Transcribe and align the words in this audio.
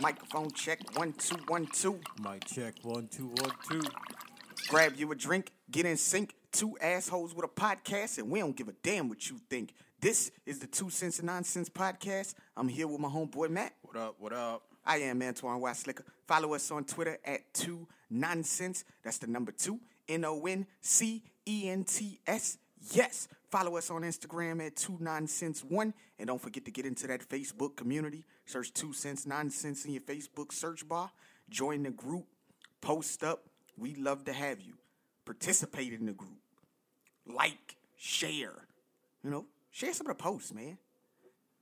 Microphone 0.00 0.50
check 0.50 0.78
one 0.98 1.12
two 1.14 1.36
one 1.48 1.66
two. 1.66 1.98
Mic 2.22 2.44
check 2.44 2.74
one 2.82 3.08
two 3.08 3.28
one 3.28 3.52
two. 3.68 3.82
Grab 4.68 4.94
you 4.96 5.10
a 5.10 5.14
drink, 5.14 5.52
get 5.70 5.86
in 5.86 5.96
sync. 5.96 6.34
Two 6.52 6.76
assholes 6.80 7.34
with 7.34 7.44
a 7.44 7.48
podcast, 7.48 8.18
and 8.18 8.30
we 8.30 8.40
don't 8.40 8.56
give 8.56 8.68
a 8.68 8.74
damn 8.82 9.08
what 9.08 9.28
you 9.28 9.38
think. 9.50 9.74
This 10.00 10.30
is 10.46 10.58
the 10.58 10.66
Two 10.66 10.88
Cents 10.88 11.18
and 11.18 11.26
Nonsense 11.26 11.68
podcast. 11.68 12.34
I'm 12.56 12.68
here 12.68 12.86
with 12.86 13.00
my 13.00 13.08
homeboy 13.08 13.50
Matt. 13.50 13.74
What 13.82 13.96
up? 13.96 14.16
What 14.18 14.32
up? 14.32 14.62
I 14.84 14.98
am 14.98 15.20
Antoine 15.22 15.60
Weislicker. 15.60 16.02
Follow 16.26 16.54
us 16.54 16.70
on 16.70 16.84
Twitter 16.84 17.18
at 17.24 17.52
Two 17.52 17.86
Nonsense. 18.08 18.84
That's 19.02 19.18
the 19.18 19.26
number 19.26 19.52
two. 19.52 19.80
N 20.08 20.24
O 20.24 20.40
N 20.46 20.66
C 20.80 21.22
E 21.46 21.68
N 21.68 21.84
T 21.84 22.20
S. 22.26 22.58
Yes. 22.92 23.28
Follow 23.50 23.76
us 23.76 23.90
on 23.90 24.02
Instagram 24.02 24.64
at 24.66 24.76
Two 24.76 24.96
Nonsense 25.00 25.62
One, 25.62 25.94
and 26.18 26.26
don't 26.26 26.40
forget 26.40 26.64
to 26.64 26.70
get 26.70 26.84
into 26.84 27.06
that 27.06 27.28
Facebook 27.28 27.76
community. 27.76 28.24
Search 28.44 28.72
Two 28.72 28.92
Cents 28.92 29.26
Nonsense 29.26 29.84
in 29.84 29.92
your 29.92 30.02
Facebook 30.02 30.52
search 30.52 30.86
bar. 30.88 31.10
Join 31.48 31.84
the 31.84 31.90
group. 31.90 32.26
Post 32.80 33.22
up. 33.22 33.44
We 33.78 33.94
love 33.94 34.24
to 34.24 34.32
have 34.32 34.60
you. 34.60 34.74
Participate 35.24 35.92
in 35.92 36.06
the 36.06 36.12
group. 36.12 36.38
Like, 37.26 37.76
share. 37.96 38.66
You 39.22 39.30
know, 39.30 39.46
share 39.70 39.92
some 39.92 40.08
of 40.08 40.16
the 40.16 40.22
posts, 40.22 40.52
man. 40.52 40.78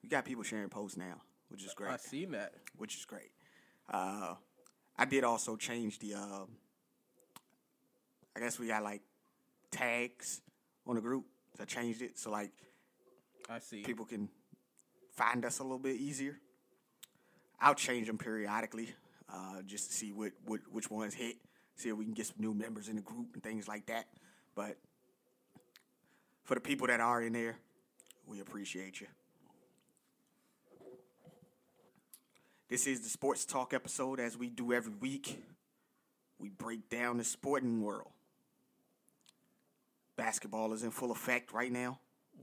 You 0.03 0.09
got 0.09 0.25
people 0.25 0.43
sharing 0.43 0.69
posts 0.69 0.97
now, 0.97 1.21
which 1.49 1.65
is 1.65 1.73
great 1.75 1.91
I 1.91 1.97
seen 1.97 2.33
that. 2.33 2.53
which 2.77 2.95
is 2.95 3.05
great. 3.05 3.31
Uh, 3.91 4.35
I 4.99 5.05
did 5.05 5.25
also 5.25 5.57
change 5.57 5.99
the. 5.99 6.15
Uh, 6.15 6.45
I 8.37 8.41
guess 8.41 8.59
we 8.59 8.67
got 8.69 8.83
like 8.83 9.03
tags 9.71 10.41
on 10.87 10.97
the 10.97 11.01
group. 11.01 11.25
I 11.61 11.65
changed 11.65 12.03
it 12.03 12.19
so 12.19 12.31
like 12.31 12.51
I 13.49 13.59
see. 13.59 13.83
people 13.83 14.05
can 14.05 14.29
find 15.15 15.45
us 15.45 15.61
a 15.61 15.63
little 15.63 15.79
bit 15.79 15.97
easier. 15.97 16.39
I'll 17.61 17.75
change 17.75 18.07
them 18.09 18.19
periodically, 18.19 18.95
uh, 19.33 19.63
just 19.65 19.91
to 19.91 19.97
see 19.97 20.13
what, 20.13 20.33
what 20.45 20.61
which 20.71 20.91
ones 20.91 21.15
hit. 21.15 21.37
See 21.77 21.89
if 21.89 21.97
we 21.97 22.05
can 22.05 22.15
get 22.15 22.27
some 22.27 22.37
new 22.39 22.55
members 22.55 22.89
in 22.89 22.97
the 22.97 23.03
group 23.03 23.35
and 23.35 23.43
things 23.43 23.67
like 23.67 23.87
that. 23.87 24.07
But 24.55 24.77
for 26.45 26.55
the 26.55 26.61
people 26.61 26.87
that 26.89 27.01
are 27.01 27.23
in 27.23 27.33
there, 27.33 27.57
we 28.27 28.41
appreciate 28.41 29.01
you. 29.01 29.07
This 32.69 32.87
is 32.87 33.01
the 33.01 33.09
sports 33.09 33.45
talk 33.45 33.75
episode, 33.75 34.21
as 34.21 34.37
we 34.37 34.49
do 34.49 34.73
every 34.73 34.95
week. 34.95 35.43
We 36.39 36.49
break 36.49 36.89
down 36.89 37.19
the 37.19 37.25
sporting 37.25 37.83
world. 37.83 38.11
Basketball 40.17 40.73
is 40.73 40.83
in 40.83 40.91
full 40.91 41.11
effect 41.11 41.53
right 41.53 41.73
now. 41.73 41.99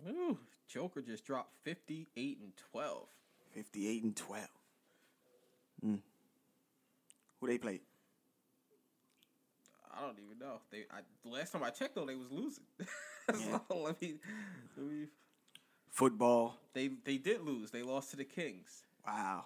Ooh, 0.07 0.37
Joker 0.67 1.01
just 1.01 1.25
dropped 1.25 1.51
fifty 1.63 2.07
eight 2.15 2.39
and 2.41 2.51
twelve. 2.71 3.07
58 3.53 4.03
and 4.03 4.15
12. 4.15 4.47
Mm. 5.85 5.99
Who 7.39 7.47
they 7.47 7.57
play? 7.57 7.81
I 9.93 10.01
don't 10.05 10.17
even 10.23 10.39
know. 10.39 10.61
They 10.71 10.85
I, 10.91 11.01
the 11.23 11.29
last 11.29 11.51
time 11.51 11.63
I 11.63 11.69
checked 11.69 11.95
though, 11.95 12.05
they 12.05 12.15
was 12.15 12.31
losing. 12.31 12.63
Yeah. 13.29 13.59
so 13.69 13.77
let 13.77 14.01
me, 14.01 14.15
let 14.75 14.85
me. 14.87 15.05
Football. 15.91 16.57
They 16.73 16.89
they 17.05 17.17
did 17.17 17.41
lose. 17.41 17.71
They 17.71 17.83
lost 17.83 18.09
to 18.11 18.17
the 18.17 18.25
Kings. 18.25 18.83
Wow. 19.05 19.45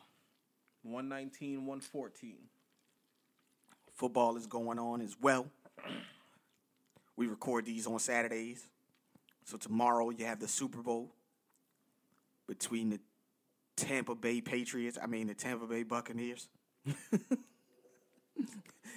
119, 0.84 1.66
114. 1.66 2.36
Football 3.94 4.38
is 4.38 4.48
going 4.48 4.80
on 4.80 5.02
as 5.02 5.16
well. 5.22 5.48
We 7.18 7.28
record 7.28 7.66
these 7.66 7.88
on 7.88 8.00
Saturdays. 8.00 8.68
So 9.46 9.58
tomorrow 9.58 10.10
you 10.10 10.26
have 10.26 10.40
the 10.40 10.48
Super 10.48 10.82
Bowl 10.82 11.14
between 12.48 12.90
the 12.90 13.00
Tampa 13.76 14.16
Bay 14.16 14.42
Patriots, 14.42 14.98
I 15.02 15.08
mean 15.08 15.28
the 15.28 15.34
Tampa 15.34 15.68
Bay 15.68 15.84
Buccaneers, 15.84 16.48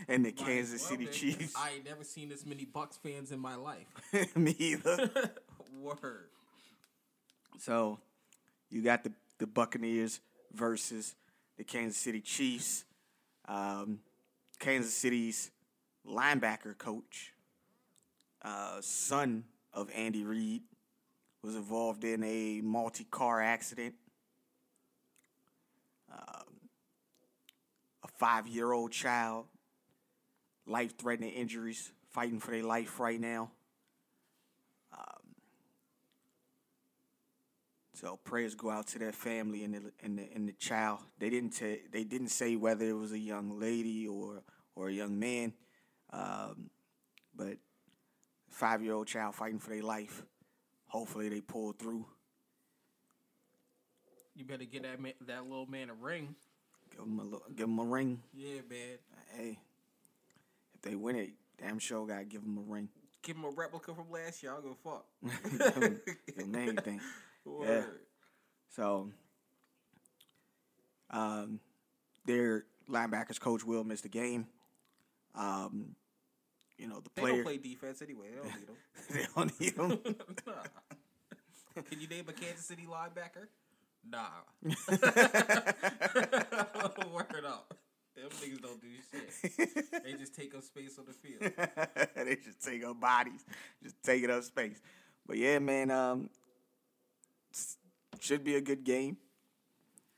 and 0.09 0.25
the 0.25 0.33
Kansas 0.33 0.83
City 0.83 1.07
Chiefs. 1.07 1.55
I 1.57 1.73
ain't 1.77 1.85
never 1.85 2.05
seen 2.05 2.29
this 2.29 2.47
many 2.47 2.65
Bucks 2.65 2.97
fans 2.97 3.33
in 3.33 3.41
my 3.41 3.57
life. 3.57 3.87
Me 4.37 4.55
either. 4.59 5.11
Word. 5.81 6.29
So 7.59 7.99
you 8.71 8.83
got 8.83 9.05
the, 9.05 9.13
the 9.39 9.47
Buccaneers 9.47 10.21
versus 10.53 11.15
the 11.57 11.65
Kansas 11.65 12.01
City 12.01 12.21
Chiefs. 12.21 12.85
Um, 13.47 14.01
Kansas 14.59 14.95
City's 14.95 15.51
linebacker 16.07 16.77
coach, 16.77 17.33
uh, 18.43 18.81
son 18.81 19.45
of 19.73 19.91
Andy 19.95 20.25
Reid, 20.25 20.63
was 21.43 21.55
involved 21.55 22.05
in 22.05 22.23
a 22.25 22.61
multi 22.63 23.05
car 23.05 23.41
accident. 23.41 23.95
Um, 26.13 26.61
a 28.03 28.09
five 28.09 28.47
year 28.47 28.73
old 28.73 28.93
child, 28.93 29.47
life 30.67 30.97
threatening 30.99 31.33
injuries, 31.33 31.93
fighting 32.11 32.41
for 32.41 32.51
their 32.51 32.65
life 32.65 32.99
right 32.99 33.21
now. 33.21 33.51
So 38.01 38.17
prayers 38.23 38.55
go 38.55 38.71
out 38.71 38.87
to 38.89 38.99
their 39.01 39.11
family 39.11 39.65
and 39.65 39.75
the 39.75 39.93
and 40.05 40.19
the, 40.21 40.29
and 40.33 40.49
the 40.49 40.53
child. 40.53 41.01
They 41.19 41.31
didn't 41.31 41.51
ta- 41.51 41.83
they 41.91 42.05
didn't 42.05 42.29
say 42.29 42.55
whether 42.55 42.85
it 42.85 42.97
was 42.97 43.11
a 43.11 43.19
young 43.19 43.59
lady 43.59 44.07
or 44.07 44.45
or 44.77 44.89
a 44.89 44.93
young 44.93 45.19
man, 45.19 45.53
um, 46.13 46.71
but 47.35 47.57
five 48.59 48.83
year 48.83 48.95
old 48.95 49.07
child 49.07 49.35
fighting 49.35 49.59
for 49.61 49.71
their 49.71 49.83
life. 49.83 50.23
Hopefully 50.89 51.29
they 51.29 51.41
pull 51.41 51.73
through. 51.73 52.05
You 54.35 54.45
better 54.45 54.65
get 54.65 54.83
that 54.83 55.01
man, 55.01 55.13
that 55.27 55.45
little 55.45 55.67
man 55.67 55.91
a 55.91 55.95
ring. 55.95 56.35
Give 56.91 57.01
him 57.01 57.19
a 57.21 57.23
little, 57.23 57.43
give 57.55 57.69
'em 57.69 57.79
a 57.79 57.85
ring. 57.85 58.23
Yeah, 58.35 58.61
man. 58.69 58.99
Hey, 59.37 59.59
if 60.75 60.83
they 60.83 60.97
win 60.97 61.17
it, 61.17 61.31
damn 61.61 61.79
sure 61.79 62.07
gotta 62.07 62.25
give 62.25 62.43
him 62.43 62.59
a 62.59 62.73
ring. 62.73 62.89
Give 63.23 63.37
him 63.37 63.45
a 63.45 63.51
replica 63.51 63.95
from 63.95 64.11
last 64.11 64.43
year. 64.43 64.53
I 64.53 64.57
don't 64.57 64.65
give 64.65 64.73
a 64.73 64.91
fuck. 64.91 65.07
give 65.81 66.05
give 66.27 66.39
'em 66.39 66.55
anything. 66.55 67.01
Word. 67.45 68.01
So, 68.71 69.11
um, 71.11 71.61
their 72.27 72.65
linebackers 72.89 73.41
coach 73.41 73.65
will 73.65 73.85
miss 73.85 74.01
the 74.01 74.09
game. 74.09 74.47
Um, 75.35 75.95
you 76.79 76.89
know 76.89 77.01
the 77.01 77.11
They 77.15 77.23
player 77.23 77.35
don't 77.35 77.45
play 77.45 77.59
defense 77.59 78.03
anyway. 78.03 78.29
They 78.31 78.37
don't 78.37 78.55
need 78.59 78.67
them. 78.67 78.77
they 79.11 79.27
don't 79.35 79.61
need 79.61 79.75
him. 79.75 79.99
Can 81.91 82.01
you 82.01 82.09
name 82.09 82.25
a 82.29 82.33
Kansas 82.33 82.65
City 82.65 82.87
linebacker? 82.91 83.49
Nah. 84.11 84.27
Word 87.13 87.45
up. 87.47 87.75
Them 88.17 88.31
niggas 88.43 88.63
don't 88.63 88.81
do 88.81 88.89
shit. 89.13 90.03
They 90.03 90.13
just 90.15 90.35
take 90.35 90.55
up 90.55 90.63
space 90.63 90.99
on 90.99 91.05
the 91.07 91.13
field. 91.13 91.53
they 92.17 92.37
just 92.37 92.61
take 92.65 92.85
up 92.85 93.01
bodies, 93.01 93.45
just 93.83 94.03
taking 94.03 94.31
up 94.31 94.43
space. 94.43 94.81
But 95.27 95.37
yeah, 95.37 95.59
man, 95.61 95.91
um, 95.93 96.31
should 98.19 98.43
be 98.43 98.57
a 98.57 98.61
good 98.61 98.83
game. 98.83 99.19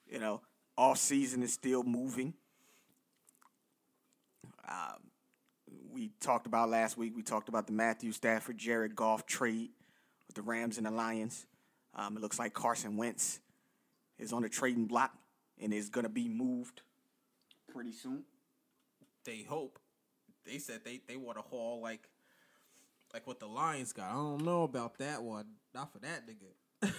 You 0.09 0.19
know, 0.19 0.41
off 0.77 0.99
season 0.99 1.43
is 1.43 1.53
still 1.53 1.83
moving. 1.83 2.35
Um, 4.67 5.10
we 6.01 6.11
talked 6.19 6.47
about 6.47 6.71
last 6.71 6.97
week. 6.97 7.13
We 7.15 7.23
talked 7.23 7.51
about 7.51 7.67
the 7.67 7.75
Matthew 7.75 8.13
Stafford, 8.13 8.57
Jared 8.57 8.97
Goff 8.97 9.27
trade 9.27 9.69
with 10.27 10.35
the 10.35 10.41
Rams 10.41 10.79
and 10.79 10.87
the 10.87 10.91
Lions. 10.91 11.45
Um, 11.95 12.17
it 12.17 12.23
looks 12.23 12.39
like 12.39 12.55
Carson 12.55 12.97
Wentz 12.97 13.39
is 14.19 14.33
on 14.33 14.41
the 14.41 14.49
trading 14.49 14.87
block 14.87 15.13
and 15.61 15.75
is 15.75 15.91
going 15.91 16.05
to 16.05 16.11
be 16.11 16.27
moved 16.27 16.81
pretty 17.71 17.93
soon. 17.93 18.25
They 19.27 19.45
hope. 19.47 19.79
They 20.47 20.57
said 20.57 20.81
they, 20.87 21.03
they 21.07 21.17
want 21.17 21.37
to 21.37 21.43
haul 21.43 21.83
like 21.83 22.09
like 23.13 23.27
what 23.27 23.39
the 23.39 23.47
Lions 23.47 23.93
got. 23.93 24.11
I 24.11 24.15
don't 24.15 24.43
know 24.43 24.63
about 24.63 24.97
that 25.01 25.23
one. 25.23 25.49
Not 25.75 25.93
for 25.93 25.99
that 25.99 26.23
nigga. 26.27 26.93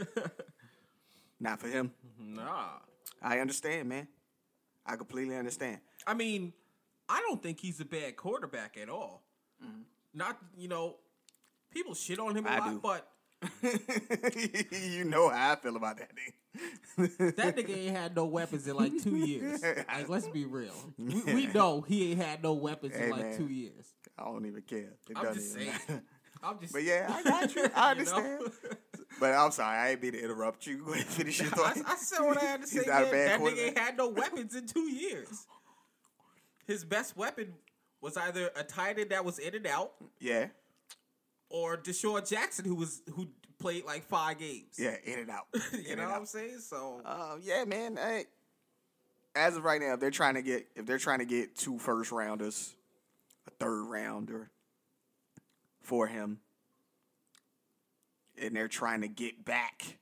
Not 1.40 1.60
for 1.60 1.68
him. 1.68 1.92
nah. 2.18 2.70
I 3.22 3.38
understand, 3.38 3.88
man. 3.88 4.08
I 4.84 4.96
completely 4.96 5.36
understand. 5.36 5.78
I 6.08 6.14
mean, 6.14 6.52
I 7.08 7.20
don't 7.20 7.42
think 7.42 7.60
he's 7.60 7.80
a 7.80 7.84
bad 7.84 8.16
quarterback 8.16 8.76
at 8.80 8.88
all. 8.88 9.22
Mm. 9.64 9.82
Not 10.14 10.38
you 10.56 10.68
know, 10.68 10.96
people 11.70 11.94
shit 11.94 12.18
on 12.18 12.36
him 12.36 12.46
a 12.46 12.50
I 12.50 12.58
lot, 12.58 12.70
do. 12.70 12.80
but 12.82 13.08
you 14.72 15.04
know 15.04 15.28
how 15.28 15.52
I 15.52 15.56
feel 15.56 15.76
about 15.76 15.98
that 15.98 16.10
nigga. 16.14 17.36
that 17.36 17.56
nigga 17.56 17.76
ain't 17.86 17.96
had 17.96 18.16
no 18.16 18.24
weapons 18.24 18.66
in 18.66 18.76
like 18.76 19.00
two 19.02 19.16
years. 19.16 19.62
Like, 19.88 20.08
let's 20.08 20.26
be 20.28 20.44
real. 20.44 20.72
We, 20.98 21.22
we 21.34 21.46
know 21.46 21.80
he 21.82 22.10
ain't 22.12 22.20
had 22.20 22.42
no 22.42 22.52
weapons 22.54 22.94
Hey, 22.96 23.04
in 23.04 23.10
like 23.10 23.20
man. 23.22 23.36
two 23.36 23.46
years. 23.48 23.86
I 24.18 24.24
don't 24.24 24.44
even 24.46 24.62
care. 24.62 24.94
It 25.08 25.16
I'm 25.16 25.34
just 25.34 25.52
saying. 25.54 25.66
matter. 25.88 26.02
I'm 26.42 26.58
just. 26.60 26.72
But 26.72 26.82
yeah, 26.84 27.12
I 27.12 27.22
got 27.22 27.54
you. 27.54 27.62
I 27.74 27.92
You 27.92 28.04
know? 28.04 28.12
understand. 28.12 28.52
But 29.20 29.34
I'm 29.34 29.50
sorry, 29.50 29.76
I 29.76 29.90
ain't 29.90 30.02
mean 30.02 30.12
to 30.12 30.22
interrupt 30.22 30.66
you. 30.66 30.84
Go 30.84 30.92
ahead 30.92 31.04
and 31.06 31.14
finish 31.14 31.38
your 31.40 31.48
I, 31.48 31.50
thought. 31.50 31.76
I 31.86 31.96
said 31.96 32.20
what 32.20 32.36
I 32.38 32.44
had 32.44 32.60
to 32.62 32.66
say. 32.68 32.78
He's 32.78 32.86
not 32.86 33.02
a 33.02 33.06
bad 33.06 33.40
That 33.40 33.40
nigga 33.40 33.66
ain't 33.66 33.78
had 33.78 33.96
no 33.96 34.08
weapons 34.08 34.54
in 34.54 34.66
two 34.66 34.88
years. 34.92 35.46
His 36.68 36.84
best 36.84 37.16
weapon 37.16 37.54
was 38.00 38.16
either 38.16 38.50
a 38.54 38.62
tight 38.62 38.98
end 39.00 39.10
that 39.10 39.24
was 39.24 39.38
in 39.40 39.54
and 39.56 39.66
out, 39.66 39.92
Yeah, 40.20 40.48
or 41.50 41.76
DeSean 41.78 42.28
Jackson, 42.28 42.64
who 42.66 42.74
was 42.76 43.00
who 43.16 43.26
played 43.58 43.84
like 43.84 44.04
five 44.04 44.38
games. 44.38 44.76
yeah, 44.78 44.94
in 45.04 45.18
and 45.18 45.30
out. 45.30 45.46
you 45.72 45.78
In 45.78 45.96
know 45.96 46.02
and 46.04 46.12
what 46.12 46.20
I'm 46.20 46.26
saying? 46.26 46.58
So 46.60 47.00
Uh, 47.04 47.36
yeah, 47.42 47.64
man. 47.64 47.96
Hey, 47.96 48.26
as 49.34 49.56
of 49.56 49.64
right 49.64 49.80
now, 49.80 49.94
if 49.94 50.00
they're 50.00 50.10
trying 50.10 50.34
to 50.34 50.42
get 50.42 50.68
if 50.76 50.84
they're 50.86 50.98
trying 50.98 51.18
to 51.20 51.24
get 51.24 51.56
two 51.56 51.78
first 51.78 52.12
rounders, 52.12 52.74
a 53.46 53.50
third 53.50 53.84
rounder 53.84 54.50
for 55.82 56.06
him, 56.06 56.38
and 58.40 58.54
they're 58.54 58.68
trying 58.68 59.00
to 59.00 59.08
get 59.08 59.42
back, 59.44 59.96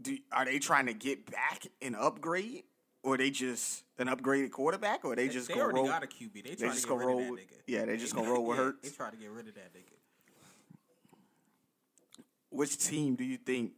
do 0.00 0.18
are 0.30 0.44
they 0.44 0.58
trying 0.58 0.86
to 0.86 0.94
get 0.94 1.30
back 1.30 1.66
an 1.80 1.94
upgrade, 1.94 2.64
or 3.02 3.16
they 3.16 3.30
just 3.30 3.82
an 3.98 4.06
upgraded 4.08 4.50
quarterback, 4.50 5.04
or 5.04 5.16
they 5.16 5.28
just 5.28 5.48
they 5.48 5.54
gonna 5.54 5.64
already 5.64 5.78
roll? 5.80 5.88
got 5.88 6.04
a 6.04 6.06
QB. 6.06 6.32
They 6.34 6.40
they 6.42 6.54
try 6.54 6.68
to 6.68 6.74
just 6.74 6.88
gonna 6.88 7.06
roll 7.06 7.18
of 7.18 7.24
that 7.24 7.30
with- 7.32 7.40
nigga. 7.40 7.60
yeah, 7.66 7.84
they 7.84 7.96
just 7.96 8.14
gonna 8.14 8.30
roll 8.32 8.44
with 8.46 8.58
Yeah, 8.58 8.64
Hurts? 8.64 8.90
They 8.90 8.96
try 8.96 9.10
to 9.10 9.16
get 9.16 9.30
rid 9.30 9.48
of 9.48 9.54
that 9.54 9.72
nigga. 9.74 9.96
Which 12.50 12.76
team 12.78 13.14
do 13.16 13.24
you 13.24 13.38
think 13.38 13.72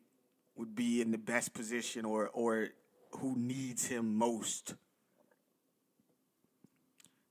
would 0.56 0.74
be 0.74 1.00
in 1.00 1.10
the 1.10 1.18
best 1.18 1.54
position, 1.54 2.04
or 2.04 2.28
or 2.28 2.68
who 3.12 3.36
needs 3.36 3.86
him 3.86 4.16
most? 4.16 4.74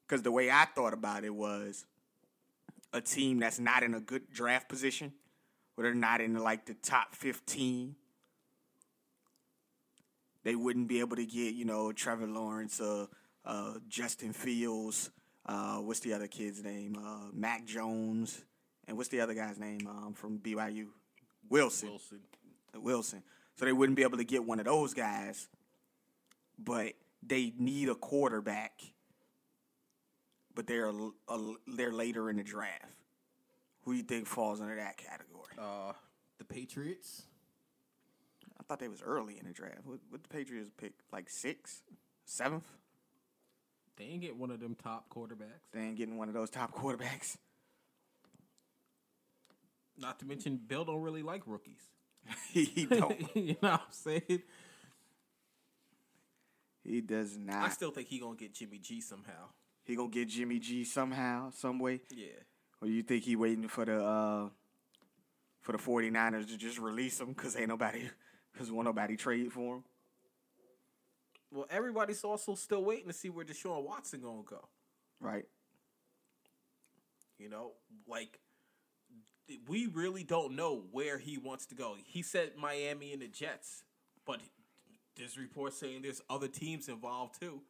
Because 0.08 0.22
the 0.22 0.32
way 0.32 0.50
I 0.50 0.66
thought 0.66 0.94
about 0.94 1.24
it 1.24 1.34
was 1.34 1.86
a 2.94 3.02
team 3.02 3.40
that's 3.40 3.60
not 3.60 3.84
in 3.84 3.94
a 3.94 4.00
good 4.00 4.30
draft 4.32 4.70
position, 4.70 5.12
or 5.76 5.84
they're 5.84 5.94
not 5.94 6.22
in 6.22 6.36
like 6.36 6.66
the 6.66 6.76
top 6.76 7.14
fifteen. 7.16 7.96
They 10.44 10.56
wouldn't 10.56 10.88
be 10.88 11.00
able 11.00 11.16
to 11.16 11.26
get 11.26 11.54
you 11.56 11.66
know 11.66 11.92
Trevor 11.92 12.28
Lawrence, 12.28 12.80
uh, 12.82 13.08
uh, 13.46 13.74
Justin 13.88 14.34
Fields. 14.34 15.10
Uh, 15.46 15.78
what's 15.78 16.00
the 16.00 16.14
other 16.14 16.28
kid's 16.28 16.64
name? 16.64 16.98
Uh, 16.98 17.30
Mac 17.34 17.66
Jones, 17.66 18.44
and 18.88 18.98
what's 18.98 19.10
the 19.10 19.20
other 19.22 19.34
guy's 19.34 19.60
name 19.60 19.88
um, 19.88 20.14
from 20.14 20.40
BYU? 20.40 20.88
Wilson. 21.50 21.90
Wilson. 21.90 22.20
Wilson. 22.76 23.24
So 23.56 23.66
they 23.66 23.74
wouldn't 23.74 23.96
be 23.98 24.04
able 24.04 24.18
to 24.18 24.24
get 24.24 24.44
one 24.46 24.60
of 24.60 24.66
those 24.66 24.94
guys, 24.94 25.48
but 26.58 26.94
they 27.22 27.54
need 27.58 27.90
a 27.90 27.96
quarterback. 27.96 28.82
But 30.56 30.68
they're 30.68 30.90
a, 30.90 31.10
a- 31.30 31.56
they're 31.68 31.92
later 31.92 32.30
in 32.30 32.38
the 32.38 32.44
draft. 32.44 32.86
Who 33.84 33.92
do 33.92 33.98
you 33.98 34.04
think 34.04 34.28
falls 34.28 34.62
under 34.62 34.76
that 34.76 34.98
category? 34.98 35.54
Uh, 35.58 35.94
the 36.38 36.46
Patriots. 36.46 37.24
I 38.64 38.66
thought 38.66 38.80
they 38.80 38.88
was 38.88 39.02
early 39.02 39.38
in 39.38 39.46
the 39.46 39.52
draft. 39.52 39.80
What, 39.84 40.00
what 40.10 40.24
the 40.24 40.30
Patriots 40.30 40.72
pick? 40.78 40.94
Like 41.12 41.30
sixth, 41.30 41.82
seventh? 42.24 42.66
They 43.98 44.06
ain't 44.06 44.22
get 44.22 44.38
one 44.38 44.52
of 44.52 44.62
them 44.62 44.76
top 44.82 45.10
quarterbacks. 45.14 45.68
They 45.74 45.82
ain't 45.82 45.98
getting 45.98 46.18
one 46.18 46.30
of 46.30 46.34
those 46.34 46.50
top 46.50 46.74
quarterbacks. 46.74 47.36
Not 49.98 50.18
to 50.20 50.26
mention, 50.26 50.60
Bill 50.66 50.86
don't 50.86 51.02
really 51.02 51.24
like 51.24 51.44
rookies. 51.46 51.82
he 52.54 52.86
don't. 52.86 53.20
you 53.36 53.58
know 53.62 53.72
what 53.72 53.82
I'm 53.82 53.92
saying? 53.92 54.42
He 56.86 57.02
does 57.02 57.38
not. 57.38 57.66
I 57.66 57.70
still 57.70 57.92
think 57.92 58.08
he 58.08 58.20
gonna 58.20 58.36
get 58.36 58.54
Jimmy 58.54 58.78
G 58.78 59.02
somehow. 59.02 59.50
He 59.84 59.96
gonna 59.96 60.10
get 60.10 60.30
Jimmy 60.30 60.60
G 60.60 60.86
somehow, 60.86 61.52
some 61.52 61.80
way. 61.80 62.00
Yeah. 62.10 62.28
Or 62.82 62.88
you 62.88 63.04
think 63.04 63.26
he 63.26 63.36
waiting 63.36 63.68
for 63.68 63.84
the 63.84 64.04
uh 64.04 64.50
for 65.62 65.74
the 65.74 65.78
49ers 65.78 66.48
to 66.48 66.58
just 66.58 66.78
release 66.78 67.20
him 67.20 67.30
because 67.30 67.58
ain't 67.58 67.70
nobody 67.70 68.10
because 68.54 68.72
won't 68.72 68.86
nobody 68.86 69.18
trade 69.18 69.52
for 69.52 69.78
him? 69.78 69.84
Well, 71.52 71.68
everybody's 71.70 72.24
also 72.24 72.56
still 72.56 72.84
waiting 72.84 73.08
to 73.08 73.14
see 73.14 73.30
where 73.30 73.46
Deshaun 73.46 73.84
Watson 73.84 74.22
gonna 74.22 74.44
go. 74.46 74.68
Right. 75.20 75.46
You 77.38 77.50
know, 77.50 77.72
like 78.08 78.40
we 79.68 79.88
really 79.88 80.24
don't 80.24 80.56
know 80.56 80.84
where 80.92 81.18
he 81.18 81.38
wants 81.38 81.66
to 81.68 81.76
go. 81.76 81.96
He 82.04 82.22
said 82.22 82.52
Miami 82.58 83.14
and 83.14 83.22
the 83.22 83.28
Jets, 83.28 83.84
but 84.26 84.40
there's 85.16 85.38
reports 85.38 85.78
saying 85.78 86.02
there's 86.02 86.22
other 86.30 86.48
teams 86.48 86.88
involved 86.90 87.40
too. 87.40 87.62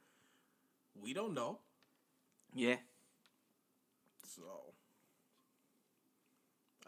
We 1.02 1.14
don't 1.14 1.34
know. 1.34 1.60
Yeah. 2.54 2.78
So 4.36 4.44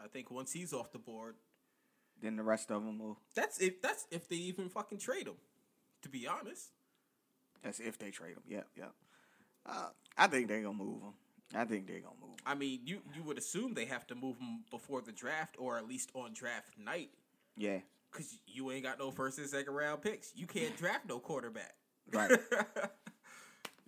I 0.02 0.08
think 0.08 0.30
once 0.30 0.52
he's 0.52 0.72
off 0.72 0.92
the 0.92 0.98
board, 0.98 1.36
Then 2.22 2.36
the 2.36 2.42
rest 2.42 2.70
of 2.70 2.84
them 2.84 2.98
will. 2.98 3.18
that's 3.34 3.58
if 3.60 3.80
that's 3.82 4.06
if 4.10 4.28
they 4.28 4.36
even 4.36 4.68
fucking 4.68 4.98
trade 4.98 5.26
him. 5.26 5.34
To 6.02 6.08
be 6.08 6.26
honest, 6.26 6.70
That's 7.62 7.80
if 7.80 7.98
they 7.98 8.10
trade 8.10 8.32
him. 8.36 8.42
Yep. 8.48 8.66
Yep. 8.76 8.92
Uh, 9.66 9.88
I 10.16 10.26
think 10.28 10.48
they're 10.48 10.62
gonna 10.62 10.74
move 10.74 11.02
him. 11.02 11.12
I 11.54 11.64
think 11.64 11.86
they're 11.86 12.00
gonna 12.00 12.14
move. 12.20 12.30
Him. 12.30 12.36
I 12.46 12.54
mean, 12.54 12.80
you 12.84 13.00
you 13.14 13.22
would 13.24 13.38
assume 13.38 13.74
they 13.74 13.86
have 13.86 14.06
to 14.08 14.14
move 14.14 14.38
him 14.38 14.64
before 14.70 15.00
the 15.02 15.12
draft 15.12 15.56
or 15.58 15.76
at 15.78 15.88
least 15.88 16.10
on 16.14 16.32
draft 16.32 16.78
night 16.78 17.10
Yeah. 17.56 17.78
because 18.12 18.38
you 18.46 18.70
ain't 18.70 18.84
got 18.84 18.98
no 18.98 19.10
first 19.10 19.38
and 19.38 19.48
second 19.48 19.74
round 19.74 20.00
picks. 20.02 20.32
You 20.36 20.46
can't 20.46 20.76
draft 20.78 21.08
no 21.08 21.18
quarterback. 21.18 21.74
Right. 22.12 22.38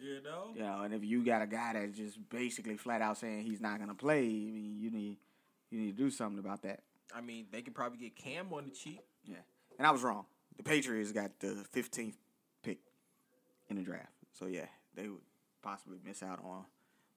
You 0.01 0.23
know. 0.23 0.53
you 0.55 0.63
know, 0.63 0.83
and 0.83 0.95
if 0.95 1.03
you 1.03 1.25
got 1.25 1.43
a 1.43 1.47
guy 1.49 1.73
that's 1.73 1.97
just 1.97 2.17
basically 2.31 2.77
flat 2.77 3.03
out 3.03 3.19
saying 3.19 3.43
he's 3.43 3.61
not 3.61 3.81
gonna 3.81 3.97
play, 3.97 4.21
I 4.21 4.53
mean, 4.53 4.77
you 4.79 4.93
need 4.93 5.17
you 5.73 5.81
need 5.81 5.97
to 5.97 6.03
do 6.05 6.09
something 6.09 6.39
about 6.39 6.63
that. 6.63 6.83
I 7.15 7.21
mean, 7.21 7.47
they 7.51 7.63
could 7.63 7.75
probably 7.75 7.99
get 7.99 8.17
Cam 8.17 8.53
on 8.53 8.65
the 8.65 8.71
cheap. 8.71 9.01
Yeah. 9.25 9.37
And 9.79 9.87
I 9.87 9.91
was 9.91 10.03
wrong. 10.03 10.27
The 10.57 10.63
Patriots 10.63 11.13
got 11.13 11.39
the 11.41 11.65
15th 11.75 12.15
pick 12.63 12.79
in 13.69 13.77
the 13.77 13.83
draft. 13.83 14.13
So 14.33 14.47
yeah, 14.47 14.67
they 14.95 15.09
would 15.09 15.21
possibly 15.63 15.99
miss 16.05 16.23
out 16.23 16.41
on 16.45 16.65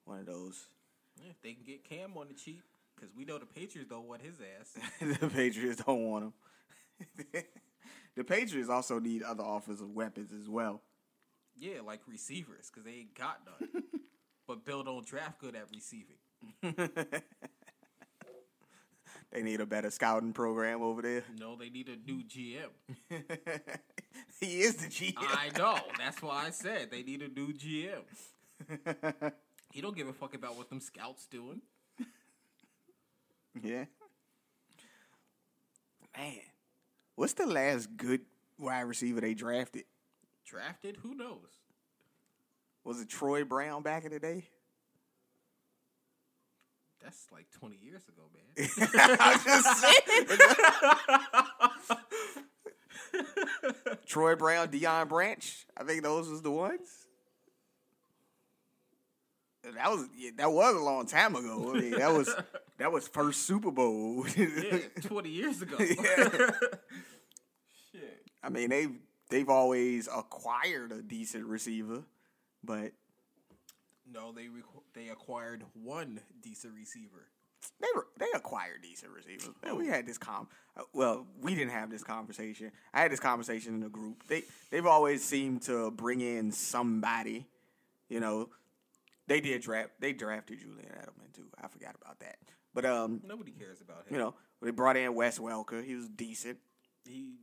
one 0.04 0.18
of 0.20 0.26
those. 0.26 0.66
Yeah, 1.20 1.30
if 1.30 1.42
they 1.42 1.52
can 1.52 1.64
get 1.64 1.84
Cam 1.84 2.16
on 2.16 2.28
the 2.28 2.34
cheap, 2.34 2.62
because 2.94 3.14
we 3.16 3.24
know 3.24 3.38
the 3.38 3.46
Patriots 3.46 3.90
don't 3.90 4.08
want 4.08 4.22
his 4.22 4.36
ass. 4.60 5.18
the 5.20 5.28
Patriots 5.28 5.82
don't 5.84 6.02
want 6.02 6.24
him. 6.24 6.32
the 8.16 8.24
Patriots 8.24 8.70
also 8.70 8.98
need 8.98 9.22
other 9.22 9.44
offensive 9.44 9.90
weapons 9.90 10.30
as 10.32 10.48
well. 10.48 10.80
yeah, 11.58 11.80
like 11.84 12.00
receivers, 12.06 12.70
because 12.70 12.84
they 12.84 12.98
ain't 13.00 13.14
got 13.14 13.40
none. 13.46 13.82
but 14.46 14.64
Bill 14.64 14.82
don't 14.82 15.04
draft 15.04 15.40
good 15.40 15.54
at 15.56 15.66
receiving. 15.72 16.16
They 19.32 19.42
need 19.42 19.60
a 19.60 19.66
better 19.66 19.90
scouting 19.90 20.32
program 20.32 20.82
over 20.82 21.00
there. 21.00 21.24
No, 21.38 21.56
they 21.56 21.70
need 21.70 21.88
a 21.88 21.96
new 22.06 22.22
GM. 22.22 22.68
he 24.40 24.60
is 24.60 24.76
the 24.76 24.88
GM. 24.88 25.14
I 25.18 25.50
know. 25.56 25.78
That's 25.98 26.20
why 26.20 26.44
I 26.46 26.50
said 26.50 26.90
they 26.90 27.02
need 27.02 27.22
a 27.22 27.28
new 27.28 27.52
GM. 27.54 28.02
He 29.72 29.80
don't 29.80 29.96
give 29.96 30.06
a 30.06 30.12
fuck 30.12 30.34
about 30.34 30.58
what 30.58 30.68
them 30.68 30.80
scouts 30.80 31.26
doing. 31.26 31.62
yeah. 33.62 33.86
Man, 36.14 36.34
what's 37.16 37.32
the 37.32 37.46
last 37.46 37.96
good 37.96 38.20
wide 38.58 38.82
receiver 38.82 39.22
they 39.22 39.32
drafted? 39.32 39.84
Drafted? 40.44 40.98
Who 41.02 41.14
knows? 41.14 41.38
Was 42.84 43.00
it 43.00 43.08
Troy 43.08 43.44
Brown 43.44 43.82
back 43.82 44.04
in 44.04 44.12
the 44.12 44.20
day? 44.20 44.44
That's 47.02 47.26
like 47.32 47.46
20 47.58 47.76
years 47.82 48.02
ago, 48.08 48.22
man. 48.32 48.44
Troy 54.06 54.36
Brown, 54.36 54.68
Deion 54.68 55.08
Branch. 55.08 55.66
I 55.76 55.84
think 55.84 56.02
those 56.02 56.28
was 56.28 56.42
the 56.42 56.50
ones. 56.50 57.06
That 59.62 59.90
was 59.90 60.08
yeah, 60.16 60.30
that 60.38 60.50
was 60.50 60.74
a 60.74 60.80
long 60.80 61.06
time 61.06 61.36
ago. 61.36 61.72
I 61.74 61.80
mean, 61.80 61.92
that 61.92 62.12
was 62.12 62.34
that 62.78 62.90
was 62.90 63.06
first 63.06 63.46
Super 63.46 63.70
Bowl. 63.70 64.26
yeah, 64.36 64.78
20 65.02 65.28
years 65.28 65.62
ago. 65.62 65.76
Yeah. 65.78 66.50
Shit. 67.92 68.22
I 68.42 68.48
mean, 68.48 68.70
they've 68.70 68.98
they've 69.30 69.48
always 69.48 70.08
acquired 70.08 70.90
a 70.90 71.00
decent 71.00 71.46
receiver, 71.46 72.02
but 72.64 72.92
No, 74.12 74.32
they 74.32 74.44
requ- 74.44 74.82
they 74.94 75.08
acquired 75.08 75.64
one 75.74 76.20
decent 76.42 76.74
receiver. 76.74 77.28
they 77.80 77.88
were, 77.94 78.06
they 78.18 78.26
acquired 78.34 78.82
decent 78.82 79.12
receivers. 79.12 79.48
We 79.76 79.86
had 79.86 80.06
this 80.06 80.18
com. 80.18 80.48
uh, 80.76 80.82
Well, 80.92 81.26
we 81.40 81.54
didn't 81.54 81.70
have 81.72 81.90
this 81.90 82.02
conversation. 82.02 82.72
I 82.92 83.00
had 83.02 83.12
this 83.12 83.20
conversation 83.20 83.74
in 83.74 83.80
the 83.80 83.88
group. 83.88 84.26
They 84.28 84.42
they've 84.70 84.86
always 84.86 85.24
seemed 85.24 85.62
to 85.62 85.90
bring 85.92 86.20
in 86.20 86.52
somebody. 86.52 87.46
You 88.08 88.20
know, 88.20 88.48
they 89.28 89.40
did 89.40 89.62
draft. 89.62 89.90
They 90.00 90.12
drafted 90.12 90.60
Julian 90.60 90.88
Edelman 90.88 91.32
too. 91.34 91.46
I 91.62 91.68
forgot 91.68 91.94
about 92.00 92.18
that. 92.20 92.36
But 92.74 92.84
um, 92.84 93.20
Nobody 93.24 93.52
cares 93.52 93.80
about 93.80 94.06
him. 94.06 94.12
you 94.14 94.18
know, 94.18 94.34
they 94.60 94.70
brought 94.70 94.96
in 94.96 95.14
Wes 95.14 95.38
Welker. 95.38 95.84
He 95.84 95.94
was 95.94 96.08
decent. 96.08 96.58
he 97.06 97.34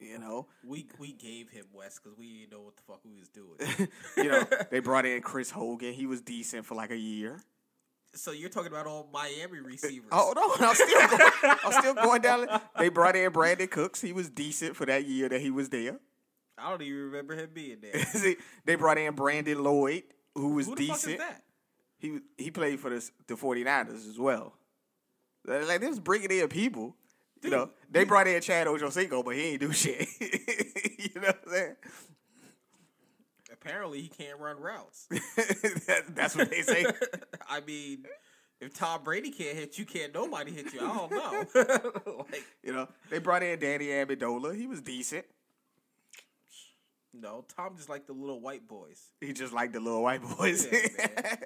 You 0.00 0.18
know, 0.18 0.46
we 0.64 0.86
we 0.98 1.12
gave 1.12 1.48
him 1.50 1.64
Wes 1.72 1.98
because 1.98 2.16
we 2.16 2.40
didn't 2.40 2.52
know 2.52 2.60
what 2.62 2.76
the 2.76 2.82
fuck 2.82 3.00
we 3.04 3.18
was 3.18 3.28
doing. 3.28 3.88
you 4.16 4.24
know, 4.30 4.44
they 4.70 4.78
brought 4.80 5.04
in 5.06 5.20
Chris 5.22 5.50
Hogan. 5.50 5.92
He 5.92 6.06
was 6.06 6.20
decent 6.20 6.64
for 6.66 6.76
like 6.76 6.90
a 6.92 6.96
year. 6.96 7.40
so 8.14 8.30
you're 8.30 8.48
talking 8.48 8.70
about 8.70 8.86
all 8.86 9.08
Miami 9.12 9.58
receivers? 9.58 10.08
Oh 10.12 10.32
no, 10.36 10.66
I'm 10.66 10.74
still 10.74 11.08
going. 11.08 11.30
I'm 11.64 11.72
still 11.72 11.94
going 11.94 12.22
down. 12.22 12.46
They 12.78 12.90
brought 12.90 13.16
in 13.16 13.32
Brandin 13.32 13.68
Cooks. 13.70 14.00
He 14.00 14.12
was 14.12 14.30
decent 14.30 14.76
for 14.76 14.86
that 14.86 15.04
year 15.04 15.28
that 15.28 15.40
he 15.40 15.50
was 15.50 15.68
there. 15.68 15.98
I 16.56 16.70
don't 16.70 16.82
even 16.82 17.02
remember 17.02 17.34
him 17.36 17.50
being 17.52 17.78
there. 17.80 18.00
See, 18.04 18.36
they 18.64 18.76
brought 18.76 18.98
in 18.98 19.14
Brandon 19.14 19.62
Lloyd, 19.62 20.04
who 20.34 20.54
was 20.54 20.66
Who 20.66 20.74
the 20.76 20.86
fuck 20.88 20.96
decent. 20.96 21.12
is 21.14 21.18
that? 21.18 21.42
He 21.98 22.18
he 22.36 22.50
played 22.52 22.78
for 22.78 22.90
the 22.90 23.10
the 23.26 23.34
49ers 23.34 24.08
as 24.08 24.18
well. 24.18 24.54
Like 25.44 25.80
they 25.80 25.88
was 25.88 25.98
bringing 26.00 26.30
in 26.30 26.46
people. 26.48 26.94
You 27.42 27.50
know, 27.50 27.70
they 27.90 28.04
brought 28.04 28.26
in 28.26 28.40
Chad 28.40 28.66
Ochocinco, 28.66 29.24
but 29.24 29.34
he 29.34 29.42
ain't 29.42 29.60
do 29.60 29.72
shit. 29.72 30.06
you 30.20 31.20
know 31.20 31.28
what 31.28 31.38
I'm 31.46 31.52
saying? 31.52 31.76
apparently 33.52 34.00
he 34.00 34.08
can't 34.08 34.38
run 34.38 34.58
routes. 34.60 35.06
That- 35.10 36.14
That's 36.14 36.36
what 36.36 36.48
they 36.50 36.62
say. 36.62 36.86
I 37.48 37.60
mean, 37.60 38.04
if 38.60 38.72
Tom 38.72 39.02
Brady 39.04 39.30
can't 39.30 39.56
hit 39.56 39.78
you, 39.78 39.84
can't 39.84 40.14
nobody 40.14 40.52
hit 40.52 40.72
you. 40.72 40.80
I 40.80 40.96
don't 40.96 41.10
know. 41.10 42.24
like, 42.30 42.44
You 42.62 42.72
know, 42.72 42.88
they 43.10 43.18
brought 43.18 43.42
in 43.42 43.58
Danny 43.58 43.86
Amendola. 43.86 44.54
He 44.56 44.66
was 44.66 44.80
decent. 44.80 45.24
no, 47.12 47.44
Tom 47.56 47.76
just 47.76 47.88
like 47.88 48.06
the 48.06 48.12
little 48.12 48.40
white 48.40 48.66
boys. 48.68 49.02
He 49.20 49.32
just 49.32 49.52
like 49.52 49.72
the 49.72 49.80
little 49.80 50.02
white 50.02 50.22
boys. 50.22 50.66
Yeah, 50.70 51.36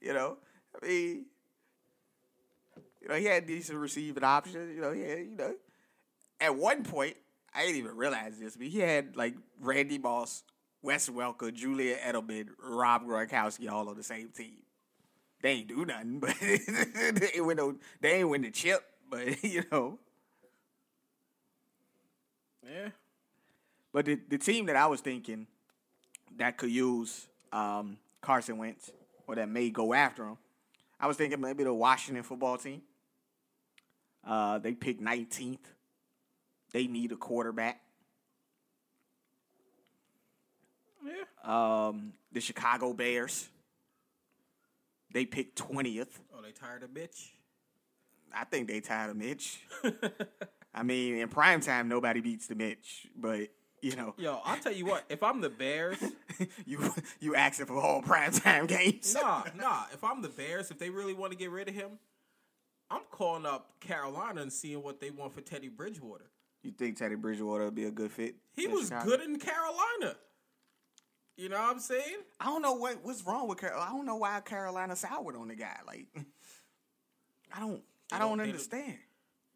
you 0.00 0.12
know, 0.12 0.36
I 0.80 0.86
mean, 0.86 1.26
you 3.02 3.08
know, 3.08 3.14
he 3.16 3.24
had 3.24 3.46
decent 3.46 3.78
receiving 3.78 4.22
options. 4.22 4.74
You 4.74 4.80
know, 4.80 4.92
he 4.92 5.02
had, 5.02 5.18
you 5.18 5.36
know, 5.36 5.54
at 6.40 6.56
one 6.56 6.84
point, 6.84 7.16
I 7.54 7.62
didn't 7.62 7.76
even 7.76 7.96
realize 7.96 8.38
this, 8.38 8.56
but 8.56 8.66
he 8.66 8.78
had 8.78 9.16
like 9.16 9.34
Randy 9.60 9.98
Moss, 9.98 10.44
Wes 10.82 11.08
Welker, 11.08 11.52
Julian 11.52 11.98
Edelman, 11.98 12.48
Rob 12.62 13.04
Gronkowski 13.04 13.70
all 13.70 13.88
on 13.88 13.96
the 13.96 14.02
same 14.02 14.28
team. 14.28 14.58
They 15.42 15.50
ain't 15.50 15.68
do 15.68 15.84
nothing, 15.84 16.20
but 16.20 16.34
they 16.40 17.30
ain't 17.34 17.44
win 17.44 17.56
no, 17.56 17.74
they 18.00 18.20
ain't 18.20 18.28
win 18.28 18.42
the 18.42 18.50
chip, 18.50 18.82
but 19.10 19.42
you 19.44 19.64
know. 19.70 19.98
Yeah. 22.64 22.88
But 23.92 24.06
the, 24.06 24.18
the 24.28 24.38
team 24.38 24.66
that 24.66 24.76
I 24.76 24.86
was 24.86 25.00
thinking 25.00 25.46
that 26.38 26.56
could 26.56 26.70
use 26.70 27.26
um, 27.52 27.98
Carson 28.20 28.56
Wentz 28.56 28.90
or 29.26 29.34
that 29.34 29.48
may 29.48 29.68
go 29.68 29.92
after 29.92 30.24
him, 30.24 30.38
I 30.98 31.08
was 31.08 31.16
thinking 31.16 31.40
maybe 31.40 31.64
the 31.64 31.74
Washington 31.74 32.22
football 32.22 32.56
team. 32.56 32.82
Uh, 34.26 34.58
they 34.58 34.72
picked 34.72 35.02
19th. 35.02 35.58
They 36.72 36.86
need 36.86 37.12
a 37.12 37.16
quarterback. 37.16 37.80
Yeah. 41.04 41.88
Um, 41.88 42.12
the 42.32 42.40
Chicago 42.40 42.92
Bears. 42.92 43.48
They 45.12 45.26
picked 45.26 45.58
20th. 45.58 46.06
Oh, 46.34 46.40
they 46.42 46.52
tired 46.52 46.82
of 46.82 46.92
Mitch? 46.92 47.34
I 48.34 48.44
think 48.44 48.68
they 48.68 48.80
tired 48.80 49.10
of 49.10 49.16
Mitch. 49.16 49.60
I 50.74 50.82
mean, 50.82 51.16
in 51.16 51.28
prime 51.28 51.60
time, 51.60 51.88
nobody 51.88 52.20
beats 52.20 52.46
the 52.46 52.54
Mitch, 52.54 53.08
but 53.14 53.48
you 53.82 53.96
know, 53.96 54.14
Yo, 54.16 54.40
I'll 54.44 54.58
tell 54.58 54.72
you 54.72 54.86
what. 54.86 55.04
If 55.10 55.22
I'm 55.22 55.40
the 55.40 55.50
Bears, 55.50 55.98
you 56.66 56.94
you 57.20 57.34
asking 57.34 57.66
for 57.66 57.76
all 57.76 58.00
prime 58.00 58.32
time 58.32 58.66
games. 58.66 59.14
nah, 59.14 59.42
nah. 59.58 59.82
If 59.92 60.02
I'm 60.04 60.22
the 60.22 60.28
Bears, 60.28 60.70
if 60.70 60.78
they 60.78 60.88
really 60.88 61.12
want 61.14 61.32
to 61.32 61.36
get 61.36 61.50
rid 61.50 61.68
of 61.68 61.74
him, 61.74 61.98
I'm 62.92 63.02
calling 63.10 63.46
up 63.46 63.70
Carolina 63.80 64.42
and 64.42 64.52
seeing 64.52 64.82
what 64.82 65.00
they 65.00 65.10
want 65.10 65.32
for 65.34 65.40
Teddy 65.40 65.68
Bridgewater. 65.68 66.26
You 66.62 66.72
think 66.72 66.98
Teddy 66.98 67.14
Bridgewater 67.14 67.64
would 67.64 67.74
be 67.74 67.84
a 67.84 67.90
good 67.90 68.10
fit? 68.12 68.36
He 68.54 68.66
was 68.66 68.88
Chicago? 68.88 69.10
good 69.10 69.20
in 69.22 69.38
Carolina. 69.38 70.16
You 71.36 71.48
know 71.48 71.56
what 71.60 71.70
I'm 71.70 71.80
saying? 71.80 72.18
I 72.38 72.44
don't 72.46 72.60
know 72.62 72.74
what 72.74 73.02
what's 73.02 73.24
wrong 73.26 73.48
with 73.48 73.58
Carolina. 73.58 73.90
I 73.90 73.96
don't 73.96 74.04
know 74.06 74.16
why 74.16 74.40
Carolina 74.40 74.94
soured 74.94 75.34
on 75.36 75.48
the 75.48 75.54
guy. 75.56 75.78
Like, 75.86 76.06
I 77.54 77.60
don't, 77.60 77.82
I 78.12 78.18
don't 78.18 78.38
don't- 78.38 78.46
understand. 78.46 78.98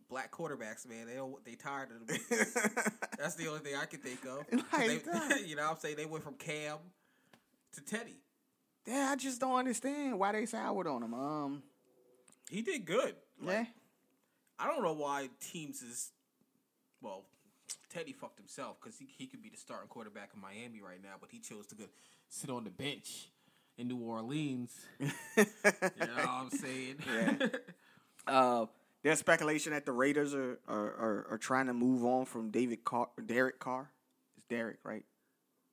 Black 0.09 0.31
quarterbacks, 0.31 0.89
man, 0.89 1.09
they 1.09 1.15
don't, 1.15 1.45
they 1.45 1.57
tired 1.57 1.89
of 1.91 2.07
them. 2.07 2.17
That's 3.19 3.35
the 3.35 3.49
only 3.49 3.59
thing 3.59 3.75
I 3.75 3.87
can 3.87 3.99
think 3.99 4.25
of. 4.25 4.47
Like 4.73 5.05
they- 5.05 5.45
you 5.45 5.57
know 5.57 5.63
what 5.65 5.73
I'm 5.73 5.77
saying? 5.79 5.97
They 5.97 6.07
went 6.07 6.23
from 6.23 6.35
Cam 6.35 6.79
to 7.73 7.81
Teddy. 7.81 8.21
yeah, 8.87 9.09
I 9.11 9.17
just 9.17 9.41
don't 9.41 9.59
understand 9.59 10.17
why 10.19 10.31
they 10.33 10.47
soured 10.47 10.87
on 10.87 11.03
him. 11.03 11.13
Um, 11.13 11.63
He 12.49 12.63
did 12.63 12.85
good. 12.87 13.17
Like, 13.41 13.55
yeah, 13.55 13.65
I 14.59 14.67
don't 14.67 14.83
know 14.83 14.93
why 14.93 15.29
teams 15.41 15.83
is 15.83 16.11
well. 17.01 17.25
Teddy 17.89 18.13
fucked 18.13 18.39
himself 18.39 18.77
because 18.81 18.99
he, 18.99 19.07
he 19.17 19.27
could 19.27 19.43
be 19.43 19.49
the 19.49 19.57
starting 19.57 19.89
quarterback 19.89 20.31
in 20.35 20.41
Miami 20.41 20.83
right 20.83 21.03
now, 21.03 21.15
but 21.21 21.31
he 21.31 21.39
chose 21.39 21.67
to 21.69 21.75
go 21.75 21.85
sit 22.29 22.51
on 22.51 22.65
the 22.65 22.71
bench 22.71 23.29
in 23.79 23.89
New 23.89 23.99
Orleans. 23.99 24.75
you 25.01 25.07
know 25.37 25.45
what 25.97 26.29
I'm 26.29 26.51
saying? 26.51 26.97
Yeah. 27.07 27.47
uh, 28.27 28.67
there's 29.03 29.19
speculation 29.19 29.73
that 29.73 29.87
the 29.87 29.93
Raiders 29.93 30.35
are 30.35 30.59
are, 30.67 30.87
are 30.87 31.27
are 31.31 31.39
trying 31.39 31.67
to 31.67 31.75
move 31.75 32.05
on 32.05 32.25
from 32.25 32.51
David 32.51 32.85
Carr, 32.85 33.09
Derek 33.25 33.61
Carr. 33.61 33.91
It's 34.37 34.47
Derek, 34.47 34.79
right? 34.83 35.05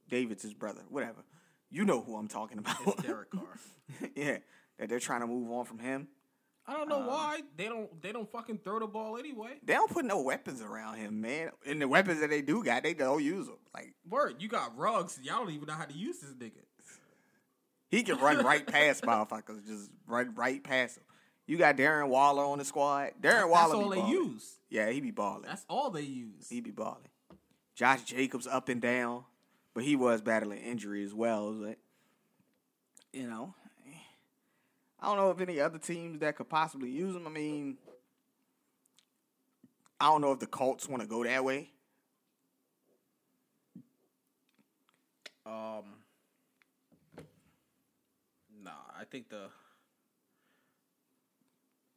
David's 0.09 0.43
his 0.43 0.53
brother. 0.53 0.81
Whatever. 0.89 1.23
You 1.71 1.85
know 1.85 2.01
who 2.01 2.15
I'm 2.15 2.27
talking 2.27 2.59
about. 2.59 2.77
It's 2.85 3.01
Derek 3.01 3.31
Carr. 3.31 3.59
yeah, 4.15 4.37
that 4.77 4.89
they're 4.89 4.99
trying 4.99 5.21
to 5.21 5.27
move 5.27 5.49
on 5.51 5.65
from 5.65 5.79
him. 5.79 6.07
I 6.65 6.73
don't 6.73 6.87
know 6.87 7.01
um, 7.01 7.07
why 7.07 7.41
they 7.57 7.65
don't 7.65 8.01
they 8.01 8.11
don't 8.11 8.31
fucking 8.31 8.59
throw 8.63 8.79
the 8.79 8.87
ball 8.87 9.17
anyway. 9.17 9.55
They 9.63 9.73
don't 9.73 9.91
put 9.91 10.05
no 10.05 10.21
weapons 10.21 10.61
around 10.61 10.97
him, 10.97 11.19
man. 11.19 11.49
And 11.65 11.81
the 11.81 11.87
weapons 11.87 12.21
that 12.21 12.29
they 12.29 12.41
do 12.41 12.63
got, 12.63 12.83
they 12.83 12.93
don't 12.93 13.21
use 13.23 13.47
them. 13.47 13.57
Like 13.73 13.93
Word, 14.09 14.35
you 14.39 14.47
got 14.47 14.77
Ruggs. 14.77 15.19
Y'all 15.21 15.39
don't 15.39 15.51
even 15.51 15.67
know 15.67 15.73
how 15.73 15.85
to 15.85 15.93
use 15.93 16.19
this 16.19 16.31
nigga. 16.31 16.61
he 17.89 18.03
can 18.03 18.17
run 18.17 18.43
right 18.45 18.65
past 18.65 19.03
motherfuckers, 19.05 19.65
just 19.67 19.89
run 20.07 20.33
right 20.35 20.63
past 20.63 20.95
them. 20.95 21.03
You 21.45 21.57
got 21.57 21.75
Darren 21.75 22.07
Waller 22.07 22.45
on 22.45 22.59
the 22.59 22.65
squad. 22.65 23.11
Darren 23.21 23.49
Waller, 23.49 23.73
That's 23.73 23.83
all 23.83 23.89
they 23.89 23.97
balling. 23.97 24.13
use. 24.13 24.55
Yeah, 24.69 24.89
he 24.89 25.01
be 25.01 25.11
balling. 25.11 25.43
That's 25.45 25.65
all 25.67 25.89
they 25.89 26.01
use. 26.01 26.47
He 26.49 26.61
be 26.61 26.71
balling. 26.71 27.09
Josh 27.75 28.03
Jacobs 28.03 28.47
up 28.47 28.69
and 28.69 28.81
down, 28.81 29.25
but 29.73 29.83
he 29.83 29.97
was 29.97 30.21
battling 30.21 30.59
injury 30.59 31.03
as 31.03 31.13
well. 31.13 31.51
But 31.51 31.77
you 33.11 33.27
know, 33.27 33.53
I 35.03 35.07
don't 35.07 35.17
know 35.17 35.31
if 35.31 35.41
any 35.41 35.59
other 35.59 35.79
teams 35.79 36.21
that 36.21 36.37
could 36.37 36.47
possibly 36.47 36.89
use 36.89 37.13
him. 37.13 37.27
I 37.27 37.29
mean, 37.29 37.77
I 39.99 40.07
don't 40.07 40.21
know 40.21 40.31
if 40.31 40.39
the 40.39 40.47
Colts 40.47 40.87
want 40.87 41.03
to 41.03 41.09
go 41.09 41.25
that 41.25 41.43
way. 41.43 41.71
Um, 45.45 45.83
nah, 48.63 48.71
I 48.97 49.03
think 49.11 49.29
the 49.29 49.49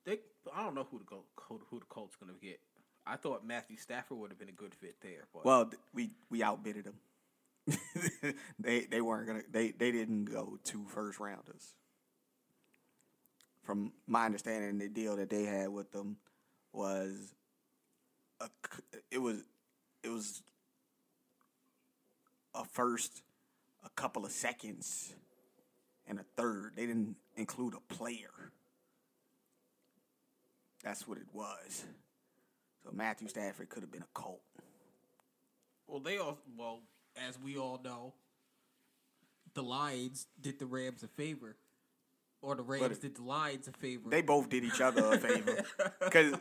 they. 0.04 0.18
I 0.52 0.64
don't 0.64 0.74
know 0.74 0.88
who 0.90 0.98
the 0.98 1.04
go 1.04 1.22
who, 1.42 1.60
who 1.70 1.78
the 1.78 1.86
Colts 1.86 2.16
gonna 2.16 2.32
get. 2.42 2.58
I 3.06 3.14
thought 3.14 3.46
Matthew 3.46 3.76
Stafford 3.76 4.18
would 4.18 4.30
have 4.30 4.38
been 4.40 4.48
a 4.48 4.52
good 4.52 4.74
fit 4.74 4.96
there, 5.00 5.28
but 5.32 5.44
Well, 5.44 5.70
we 5.94 6.10
we 6.28 6.42
outbidded 6.42 6.86
them. 6.86 6.96
they 8.58 8.80
they 8.80 9.00
weren't 9.00 9.28
gonna. 9.28 9.42
They 9.48 9.70
they 9.70 9.92
didn't 9.92 10.24
go 10.24 10.58
two 10.64 10.86
first 10.88 11.20
rounders. 11.20 11.76
From 13.66 13.92
my 14.06 14.24
understanding, 14.24 14.78
the 14.78 14.88
deal 14.88 15.16
that 15.16 15.28
they 15.28 15.42
had 15.42 15.70
with 15.70 15.90
them 15.90 16.16
was 16.72 17.34
a 18.40 18.48
it 19.10 19.18
was 19.18 19.42
it 20.04 20.08
was 20.08 20.42
a 22.54 22.64
first, 22.64 23.22
a 23.84 23.90
couple 23.90 24.24
of 24.24 24.30
seconds, 24.30 25.14
and 26.06 26.20
a 26.20 26.24
third. 26.36 26.74
They 26.76 26.86
didn't 26.86 27.16
include 27.36 27.74
a 27.74 27.92
player. 27.92 28.52
That's 30.84 31.08
what 31.08 31.18
it 31.18 31.26
was. 31.32 31.84
So 32.84 32.90
Matthew 32.92 33.26
Stafford 33.26 33.68
could 33.68 33.82
have 33.82 33.90
been 33.90 34.02
a 34.02 34.14
Colt. 34.14 34.42
well, 35.88 35.98
they 35.98 36.18
all 36.18 36.38
well 36.56 36.82
as 37.28 37.36
we 37.40 37.56
all 37.56 37.80
know, 37.82 38.14
the 39.54 39.62
Lions 39.62 40.26
did 40.40 40.58
the 40.58 40.66
Rams 40.66 41.02
a 41.02 41.08
favor, 41.08 41.56
or 42.46 42.54
the 42.54 42.62
Rams 42.62 42.96
it- 42.98 43.00
did 43.02 43.16
the 43.16 43.22
Lions 43.22 43.66
a 43.68 43.72
favor. 43.72 44.08
They 44.08 44.22
both 44.22 44.48
did 44.48 44.62
each 44.64 44.80
other 44.80 45.04
a 45.12 45.18
favor 45.18 45.64
because 46.04 46.34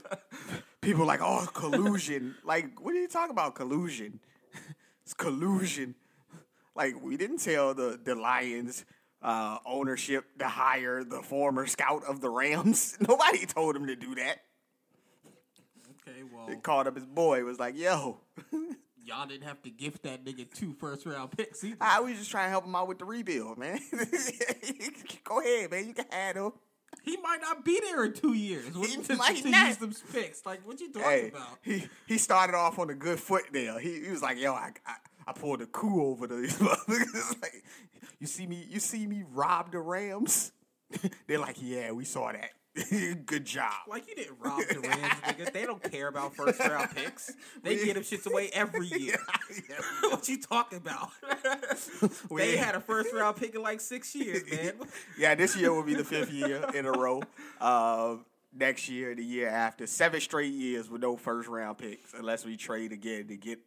people 0.81 1.03
are 1.03 1.07
like, 1.07 1.21
oh, 1.21 1.47
collusion. 1.53 2.35
Like, 2.43 2.79
what 2.79 2.93
are 2.93 2.99
you 2.99 3.07
talking 3.07 3.31
about? 3.31 3.55
Collusion. 3.55 4.19
it's 5.03 5.13
collusion. 5.13 5.95
Like, 6.75 7.01
we 7.01 7.17
didn't 7.17 7.39
tell 7.39 7.73
the 7.73 7.99
the 8.01 8.13
Lions 8.15 8.85
uh, 9.21 9.57
ownership 9.65 10.25
to 10.37 10.47
hire 10.47 11.03
the 11.03 11.21
former 11.23 11.65
scout 11.65 12.03
of 12.07 12.21
the 12.21 12.29
Rams. 12.29 12.97
Nobody 13.07 13.45
told 13.47 13.75
him 13.75 13.87
to 13.87 13.95
do 13.95 14.13
that. 14.15 14.41
okay, 16.07 16.21
well, 16.31 16.45
They 16.47 16.55
called 16.57 16.85
up 16.87 16.95
his 16.95 17.05
boy. 17.05 17.43
Was 17.43 17.57
like, 17.59 17.75
yo, 17.75 18.19
y'all 19.05 19.27
didn't 19.27 19.47
have 19.47 19.61
to 19.63 19.69
gift 19.69 20.03
that 20.03 20.25
nigga 20.25 20.49
two 20.53 20.73
first 20.73 21.05
round 21.05 21.31
picks 21.31 21.63
either. 21.63 21.77
I 21.81 21.99
was 21.99 22.17
just 22.17 22.31
trying 22.31 22.47
to 22.47 22.49
help 22.49 22.65
him 22.65 22.75
out 22.75 22.87
with 22.87 22.99
the 22.99 23.05
rebuild, 23.05 23.57
man. 23.57 23.79
Go 25.23 25.39
ahead, 25.41 25.71
man. 25.71 25.87
You 25.87 25.93
can 25.93 26.05
him. 26.35 26.51
He 27.03 27.17
might 27.17 27.39
not 27.41 27.65
be 27.65 27.79
there 27.81 28.05
in 28.05 28.13
two 28.13 28.33
years. 28.33 28.73
What, 28.75 28.89
He 28.89 28.97
to, 28.97 29.15
might 29.15 29.35
to 29.37 29.49
not. 29.49 29.67
use 29.67 29.77
them 29.77 29.93
picks. 30.13 30.45
Like, 30.45 30.65
what 30.65 30.79
you 30.79 30.91
talking 30.91 31.09
Hey, 31.09 31.27
about? 31.29 31.57
he 31.61 31.87
he 32.07 32.17
started 32.17 32.55
off 32.55 32.79
on 32.79 32.89
a 32.89 32.95
good 32.95 33.19
foot 33.19 33.43
there. 33.51 33.77
He, 33.79 34.01
he 34.05 34.09
was 34.11 34.21
like, 34.21 34.39
"Yo, 34.39 34.53
I, 34.53 34.71
I 34.85 34.95
I 35.27 35.33
pulled 35.33 35.61
a 35.61 35.65
coup 35.65 36.03
over 36.05 36.25
these 36.27 36.57
motherfuckers." 36.59 37.41
like, 37.41 37.63
you 38.19 38.27
see 38.27 38.47
me, 38.47 38.65
you 38.69 38.79
see 38.79 39.05
me 39.07 39.23
rob 39.33 39.71
the 39.71 39.79
Rams. 39.79 40.51
They're 41.27 41.39
like, 41.39 41.57
"Yeah, 41.59 41.91
we 41.91 42.05
saw 42.05 42.31
that. 42.31 42.51
good 43.25 43.45
job." 43.45 43.73
Like 43.87 44.07
you 44.07 44.15
didn't 44.15 44.37
rob 44.39 44.61
the 44.69 44.79
Rams, 44.79 45.13
nigga. 45.23 45.51
They 45.51 45.65
don't 45.65 45.81
care 45.83 46.07
about 46.07 46.35
first 46.35 46.59
round 46.59 46.89
picks. 46.95 47.33
They 47.63 47.75
get 47.83 47.95
them 47.95 48.03
shits 48.03 48.25
away 48.25 48.49
every 48.53 48.87
year. 48.99 49.17
what 50.01 50.27
you 50.27 50.41
talking 50.41 50.77
about? 50.77 51.09
They 52.35 52.57
had 52.57 52.75
a 52.75 52.79
first 52.79 53.13
round 53.13 53.37
pick 53.37 53.55
in 53.55 53.61
like 53.61 53.81
six 53.81 54.13
years, 54.15 54.43
man. 54.49 54.73
yeah, 55.17 55.35
this 55.35 55.55
year 55.55 55.73
will 55.73 55.83
be 55.83 55.95
the 55.95 56.03
fifth 56.03 56.31
year 56.31 56.65
in 56.73 56.85
a 56.85 56.91
row. 56.91 57.23
Uh, 57.59 58.17
next 58.53 58.89
year, 58.89 59.13
the 59.15 59.23
year 59.23 59.49
after, 59.49 59.85
seven 59.87 60.19
straight 60.21 60.53
years 60.53 60.89
with 60.89 61.01
no 61.01 61.17
first 61.17 61.47
round 61.47 61.77
picks, 61.77 62.13
unless 62.13 62.45
we 62.45 62.57
trade 62.57 62.91
again 62.91 63.27
to 63.27 63.37
get 63.37 63.59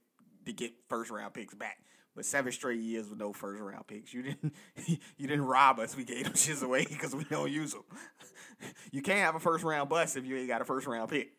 to 0.46 0.52
get 0.52 0.72
first 0.88 1.10
round 1.10 1.34
picks 1.34 1.54
back. 1.54 1.78
But 2.18 2.26
seven 2.26 2.50
straight 2.50 2.80
years 2.80 3.08
with 3.08 3.20
no 3.20 3.32
first 3.32 3.62
round 3.62 3.86
picks. 3.86 4.12
You 4.12 4.22
didn't 4.24 4.52
you 4.86 5.28
didn't 5.28 5.44
rob 5.44 5.78
us. 5.78 5.96
We 5.96 6.02
gave 6.02 6.24
them 6.24 6.32
shits 6.32 6.64
away 6.64 6.84
because 6.88 7.14
we 7.14 7.22
don't 7.22 7.50
use 7.50 7.72
them. 7.72 7.84
You 8.90 9.02
can't 9.02 9.20
have 9.20 9.36
a 9.36 9.38
first 9.38 9.62
round 9.62 9.88
bust 9.88 10.16
if 10.16 10.24
you 10.24 10.36
ain't 10.36 10.48
got 10.48 10.60
a 10.60 10.64
first 10.64 10.88
round 10.88 11.10
pick. 11.10 11.30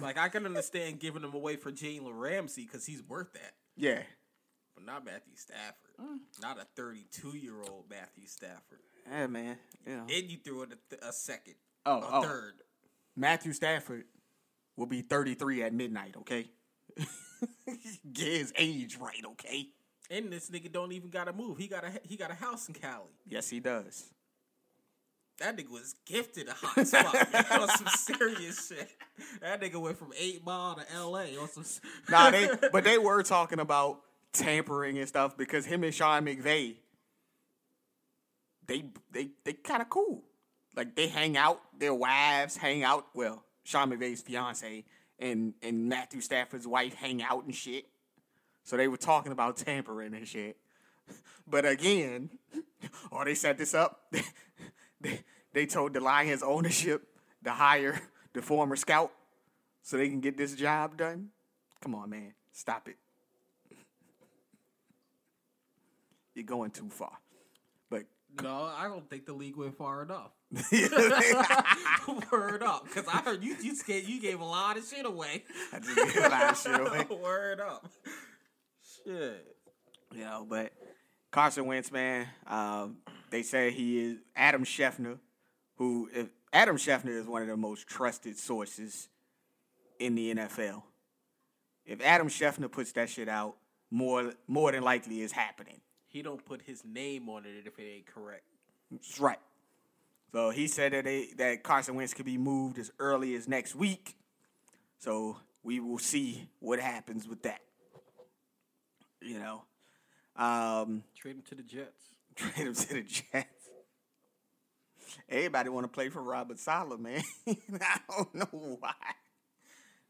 Like 0.00 0.18
I 0.18 0.28
can 0.28 0.44
understand 0.44 0.98
giving 0.98 1.22
them 1.22 1.32
away 1.32 1.54
for 1.54 1.70
Jalen 1.70 2.18
Ramsey 2.18 2.64
because 2.64 2.84
he's 2.84 3.00
worth 3.00 3.32
that, 3.34 3.52
yeah. 3.76 4.02
but 4.74 4.84
not 4.84 5.04
Matthew 5.04 5.36
Stafford. 5.36 5.92
Mm. 6.00 6.18
Not 6.42 6.58
a 6.58 6.66
32 6.74 7.36
year 7.36 7.54
old 7.70 7.84
Matthew 7.88 8.26
Stafford. 8.26 8.80
Yeah, 9.08 9.28
man. 9.28 9.56
Know. 9.86 10.06
And 10.12 10.28
you 10.28 10.38
threw 10.44 10.62
it 10.62 10.72
a, 10.72 10.96
th- 10.96 11.02
a 11.08 11.12
second, 11.12 11.54
Oh, 11.86 12.00
a 12.00 12.08
oh. 12.14 12.22
third. 12.22 12.54
Matthew 13.14 13.52
Stafford 13.52 14.06
will 14.76 14.86
be 14.86 15.02
33 15.02 15.62
at 15.62 15.72
midnight, 15.72 16.16
okay? 16.18 16.46
Get 18.12 18.26
his 18.26 18.52
age 18.58 18.96
right, 19.00 19.22
okay? 19.24 19.68
And 20.10 20.32
this 20.32 20.48
nigga 20.50 20.72
don't 20.72 20.92
even 20.92 21.10
gotta 21.10 21.32
move. 21.32 21.58
He 21.58 21.66
got 21.66 21.84
a 21.84 21.92
he 22.02 22.16
got 22.16 22.30
a 22.30 22.34
house 22.34 22.68
in 22.68 22.74
Cali. 22.74 23.04
Yes, 23.26 23.48
he 23.50 23.60
does. 23.60 24.10
That 25.38 25.56
nigga 25.56 25.70
was 25.70 25.94
gifted 26.04 26.48
a 26.48 26.52
hot 26.52 26.86
spot 26.86 27.32
man, 27.32 27.60
on 27.60 27.68
some 27.68 27.86
serious 27.88 28.68
shit. 28.68 28.88
That 29.40 29.60
nigga 29.60 29.80
went 29.80 29.96
from 29.96 30.12
Eight 30.18 30.44
Mile 30.44 30.74
to 30.76 30.92
L.A. 30.92 31.36
on 31.36 31.48
some. 31.48 31.64
Nah, 32.08 32.30
they 32.30 32.48
but 32.72 32.84
they 32.84 32.98
were 32.98 33.22
talking 33.22 33.60
about 33.60 34.00
tampering 34.32 34.98
and 34.98 35.08
stuff 35.08 35.36
because 35.36 35.64
him 35.66 35.84
and 35.84 35.94
Sean 35.94 36.24
McVay, 36.24 36.76
they 38.66 38.84
they 39.12 39.28
they 39.44 39.52
kind 39.52 39.82
of 39.82 39.88
cool. 39.88 40.24
Like 40.74 40.96
they 40.96 41.08
hang 41.08 41.36
out, 41.36 41.60
their 41.78 41.94
wives 41.94 42.56
hang 42.56 42.82
out. 42.82 43.06
Well, 43.14 43.44
Sean 43.64 43.90
McVay's 43.90 44.22
fiance 44.22 44.84
and 45.18 45.54
and 45.62 45.88
Matthew 45.88 46.20
Stafford's 46.20 46.66
wife 46.66 46.94
hang 46.94 47.22
out 47.22 47.44
and 47.44 47.54
shit. 47.54 47.86
So 48.68 48.76
they 48.76 48.86
were 48.86 48.98
talking 48.98 49.32
about 49.32 49.56
tampering 49.56 50.12
and 50.12 50.28
shit. 50.28 50.58
But 51.50 51.64
again, 51.64 52.28
or 53.10 53.22
oh, 53.22 53.24
they 53.24 53.34
set 53.34 53.56
this 53.56 53.72
up. 53.72 54.12
They, 55.00 55.20
they 55.52 55.64
told 55.64 55.94
the 55.94 56.00
Lions 56.00 56.42
ownership 56.42 57.06
to 57.44 57.52
hire 57.52 58.02
the 58.32 58.42
former 58.42 58.74
scout 58.74 59.12
so 59.80 59.96
they 59.96 60.08
can 60.08 60.18
get 60.20 60.36
this 60.36 60.56
job 60.56 60.96
done. 60.96 61.28
Come 61.80 61.94
on, 61.94 62.10
man. 62.10 62.34
Stop 62.52 62.88
it. 62.88 62.96
You're 66.34 66.44
going 66.44 66.72
too 66.72 66.88
far. 66.88 67.12
But 67.88 68.06
No, 68.42 68.64
I 68.76 68.88
don't 68.88 69.08
think 69.08 69.24
the 69.24 69.34
league 69.34 69.56
went 69.56 69.78
far 69.78 70.02
enough. 70.02 70.32
Word 72.32 72.64
up, 72.64 72.84
because 72.84 73.06
I 73.06 73.18
heard 73.18 73.44
you 73.44 73.54
you 73.62 73.76
gave, 73.86 74.08
you 74.08 74.20
gave 74.20 74.40
a 74.40 74.44
lot 74.44 74.76
of 74.76 74.84
shit 74.84 75.06
away. 75.06 75.44
I 75.72 75.78
just 75.78 75.94
gave 75.94 76.24
a 76.24 76.28
lot 76.28 76.50
of 76.50 76.58
shit 76.58 76.80
away. 76.80 77.06
Word 77.22 77.60
up. 77.60 77.88
Shit. 79.08 79.56
You 80.14 80.24
know, 80.24 80.46
but 80.46 80.70
Carson 81.30 81.64
Wentz, 81.64 81.90
man, 81.90 82.26
um, 82.46 82.98
they 83.30 83.42
say 83.42 83.70
he 83.70 84.00
is 84.00 84.18
Adam 84.36 84.64
Schefter, 84.64 85.18
who 85.76 86.10
if 86.12 86.28
Adam 86.52 86.76
Schefter 86.76 87.08
is 87.08 87.26
one 87.26 87.40
of 87.40 87.48
the 87.48 87.56
most 87.56 87.86
trusted 87.86 88.36
sources 88.36 89.08
in 89.98 90.14
the 90.14 90.34
NFL. 90.34 90.82
If 91.86 92.02
Adam 92.02 92.28
Schefter 92.28 92.70
puts 92.70 92.92
that 92.92 93.08
shit 93.08 93.30
out, 93.30 93.56
more 93.90 94.34
more 94.46 94.72
than 94.72 94.82
likely 94.82 95.22
is 95.22 95.32
happening. 95.32 95.80
He 96.06 96.20
don't 96.20 96.44
put 96.44 96.60
his 96.60 96.84
name 96.84 97.30
on 97.30 97.46
it 97.46 97.66
if 97.66 97.78
it 97.78 97.82
ain't 97.82 98.06
correct. 98.06 98.44
That's 98.90 99.18
right. 99.18 99.40
So 100.32 100.50
he 100.50 100.68
said 100.68 100.92
that 100.92 101.04
they, 101.04 101.28
that 101.38 101.62
Carson 101.62 101.94
Wentz 101.94 102.12
could 102.12 102.26
be 102.26 102.36
moved 102.36 102.78
as 102.78 102.90
early 102.98 103.34
as 103.36 103.48
next 103.48 103.74
week. 103.74 104.16
So 104.98 105.38
we 105.62 105.80
will 105.80 105.98
see 105.98 106.50
what 106.60 106.78
happens 106.78 107.26
with 107.26 107.42
that. 107.44 107.60
You 109.20 109.38
know, 109.40 109.62
um, 110.36 111.02
Trade 111.16 111.36
him 111.36 111.42
to 111.48 111.54
the 111.54 111.62
Jets. 111.62 112.14
trade 112.36 112.66
him 112.68 112.74
to 112.74 112.94
the 112.94 113.02
Jets. 113.02 113.68
Everybody 115.28 115.68
want 115.70 115.84
to 115.84 115.88
play 115.88 116.08
for 116.10 116.22
Robert 116.22 116.58
Saleh, 116.58 117.00
man. 117.00 117.22
I 117.48 117.98
don't 118.10 118.34
know 118.34 118.76
why. 118.80 118.92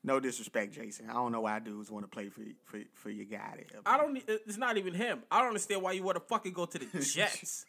No 0.05 0.21
disrespect, 0.21 0.75
Jason. 0.75 1.09
I 1.11 1.15
don't 1.15 1.33
know 1.33 1.41
why 1.41 1.59
dudes 1.59 1.91
want 1.91 2.05
to 2.05 2.09
play 2.09 2.29
for 2.29 2.43
for 2.65 2.81
for 2.95 3.11
your 3.11 3.25
guy 3.25 3.55
there. 3.57 3.81
I 3.85 3.97
don't. 3.97 4.17
It's 4.27 4.57
not 4.57 4.77
even 4.77 4.95
him. 4.95 5.23
I 5.31 5.39
don't 5.39 5.49
understand 5.49 5.83
why 5.83 5.93
you 5.93 6.03
want 6.03 6.17
to 6.17 6.21
fucking 6.21 6.53
go 6.53 6.67
to 6.67 6.79
the 6.79 6.87
Jets. 7.15 7.65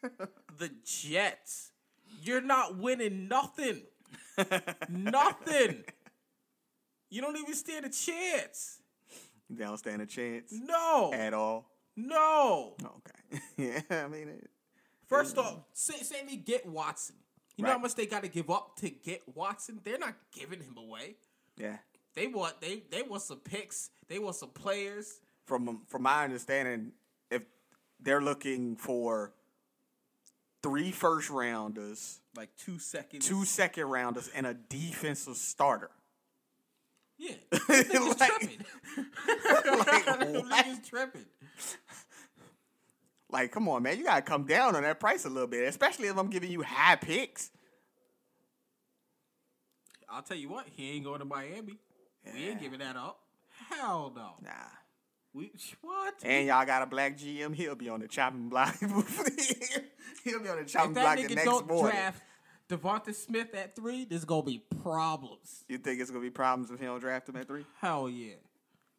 the 0.58 0.70
Jets. 0.86 1.72
You're 2.22 2.42
not 2.42 2.78
winning 2.78 3.28
nothing. 3.28 3.82
nothing. 4.90 5.84
You 7.10 7.22
don't 7.22 7.38
even 7.38 7.54
stand 7.56 7.86
a 7.86 7.90
chance. 7.90 8.80
They 9.50 9.64
don't 9.66 9.78
stand 9.78 10.02
a 10.02 10.06
chance 10.06 10.52
No. 10.52 11.12
at 11.14 11.34
all. 11.34 11.70
No. 11.96 12.76
Okay. 12.84 13.42
yeah, 13.58 14.04
I 14.04 14.08
mean, 14.08 14.30
it, 14.30 14.50
First 15.08 15.38
off, 15.38 15.58
say, 15.74 15.96
they 16.28 16.36
get 16.36 16.66
Watson. 16.68 17.16
You 17.58 17.66
know 17.66 17.72
how 17.72 17.78
much 17.80 17.96
they 17.96 18.06
got 18.06 18.22
to 18.24 18.30
give 18.30 18.50
up 18.50 18.76
to 18.78 18.90
get 18.90 19.22
Watson? 19.36 19.82
They're 19.84 19.98
not 19.98 20.16
giving 20.32 20.62
him 20.62 20.78
away. 20.78 21.16
yeah. 21.58 21.78
They 22.16 22.28
want 22.28 22.60
they 22.60 22.84
they 22.90 23.02
want 23.04 23.22
some 23.22 23.40
picks. 23.40 23.92
They 24.08 24.18
want 24.20 24.36
some 24.36 24.50
players. 24.50 25.20
from 25.46 25.82
from 25.88 26.02
my 26.04 26.24
understanding, 26.24 26.92
if 27.30 27.44
they're 28.00 28.22
looking 28.22 28.76
for 28.76 29.34
three 30.64 30.92
first 30.92 31.30
rounders, 31.30 32.20
Like 32.36 32.50
two 32.58 32.80
seconds. 32.80 33.28
two 33.28 33.46
second 33.46 33.86
rounders, 33.86 34.30
and 34.36 34.46
a 34.48 34.54
defensive 34.54 35.38
starter. 35.38 35.92
Yeah. 37.20 37.34
Niggas 37.52 38.20
Like- 38.20 38.32
tripping. 38.40 38.66
Like? 39.78 40.06
Niggas 40.66 40.90
tripping. 40.90 41.26
Like, 43.32 43.52
come 43.52 43.70
on, 43.70 43.84
man, 43.84 43.98
you 43.98 44.06
gotta 44.06 44.24
come 44.24 44.46
down 44.46 44.76
on 44.76 44.82
that 44.84 45.00
price 45.00 45.26
a 45.26 45.30
little 45.30 45.48
bit, 45.48 45.68
especially 45.68 46.08
if 46.08 46.18
I'm 46.18 46.30
giving 46.30 46.52
you 46.52 46.64
high 46.64 46.96
picks. 46.96 47.52
I'll 50.10 50.24
tell 50.24 50.38
you 50.38 50.50
what, 50.50 50.66
he 50.76 50.92
ain't 50.92 51.06
going 51.06 51.20
to 51.20 51.26
Miami. 51.26 51.78
We 52.34 52.50
ain't 52.50 52.60
giving 52.60 52.80
that 52.80 52.96
up. 52.96 53.20
Hell 53.70 54.12
no. 54.16 54.32
Nah. 54.42 54.52
We 55.34 55.52
what? 55.82 56.16
And 56.24 56.48
y'all 56.48 56.66
got 56.66 56.82
a 56.82 56.88
black 56.88 57.16
GM, 57.18 57.54
he'll 57.54 57.76
be 57.76 57.88
on 57.90 58.00
the 58.00 58.08
chopping 58.08 58.50
block. 58.50 58.76
he'll 58.80 60.42
be 60.42 60.50
on 60.50 60.58
the 60.58 60.66
chopping 60.66 60.94
block 60.94 61.18
the 61.18 61.36
next 61.36 61.46
morning. 61.68 61.92
draft 61.92 62.22
Devonta 62.70 63.14
Smith 63.16 63.54
at 63.56 63.76
three, 63.76 64.06
there's 64.06 64.26
gonna 64.26 64.44
be 64.44 64.62
problems. 64.84 65.66
You 65.68 65.80
think 65.80 66.00
it's 66.00 66.12
gonna 66.12 66.22
be 66.22 66.30
problems 66.30 66.70
if 66.72 66.80
he 66.80 66.86
don't 66.86 67.00
draft 67.00 67.28
him 67.28 67.36
at 67.38 67.48
three? 67.48 67.66
Hell 67.82 68.10
yeah. 68.10 68.36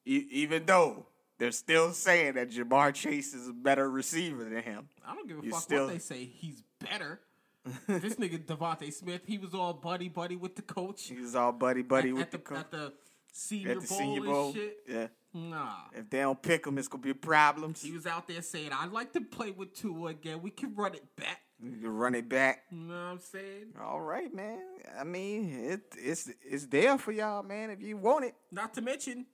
E- 0.04 0.26
even 0.30 0.66
though 0.66 1.06
they're 1.38 1.52
still 1.52 1.92
saying 1.92 2.34
that 2.34 2.50
Ja'Marr 2.50 2.92
Chase 2.92 3.32
is 3.32 3.48
a 3.48 3.52
better 3.52 3.88
receiver 3.88 4.44
than 4.44 4.62
him. 4.62 4.88
I 5.06 5.14
don't 5.14 5.28
give 5.28 5.38
a 5.38 5.44
You 5.44 5.52
fuck 5.52 5.60
still- 5.62 5.84
what 5.84 5.92
they 5.92 5.98
say. 6.00 6.24
He's 6.24 6.62
better. 6.80 7.20
this 7.86 8.14
nigga 8.16 8.44
DeVonta 8.44 8.92
Smith, 8.92 9.20
he 9.26 9.38
was 9.38 9.54
all 9.54 9.74
buddy 9.74 10.08
buddy 10.08 10.34
with 10.34 10.56
the 10.56 10.62
coach 10.62 11.04
He 11.08 11.20
was 11.20 11.34
all 11.36 11.52
buddy 11.52 11.82
buddy 11.82 12.08
at, 12.08 12.14
with 12.14 12.22
at 12.24 12.30
the, 12.32 12.38
the, 12.38 12.42
coach 12.44 12.58
at 12.58 12.70
the 12.70 12.92
senior 13.32 13.70
at 13.72 13.80
the 13.82 13.86
bowl 13.86 13.98
Senior 13.98 14.16
and 14.20 14.26
Bowl. 14.26 14.52
shit. 14.54 14.76
Yeah. 14.88 15.06
Nah. 15.32 15.74
If 15.94 16.10
they 16.10 16.18
don't 16.20 16.42
pick 16.42 16.66
him, 16.66 16.76
it's 16.78 16.88
gonna 16.88 17.02
be 17.02 17.12
problems. 17.14 17.82
He 17.82 17.92
was 17.92 18.06
out 18.06 18.26
there 18.26 18.42
saying, 18.42 18.70
I'd 18.72 18.90
like 18.90 19.12
to 19.12 19.20
play 19.20 19.52
with 19.52 19.74
Tua 19.74 20.06
again. 20.10 20.42
We 20.42 20.50
can 20.50 20.74
run 20.74 20.94
it 20.94 21.04
back. 21.16 21.40
You 21.62 21.72
can 21.72 21.90
run 21.90 22.14
it 22.14 22.28
back. 22.28 22.64
You 22.70 22.78
know 22.78 22.94
what 22.94 23.00
I'm 23.00 23.18
saying? 23.20 23.74
All 23.82 24.00
right, 24.00 24.32
man. 24.34 24.60
I 24.98 25.04
mean, 25.04 25.52
it, 25.70 25.82
it's 25.98 26.30
it's 26.42 26.66
there 26.66 26.96
for 26.96 27.12
y'all, 27.12 27.42
man. 27.42 27.70
If 27.70 27.82
you 27.82 27.96
want 27.98 28.24
it, 28.24 28.34
Not 28.50 28.72
to 28.74 28.80
mention, 28.80 29.26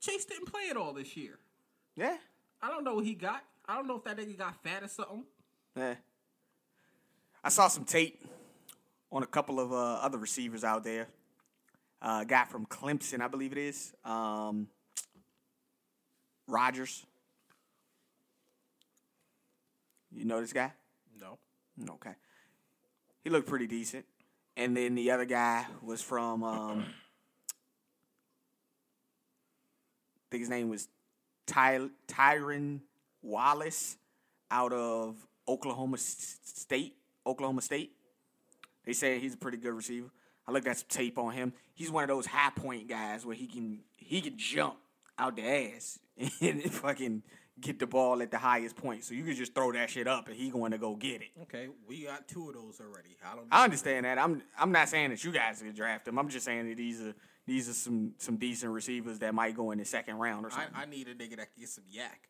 Chase 0.00 0.24
didn't 0.26 0.46
play 0.46 0.62
it 0.70 0.76
all 0.76 0.92
this 0.92 1.16
year. 1.16 1.38
yeah, 1.96 2.16
I 2.62 2.68
don't 2.68 2.84
know 2.84 2.94
what 2.96 3.04
he 3.06 3.14
got. 3.14 3.42
I 3.66 3.74
don't 3.76 3.86
know 3.86 3.96
if 3.96 4.04
that 4.04 4.18
nigga 4.18 4.36
got 4.36 4.62
fat 4.62 4.82
or 4.82 4.88
something. 4.88 5.24
yeah. 5.76 5.94
I 7.42 7.48
saw 7.48 7.68
some 7.68 7.84
tape 7.84 8.22
on 9.10 9.22
a 9.22 9.26
couple 9.26 9.60
of 9.60 9.72
uh, 9.72 9.76
other 9.76 10.18
receivers 10.18 10.64
out 10.64 10.84
there. 10.84 11.08
Uh, 12.02 12.20
a 12.22 12.24
guy 12.26 12.44
from 12.44 12.66
Clemson, 12.66 13.20
I 13.22 13.28
believe 13.28 13.52
it 13.52 13.58
is. 13.58 13.94
Um, 14.04 14.68
Rodgers. 16.46 17.04
You 20.12 20.24
know 20.26 20.40
this 20.40 20.52
guy? 20.52 20.72
No. 21.20 21.38
Okay. 21.94 22.14
He 23.22 23.30
looked 23.30 23.48
pretty 23.48 23.66
decent. 23.66 24.04
And 24.56 24.76
then 24.76 24.94
the 24.94 25.10
other 25.10 25.24
guy 25.24 25.66
was 25.82 26.00
from 26.00 26.42
um 26.42 26.84
I 30.16 30.26
think 30.30 30.40
his 30.42 30.50
name 30.50 30.68
was 30.68 30.88
Ty- 31.46 31.88
Tyron 32.08 32.80
Wallace 33.22 33.96
out 34.50 34.72
of 34.72 35.16
Oklahoma 35.46 35.98
State. 35.98 36.96
Oklahoma 37.26 37.62
State. 37.62 37.92
They 38.84 38.92
say 38.92 39.18
he's 39.18 39.34
a 39.34 39.36
pretty 39.36 39.58
good 39.58 39.72
receiver. 39.72 40.08
I 40.46 40.52
looked 40.52 40.66
at 40.66 40.78
some 40.78 40.86
tape 40.88 41.18
on 41.18 41.32
him. 41.32 41.52
He's 41.72 41.90
one 41.90 42.04
of 42.04 42.08
those 42.08 42.26
high 42.26 42.50
point 42.50 42.88
guys 42.88 43.24
where 43.24 43.34
he 43.34 43.46
can 43.46 43.80
he 43.96 44.20
can 44.20 44.36
jump 44.36 44.76
out 45.18 45.36
the 45.36 45.42
ass 45.42 45.98
and 46.40 46.62
fucking 46.72 47.22
get 47.60 47.78
the 47.78 47.86
ball 47.86 48.20
at 48.22 48.30
the 48.30 48.38
highest 48.38 48.76
point. 48.76 49.04
So 49.04 49.14
you 49.14 49.24
can 49.24 49.34
just 49.34 49.54
throw 49.54 49.72
that 49.72 49.90
shit 49.90 50.06
up 50.06 50.28
and 50.28 50.36
he 50.36 50.50
going 50.50 50.72
to 50.72 50.78
go 50.78 50.96
get 50.96 51.22
it. 51.22 51.30
Okay, 51.42 51.68
we 51.86 52.04
got 52.04 52.26
two 52.28 52.48
of 52.48 52.54
those 52.54 52.80
already. 52.80 53.16
I 53.24 53.36
don't. 53.36 53.46
I 53.50 53.64
understand 53.64 54.06
that. 54.06 54.18
I'm 54.18 54.42
I'm 54.58 54.72
not 54.72 54.88
saying 54.88 55.10
that 55.10 55.22
you 55.24 55.32
guys 55.32 55.62
can 55.62 55.74
draft 55.74 56.08
him. 56.08 56.18
I'm 56.18 56.28
just 56.28 56.44
saying 56.44 56.68
that 56.68 56.78
he's 56.78 57.00
a 57.00 57.14
these 57.46 57.68
are 57.68 57.74
some 57.74 58.14
some 58.18 58.36
decent 58.36 58.72
receivers 58.72 59.18
that 59.20 59.34
might 59.34 59.54
go 59.54 59.70
in 59.70 59.78
the 59.78 59.84
second 59.84 60.16
round 60.16 60.46
or 60.46 60.52
I, 60.52 60.54
something. 60.54 60.74
I 60.74 60.86
need 60.86 61.08
a 61.08 61.14
nigga 61.14 61.36
that 61.36 61.54
can 61.54 61.60
get 61.60 61.68
some 61.68 61.84
yak. 61.88 62.28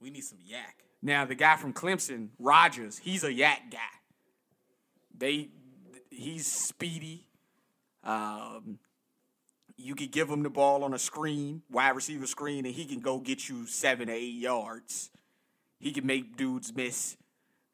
We 0.00 0.10
need 0.10 0.24
some 0.24 0.38
yak. 0.44 0.84
Now 1.02 1.24
the 1.24 1.34
guy 1.34 1.56
from 1.56 1.72
Clemson, 1.72 2.28
Rodgers, 2.38 2.98
he's 2.98 3.24
a 3.24 3.32
yak 3.32 3.70
guy. 3.70 3.78
They, 5.16 5.50
he's 6.10 6.46
speedy. 6.46 7.28
Um, 8.02 8.78
you 9.76 9.94
could 9.94 10.12
give 10.12 10.28
him 10.28 10.42
the 10.42 10.50
ball 10.50 10.84
on 10.84 10.94
a 10.94 10.98
screen, 10.98 11.62
wide 11.70 11.96
receiver 11.96 12.26
screen, 12.26 12.64
and 12.64 12.74
he 12.74 12.84
can 12.84 13.00
go 13.00 13.18
get 13.18 13.48
you 13.48 13.66
seven 13.66 14.08
or 14.08 14.12
eight 14.12 14.34
yards. 14.34 15.10
He 15.80 15.92
can 15.92 16.06
make 16.06 16.36
dudes 16.36 16.74
miss. 16.74 17.16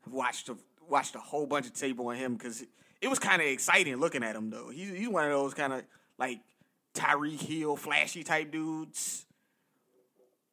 I've 0.07 0.13
watched 0.13 0.49
a 0.49 0.57
watched 0.89 1.15
a 1.15 1.21
whole 1.21 1.47
bunch 1.47 1.67
of 1.67 1.75
tape 1.75 2.01
on 2.01 2.17
him 2.17 2.35
because 2.35 2.65
it, 3.01 3.09
was 3.09 3.19
kind 3.19 3.41
of 3.41 3.47
exciting 3.47 3.95
looking 3.97 4.25
at 4.25 4.35
him 4.35 4.51
though. 4.51 4.71
He's 4.71 4.91
he's 4.91 5.09
one 5.09 5.25
of 5.25 5.31
those 5.31 5.55
kind 5.55 5.73
of 5.73 5.83
like 6.19 6.41
Tyreek 6.95 7.41
Hill, 7.41 7.77
flashy 7.77 8.25
type 8.25 8.51
dudes. 8.51 9.27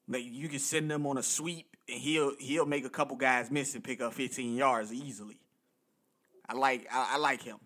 Like 0.07 0.23
you 0.25 0.49
can 0.49 0.59
send 0.59 0.91
him 0.91 1.07
on 1.07 1.17
a 1.17 1.23
sweep 1.23 1.75
and 1.87 1.99
he'll 1.99 2.33
he'll 2.39 2.65
make 2.65 2.85
a 2.85 2.89
couple 2.89 3.15
guys 3.15 3.49
miss 3.49 3.73
and 3.73 3.83
pick 3.83 4.01
up 4.01 4.13
15 4.13 4.55
yards 4.55 4.93
easily. 4.93 5.39
I 6.47 6.53
like 6.53 6.87
I, 6.91 7.13
I 7.13 7.17
like 7.17 7.41
him. 7.41 7.57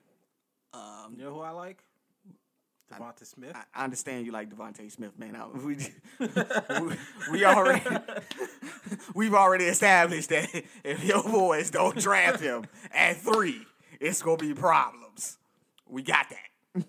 Um, 0.74 1.16
You 1.18 1.26
know 1.26 1.34
who 1.34 1.42
I 1.42 1.52
like? 1.52 1.84
Devonta 2.92 3.26
Smith. 3.26 3.56
I, 3.56 3.64
I 3.74 3.84
understand 3.84 4.26
you 4.26 4.32
like 4.32 4.50
DeVonta 4.50 4.92
Smith, 4.92 5.18
man. 5.18 5.36
I, 5.36 5.48
we, 5.48 5.78
we 6.88 6.96
we 7.32 7.46
already 7.46 7.84
we've 9.16 9.34
already 9.34 9.66
established 9.66 10.30
that 10.30 10.50
if 10.84 11.04
your 11.04 11.24
boys 11.24 11.70
don't 11.70 11.98
draft 11.98 12.42
him 12.42 12.66
at 12.94 13.18
three, 13.18 13.66
it's 14.00 14.22
gonna 14.22 14.38
be 14.38 14.54
problems. 14.54 15.38
We 15.88 16.04
got 16.04 16.28
that. 16.30 16.86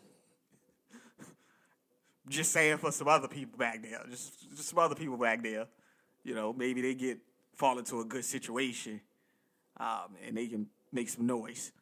Just 2.28 2.52
saying 2.52 2.78
for 2.78 2.92
some 2.92 3.08
other 3.08 3.28
people 3.28 3.58
back 3.58 3.82
there, 3.82 4.00
just 4.08 4.50
just 4.56 4.68
some 4.68 4.78
other 4.78 4.94
people 4.94 5.16
back 5.16 5.42
there. 5.42 5.66
You 6.24 6.34
know, 6.34 6.52
maybe 6.52 6.80
they 6.80 6.94
get 6.94 7.18
fall 7.54 7.78
into 7.78 8.00
a 8.00 8.04
good 8.04 8.24
situation, 8.24 9.00
um, 9.78 10.16
and 10.26 10.36
they 10.36 10.46
can 10.46 10.68
make 10.92 11.08
some 11.08 11.26
noise. 11.26 11.72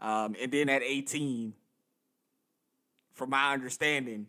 Um, 0.00 0.34
and 0.40 0.50
then 0.50 0.68
at 0.68 0.82
eighteen, 0.82 1.54
from 3.14 3.30
my 3.30 3.52
understanding, 3.52 4.26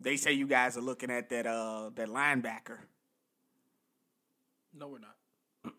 they 0.00 0.16
say 0.16 0.32
you 0.32 0.46
guys 0.46 0.76
are 0.76 0.80
looking 0.80 1.10
at 1.10 1.28
that 1.30 1.46
uh 1.46 1.90
that 1.94 2.08
linebacker. 2.08 2.78
no, 4.76 4.88
we're 4.88 4.98
not. 4.98 5.16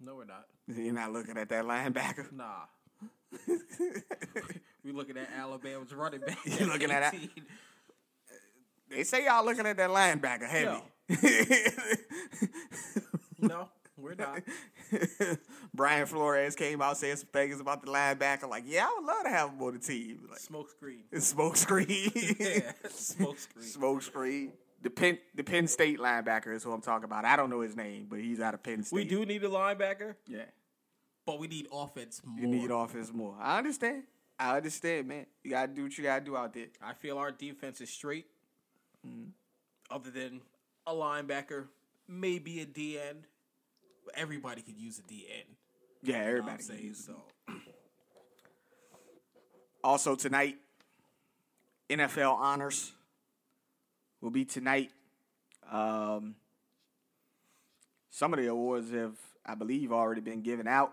no, 0.00 0.14
we're 0.14 0.24
not. 0.24 0.46
You're 0.68 0.94
not 0.94 1.12
looking 1.12 1.36
at 1.36 1.48
that 1.48 1.64
linebacker. 1.64 2.32
Nah. 2.32 2.66
we 4.84 4.92
looking 4.92 5.16
at 5.16 5.28
Alabama's 5.36 5.92
running 5.92 6.20
back. 6.20 6.38
You 6.44 6.66
looking 6.66 6.90
at 6.90 7.00
that? 7.00 7.14
18. 7.14 7.30
They 8.90 9.04
say 9.04 9.24
y'all 9.24 9.44
looking 9.44 9.66
at 9.66 9.76
that 9.78 9.90
linebacker 9.90 10.48
heavy. 10.48 10.82
No, 13.42 13.68
we're 14.02 14.14
not. 14.18 14.42
Brian 15.74 16.06
Flores 16.06 16.54
came 16.56 16.82
out 16.82 16.96
saying 16.96 17.16
some 17.16 17.28
things 17.32 17.60
about 17.60 17.84
the 17.84 17.90
linebacker. 17.90 18.48
Like, 18.48 18.64
yeah, 18.66 18.86
I 18.86 18.94
would 18.98 19.06
love 19.06 19.22
to 19.24 19.28
have 19.30 19.50
him 19.50 19.62
on 19.62 19.72
the 19.74 19.78
team. 19.78 20.26
Like, 20.30 20.40
Smoke 20.40 20.70
screen. 20.70 21.04
smoke 21.20 21.56
screen. 21.56 22.10
Yeah, 22.38 22.72
smoke 22.90 23.38
screen. 23.38 23.64
smoke 23.64 24.02
screen. 24.02 24.52
The 24.82 24.90
Penn, 24.90 25.18
the 25.34 25.44
Penn 25.44 25.68
State 25.68 25.98
linebacker 26.00 26.52
is 26.54 26.64
who 26.64 26.72
I'm 26.72 26.80
talking 26.80 27.04
about. 27.04 27.24
I 27.24 27.36
don't 27.36 27.50
know 27.50 27.60
his 27.60 27.76
name, 27.76 28.06
but 28.10 28.18
he's 28.18 28.40
out 28.40 28.52
of 28.54 28.62
Penn 28.64 28.82
State. 28.82 28.96
We 28.96 29.04
do 29.04 29.24
need 29.24 29.44
a 29.44 29.48
linebacker, 29.48 30.16
Yeah. 30.26 30.42
but 31.24 31.38
we 31.38 31.46
need 31.46 31.68
offense 31.72 32.20
more. 32.24 32.40
You 32.40 32.48
need 32.48 32.70
offense 32.70 33.12
more. 33.12 33.36
I 33.40 33.58
understand. 33.58 34.02
I 34.40 34.56
understand, 34.56 35.06
man. 35.06 35.26
You 35.44 35.50
gotta 35.52 35.72
do 35.72 35.84
what 35.84 35.96
you 35.96 36.02
gotta 36.02 36.24
do 36.24 36.36
out 36.36 36.52
there. 36.52 36.66
I 36.82 36.94
feel 36.94 37.16
our 37.18 37.30
defense 37.30 37.80
is 37.80 37.90
straight. 37.90 38.26
Mm-hmm. 39.06 39.30
Other 39.94 40.10
than 40.10 40.40
a 40.86 40.92
linebacker, 40.92 41.66
maybe 42.08 42.60
a 42.60 42.66
DN. 42.66 43.18
But 43.22 43.31
everybody 44.14 44.62
could 44.62 44.76
use 44.76 44.98
a 44.98 45.02
DN. 45.02 45.44
Yeah, 46.02 46.16
you 46.16 46.22
know 46.22 46.28
everybody. 46.28 46.62
saying? 46.62 46.82
use. 46.82 47.04
So 47.04 47.14
Also 49.84 50.14
tonight, 50.14 50.56
NFL 51.90 52.34
honors 52.34 52.92
will 54.20 54.30
be 54.30 54.44
tonight. 54.44 54.90
Um, 55.70 56.36
some 58.10 58.32
of 58.32 58.38
the 58.38 58.46
awards 58.46 58.92
have, 58.92 59.16
I 59.44 59.54
believe, 59.54 59.92
already 59.92 60.20
been 60.20 60.42
given 60.42 60.68
out. 60.68 60.92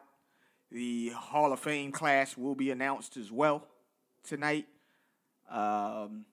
The 0.71 1.09
Hall 1.09 1.53
of 1.53 1.59
Fame 1.59 1.91
class 1.91 2.35
will 2.35 2.55
be 2.55 2.71
announced 2.71 3.17
as 3.17 3.31
well 3.31 3.67
tonight. 4.23 4.65
Um, 5.49 6.25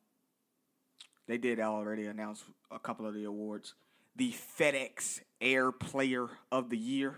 they 1.26 1.38
did 1.38 1.60
already 1.60 2.06
announce 2.06 2.44
a 2.70 2.78
couple 2.78 3.06
of 3.06 3.14
the 3.14 3.24
awards. 3.24 3.74
The 4.16 4.34
FedEx 4.58 5.20
Air 5.42 5.70
Player 5.70 6.28
of 6.50 6.70
the 6.70 6.78
Year, 6.78 7.16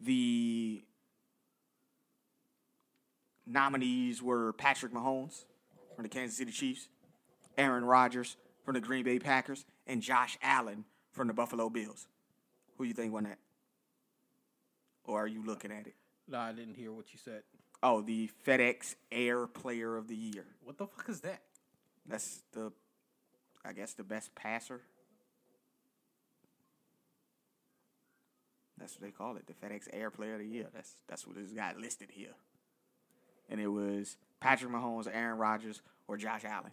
the 0.00 0.84
nominees 3.44 4.22
were 4.22 4.52
Patrick 4.52 4.92
Mahomes 4.92 5.44
from 5.96 6.04
the 6.04 6.08
Kansas 6.08 6.38
City 6.38 6.52
Chiefs, 6.52 6.88
Aaron 7.56 7.84
Rodgers 7.84 8.36
from 8.64 8.74
the 8.74 8.80
Green 8.80 9.04
Bay 9.04 9.18
Packers, 9.18 9.64
and 9.88 10.00
Josh 10.00 10.38
Allen 10.40 10.84
from 11.10 11.26
the 11.26 11.34
Buffalo 11.34 11.68
Bills. 11.68 12.06
Who 12.76 12.84
you 12.84 12.94
think 12.94 13.12
won 13.12 13.24
that? 13.24 13.38
Or 15.04 15.24
are 15.24 15.26
you 15.26 15.44
looking 15.44 15.72
at 15.72 15.88
it? 15.88 15.94
no, 16.28 16.38
I 16.38 16.52
didn't 16.52 16.74
hear 16.74 16.92
what 16.92 17.06
you 17.12 17.18
said. 17.18 17.42
Oh, 17.82 18.02
the 18.02 18.30
FedEx 18.46 18.94
Air 19.10 19.46
Player 19.46 19.96
of 19.96 20.06
the 20.06 20.14
Year. 20.14 20.44
What 20.62 20.78
the 20.78 20.86
fuck 20.86 21.08
is 21.08 21.22
that? 21.22 21.42
That's 22.06 22.42
the, 22.52 22.70
I 23.64 23.72
guess, 23.72 23.94
the 23.94 24.04
best 24.04 24.34
passer. 24.34 24.82
That's 28.78 28.94
what 28.94 29.02
they 29.02 29.10
call 29.10 29.36
it, 29.36 29.46
the 29.46 29.54
FedEx 29.54 29.88
Air 29.92 30.10
Player 30.10 30.34
of 30.34 30.40
the 30.40 30.46
Year. 30.46 30.66
That's 30.72 30.94
that's 31.08 31.26
what 31.26 31.36
this 31.36 31.52
guy 31.52 31.74
listed 31.78 32.08
here. 32.12 32.34
And 33.50 33.60
it 33.60 33.68
was 33.68 34.16
Patrick 34.40 34.70
Mahomes, 34.70 35.08
Aaron 35.12 35.38
Rodgers, 35.38 35.82
or 36.06 36.16
Josh 36.16 36.44
Allen. 36.44 36.72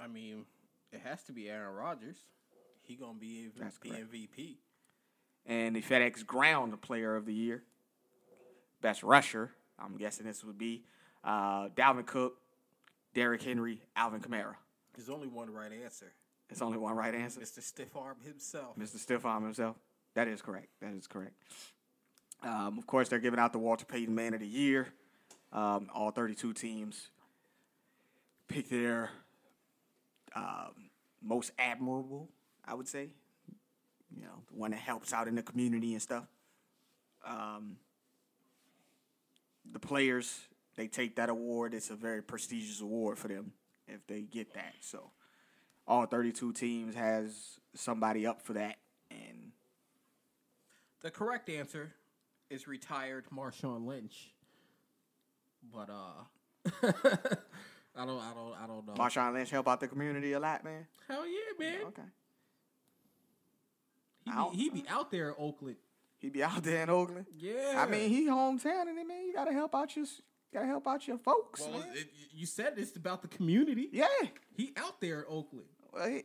I 0.00 0.06
mean, 0.06 0.44
it 0.92 1.00
has 1.04 1.22
to 1.24 1.32
be 1.32 1.48
Aaron 1.48 1.74
Rodgers. 1.74 2.16
He 2.82 2.96
gonna 2.96 3.18
be 3.18 3.48
the. 3.56 3.64
MVP. 3.90 4.56
And 5.46 5.74
the 5.74 5.82
FedEx 5.82 6.24
Ground 6.26 6.80
Player 6.82 7.16
of 7.16 7.26
the 7.26 7.32
Year, 7.32 7.62
best 8.80 9.02
rusher. 9.02 9.50
I'm 9.78 9.96
guessing 9.96 10.26
this 10.26 10.44
would 10.44 10.58
be 10.58 10.84
uh, 11.24 11.68
Dalvin 11.68 12.06
Cook, 12.06 12.34
Derrick 13.14 13.42
Henry, 13.42 13.80
Alvin 13.96 14.20
Kamara. 14.20 14.54
There's 14.94 15.08
only 15.08 15.28
one 15.28 15.50
right 15.50 15.72
answer. 15.72 16.12
It's 16.50 16.62
only 16.62 16.78
one 16.78 16.96
right 16.96 17.14
answer. 17.14 17.40
Mr. 17.40 17.62
Stiff 17.62 17.96
Arm 17.96 18.16
himself. 18.24 18.76
Mr. 18.78 18.98
Stiff 18.98 19.24
Arm 19.24 19.44
himself. 19.44 19.76
That 20.14 20.28
is 20.28 20.42
correct. 20.42 20.68
That 20.80 20.92
is 20.94 21.06
correct. 21.06 21.34
Um, 22.42 22.78
of 22.78 22.86
course, 22.86 23.08
they're 23.08 23.18
giving 23.18 23.38
out 23.38 23.52
the 23.52 23.58
Walter 23.58 23.84
Payton 23.84 24.14
Man 24.14 24.34
of 24.34 24.40
the 24.40 24.46
Year. 24.46 24.88
Um, 25.52 25.88
all 25.94 26.10
32 26.10 26.52
teams 26.52 27.10
pick 28.48 28.68
their 28.68 29.10
um, 30.34 30.90
most 31.22 31.52
admirable, 31.58 32.28
I 32.64 32.74
would 32.74 32.88
say. 32.88 33.10
You 34.14 34.22
know, 34.22 34.42
the 34.50 34.58
one 34.58 34.72
that 34.72 34.80
helps 34.80 35.12
out 35.12 35.28
in 35.28 35.34
the 35.34 35.42
community 35.42 35.92
and 35.92 36.02
stuff. 36.02 36.24
Um, 37.24 37.76
the 39.70 39.78
players, 39.78 40.40
they 40.76 40.88
take 40.88 41.16
that 41.16 41.28
award. 41.28 41.74
It's 41.74 41.90
a 41.90 41.94
very 41.94 42.22
prestigious 42.22 42.80
award 42.80 43.18
for 43.18 43.28
them 43.28 43.52
if 43.86 44.04
they 44.06 44.22
get 44.22 44.54
that. 44.54 44.74
So, 44.80 45.10
all 45.86 46.06
32 46.06 46.52
teams 46.52 46.94
has 46.94 47.60
somebody 47.74 48.26
up 48.26 48.42
for 48.42 48.54
that 48.54 48.76
The 51.02 51.10
correct 51.10 51.48
answer 51.48 51.92
is 52.50 52.66
retired 52.68 53.24
Marshawn 53.34 53.86
Lynch. 53.86 54.32
But 55.72 55.88
uh 55.90 56.24
I 57.96 58.04
don't 58.06 58.20
I 58.20 58.32
don't 58.34 58.54
I 58.62 58.66
don't 58.66 58.86
know. 58.86 58.94
Marshawn 58.94 59.32
Lynch 59.34 59.50
help 59.50 59.68
out 59.68 59.80
the 59.80 59.88
community 59.88 60.32
a 60.32 60.40
lot, 60.40 60.64
man. 60.64 60.86
Hell 61.08 61.26
yeah, 61.26 61.58
man. 61.58 61.86
Okay. 61.86 62.02
He, 64.24 64.30
be, 64.30 64.56
he 64.56 64.82
be 64.82 64.88
out 64.88 65.10
there 65.10 65.28
in 65.30 65.34
Oakland. 65.38 65.76
He 66.18 66.28
be 66.28 66.42
out 66.42 66.62
there 66.62 66.82
in 66.82 66.90
Oakland. 66.90 67.26
Yeah. 67.38 67.74
I 67.78 67.86
mean, 67.86 68.10
he 68.10 68.28
hometown 68.28 68.82
and 68.88 69.08
man, 69.08 69.24
you 69.26 69.32
gotta 69.32 69.52
help 69.52 69.74
out 69.74 69.96
your 69.96 70.04
gotta 70.52 70.66
help 70.66 70.86
out 70.86 71.06
your 71.08 71.18
folks. 71.18 71.60
well, 71.62 71.80
man. 71.80 71.88
it, 71.94 72.08
you 72.32 72.46
said 72.46 72.74
it's 72.76 72.94
about 72.96 73.22
the 73.22 73.28
community. 73.28 73.88
yeah. 73.92 74.06
He 74.54 74.72
out 74.76 75.00
there 75.00 75.20
in 75.20 75.26
Oakland. 75.28 75.66
Well, 75.92 76.08
he, 76.08 76.22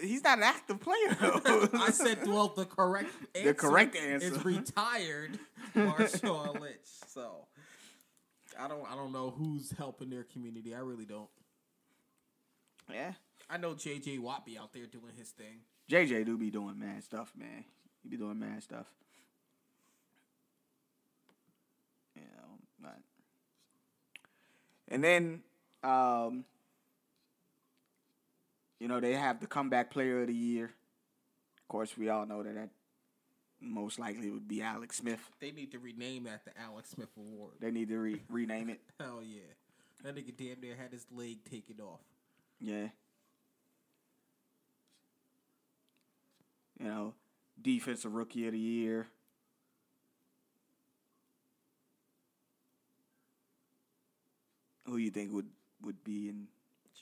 he's 0.00 0.22
not 0.24 0.38
an 0.38 0.44
active 0.44 0.80
player 0.80 1.16
though. 1.44 1.68
I 1.74 1.90
said, 1.90 2.26
well, 2.26 2.48
the 2.48 2.64
correct 2.64 3.10
answer 3.34 3.54
correct 3.54 3.96
answer. 3.96 4.26
is 4.26 4.44
retired 4.44 5.38
Marshawn 5.74 6.60
Lynch. 6.60 6.76
So 7.08 7.46
I 8.58 8.68
don't 8.68 8.84
I 8.90 8.94
don't 8.94 9.12
know 9.12 9.30
who's 9.30 9.72
helping 9.72 10.10
their 10.10 10.24
community. 10.24 10.74
I 10.74 10.78
really 10.80 11.04
don't. 11.06 11.28
yeah. 12.92 13.12
I 13.50 13.58
know 13.58 13.74
JJ 13.74 14.18
Watt 14.20 14.46
be 14.46 14.56
out 14.56 14.72
there 14.72 14.86
doing 14.86 15.12
his 15.16 15.28
thing. 15.30 15.60
JJ 15.90 16.24
do 16.24 16.38
be 16.38 16.50
doing 16.50 16.78
mad 16.78 17.04
stuff, 17.04 17.32
man. 17.36 17.64
He 18.02 18.08
be 18.08 18.16
doing 18.16 18.38
mad 18.38 18.62
stuff. 18.62 18.86
You 22.14 22.22
know, 22.22 22.58
but 22.80 22.98
And 24.88 25.02
then, 25.04 25.42
um, 25.82 26.44
you 28.82 28.88
know, 28.88 28.98
they 28.98 29.14
have 29.14 29.38
the 29.38 29.46
comeback 29.46 29.92
player 29.92 30.22
of 30.22 30.26
the 30.26 30.34
year. 30.34 30.64
Of 30.64 31.68
course, 31.68 31.96
we 31.96 32.08
all 32.08 32.26
know 32.26 32.42
that 32.42 32.56
that 32.56 32.70
most 33.60 34.00
likely 34.00 34.28
would 34.28 34.48
be 34.48 34.60
Alex 34.60 34.96
Smith. 34.96 35.20
They 35.38 35.52
need 35.52 35.70
to 35.70 35.78
rename 35.78 36.24
that 36.24 36.44
the 36.44 36.50
Alex 36.60 36.90
Smith 36.90 37.10
Award. 37.16 37.52
They 37.60 37.70
need 37.70 37.90
to 37.90 37.98
re- 37.98 38.22
rename 38.28 38.70
it. 38.70 38.80
Hell 39.00 39.20
yeah. 39.22 39.38
That 40.02 40.16
nigga 40.16 40.36
damn 40.36 40.60
near 40.60 40.74
had 40.74 40.90
his 40.90 41.06
leg 41.12 41.44
taken 41.48 41.76
off. 41.80 42.00
Yeah. 42.60 42.88
You 46.80 46.86
know, 46.88 47.14
defensive 47.60 48.12
rookie 48.12 48.48
of 48.48 48.52
the 48.52 48.58
year. 48.58 49.06
Who 54.86 54.96
you 54.96 55.12
think 55.12 55.32
would 55.32 55.50
would 55.82 56.02
be 56.02 56.28
in 56.28 56.48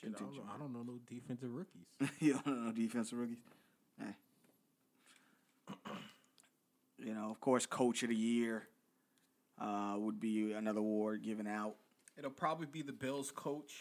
Shit, 0.01 0.13
I 0.15 0.19
don't, 0.19 0.35
know. 0.35 0.43
I 0.55 0.57
don't 0.57 0.73
know 0.73 0.83
no 0.83 0.99
defensive 1.07 1.49
rookies. 1.51 1.85
you 2.19 2.33
don't 2.33 2.65
know 2.65 2.71
defensive 2.71 3.17
rookies. 3.17 3.37
Eh. 4.01 5.73
You 7.03 7.15
know, 7.15 7.31
of 7.31 7.39
course, 7.39 7.65
coach 7.65 8.03
of 8.03 8.09
the 8.09 8.15
year 8.15 8.67
uh, 9.59 9.95
would 9.97 10.19
be 10.19 10.53
another 10.53 10.81
award 10.81 11.23
given 11.23 11.47
out. 11.47 11.73
It'll 12.15 12.29
probably 12.29 12.67
be 12.67 12.83
the 12.83 12.93
Bills 12.93 13.31
coach. 13.31 13.73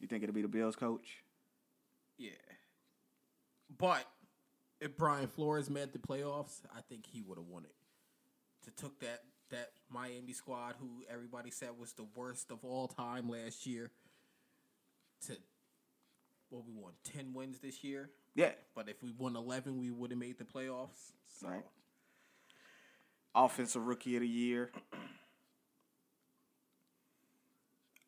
You 0.00 0.08
think 0.08 0.24
it'll 0.24 0.34
be 0.34 0.42
the 0.42 0.48
Bills 0.48 0.74
coach? 0.74 1.22
Yeah. 2.16 2.30
But 3.78 4.04
if 4.80 4.96
Brian 4.96 5.28
Flores 5.28 5.70
made 5.70 5.92
the 5.92 6.00
playoffs, 6.00 6.62
I 6.76 6.80
think 6.88 7.06
he 7.06 7.22
would 7.22 7.38
have 7.38 7.46
won 7.46 7.64
it. 7.64 7.74
To 8.64 8.82
took 8.82 8.98
that 8.98 9.22
that 9.50 9.70
Miami 9.88 10.32
squad 10.32 10.74
who 10.80 11.04
everybody 11.10 11.50
said 11.50 11.70
was 11.78 11.92
the 11.92 12.06
worst 12.14 12.50
of 12.50 12.64
all 12.64 12.86
time 12.88 13.30
last 13.30 13.64
year 13.64 13.90
to 15.26 15.36
what 16.50 16.64
we 16.66 16.72
won 16.74 16.92
10 17.04 17.34
wins 17.34 17.58
this 17.60 17.84
year. 17.84 18.10
Yeah. 18.34 18.52
But 18.74 18.88
if 18.88 19.02
we 19.02 19.12
won 19.12 19.36
11, 19.36 19.78
we 19.78 19.90
would 19.90 20.10
have 20.10 20.18
made 20.18 20.38
the 20.38 20.44
playoffs. 20.44 21.12
So 21.40 21.48
Right. 21.48 21.64
Offensive 23.34 23.86
rookie 23.86 24.16
of 24.16 24.22
the 24.22 24.28
year. 24.28 24.70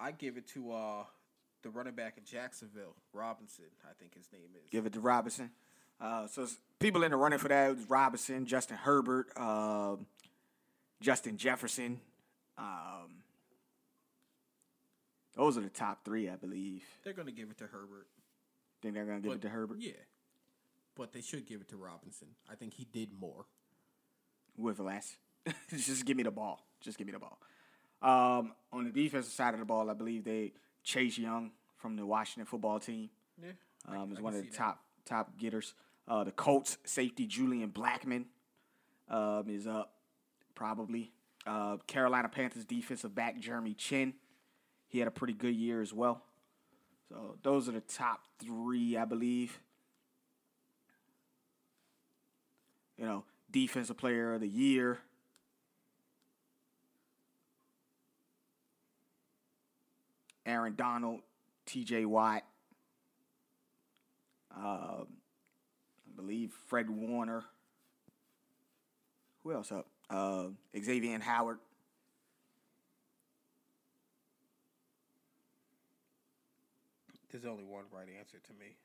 I 0.00 0.12
give 0.12 0.38
it 0.38 0.48
to 0.54 0.72
uh 0.72 1.04
the 1.62 1.68
running 1.68 1.94
back 1.94 2.14
in 2.16 2.24
Jacksonville, 2.24 2.94
Robinson, 3.12 3.66
I 3.84 3.92
think 3.98 4.14
his 4.14 4.26
name 4.32 4.48
is. 4.54 4.70
Give 4.70 4.86
it 4.86 4.94
to 4.94 5.00
Robinson. 5.00 5.50
Uh, 6.00 6.26
so 6.26 6.46
people 6.78 7.02
in 7.02 7.10
the 7.10 7.16
running 7.18 7.38
for 7.38 7.48
that 7.48 7.76
was 7.76 7.84
Robinson, 7.90 8.46
Justin 8.46 8.78
Herbert, 8.78 9.26
um, 9.36 10.06
Justin 11.02 11.36
Jefferson. 11.36 12.00
Um, 12.56 13.19
those 15.34 15.56
are 15.56 15.62
the 15.62 15.68
top 15.68 16.04
three, 16.04 16.28
I 16.28 16.36
believe. 16.36 16.82
They're 17.04 17.12
going 17.12 17.26
to 17.26 17.32
give 17.32 17.50
it 17.50 17.58
to 17.58 17.66
Herbert. 17.66 18.06
Think 18.82 18.94
they're 18.94 19.04
gonna 19.04 19.20
give 19.20 19.32
it 19.32 19.42
to 19.42 19.48
Herbert 19.48 19.78
Yeah. 19.80 19.92
But 20.96 21.12
they 21.12 21.20
should 21.20 21.46
give 21.46 21.60
it 21.60 21.68
to 21.68 21.76
Robinson. 21.76 22.28
I 22.50 22.54
think 22.54 22.74
he 22.74 22.84
did 22.84 23.10
more. 23.18 23.46
with 24.56 24.80
less. 24.80 25.16
Just 25.70 26.04
give 26.04 26.16
me 26.16 26.22
the 26.22 26.30
ball. 26.30 26.66
Just 26.80 26.98
give 26.98 27.06
me 27.06 27.12
the 27.12 27.18
ball. 27.18 27.38
Um, 28.02 28.52
on 28.72 28.84
the 28.84 28.90
defensive 28.90 29.32
side 29.32 29.54
of 29.54 29.60
the 29.60 29.66
ball, 29.66 29.90
I 29.90 29.94
believe 29.94 30.24
they 30.24 30.52
Chase 30.82 31.18
Young 31.18 31.52
from 31.76 31.96
the 31.96 32.04
Washington 32.04 32.46
football 32.46 32.78
team. 32.78 33.10
Yeah. 33.42 33.52
um, 33.88 34.12
is 34.12 34.20
one 34.20 34.34
of 34.34 34.42
the 34.42 34.50
top 34.50 34.80
top 35.04 35.36
getters. 35.38 35.74
Uh, 36.08 36.24
the 36.24 36.32
Colts 36.32 36.78
safety 36.84 37.26
Julian 37.26 37.70
Blackmon 37.70 38.24
um, 39.08 39.44
is 39.48 39.66
up 39.66 39.94
probably. 40.54 41.12
Uh, 41.46 41.78
Carolina 41.86 42.28
Panthers 42.28 42.64
defensive 42.64 43.14
back 43.14 43.38
Jeremy 43.40 43.72
Chinn, 43.74 44.14
he 44.90 44.98
had 44.98 45.08
a 45.08 45.12
pretty 45.12 45.32
good 45.32 45.54
year 45.54 45.80
as 45.80 45.94
well. 45.94 46.22
So 47.08 47.36
those 47.42 47.68
are 47.68 47.72
the 47.72 47.80
top 47.80 48.20
three, 48.38 48.96
I 48.96 49.04
believe. 49.04 49.58
You 52.98 53.06
know, 53.06 53.24
defensive 53.50 53.96
player 53.96 54.34
of 54.34 54.40
the 54.40 54.48
year. 54.48 54.98
Aaron 60.44 60.74
Donald, 60.74 61.20
T.J. 61.66 62.04
Watt, 62.06 62.42
um, 64.56 65.06
I 65.06 66.16
believe 66.16 66.52
Fred 66.66 66.90
Warner. 66.90 67.44
Who 69.44 69.52
else 69.52 69.70
up? 69.70 69.86
Uh, 70.08 70.46
Xavier 70.76 71.20
Howard. 71.20 71.58
There's 77.30 77.44
only 77.44 77.64
one 77.64 77.84
right 77.92 78.06
answer 78.18 78.38
to 78.38 78.52
me. 78.58 78.76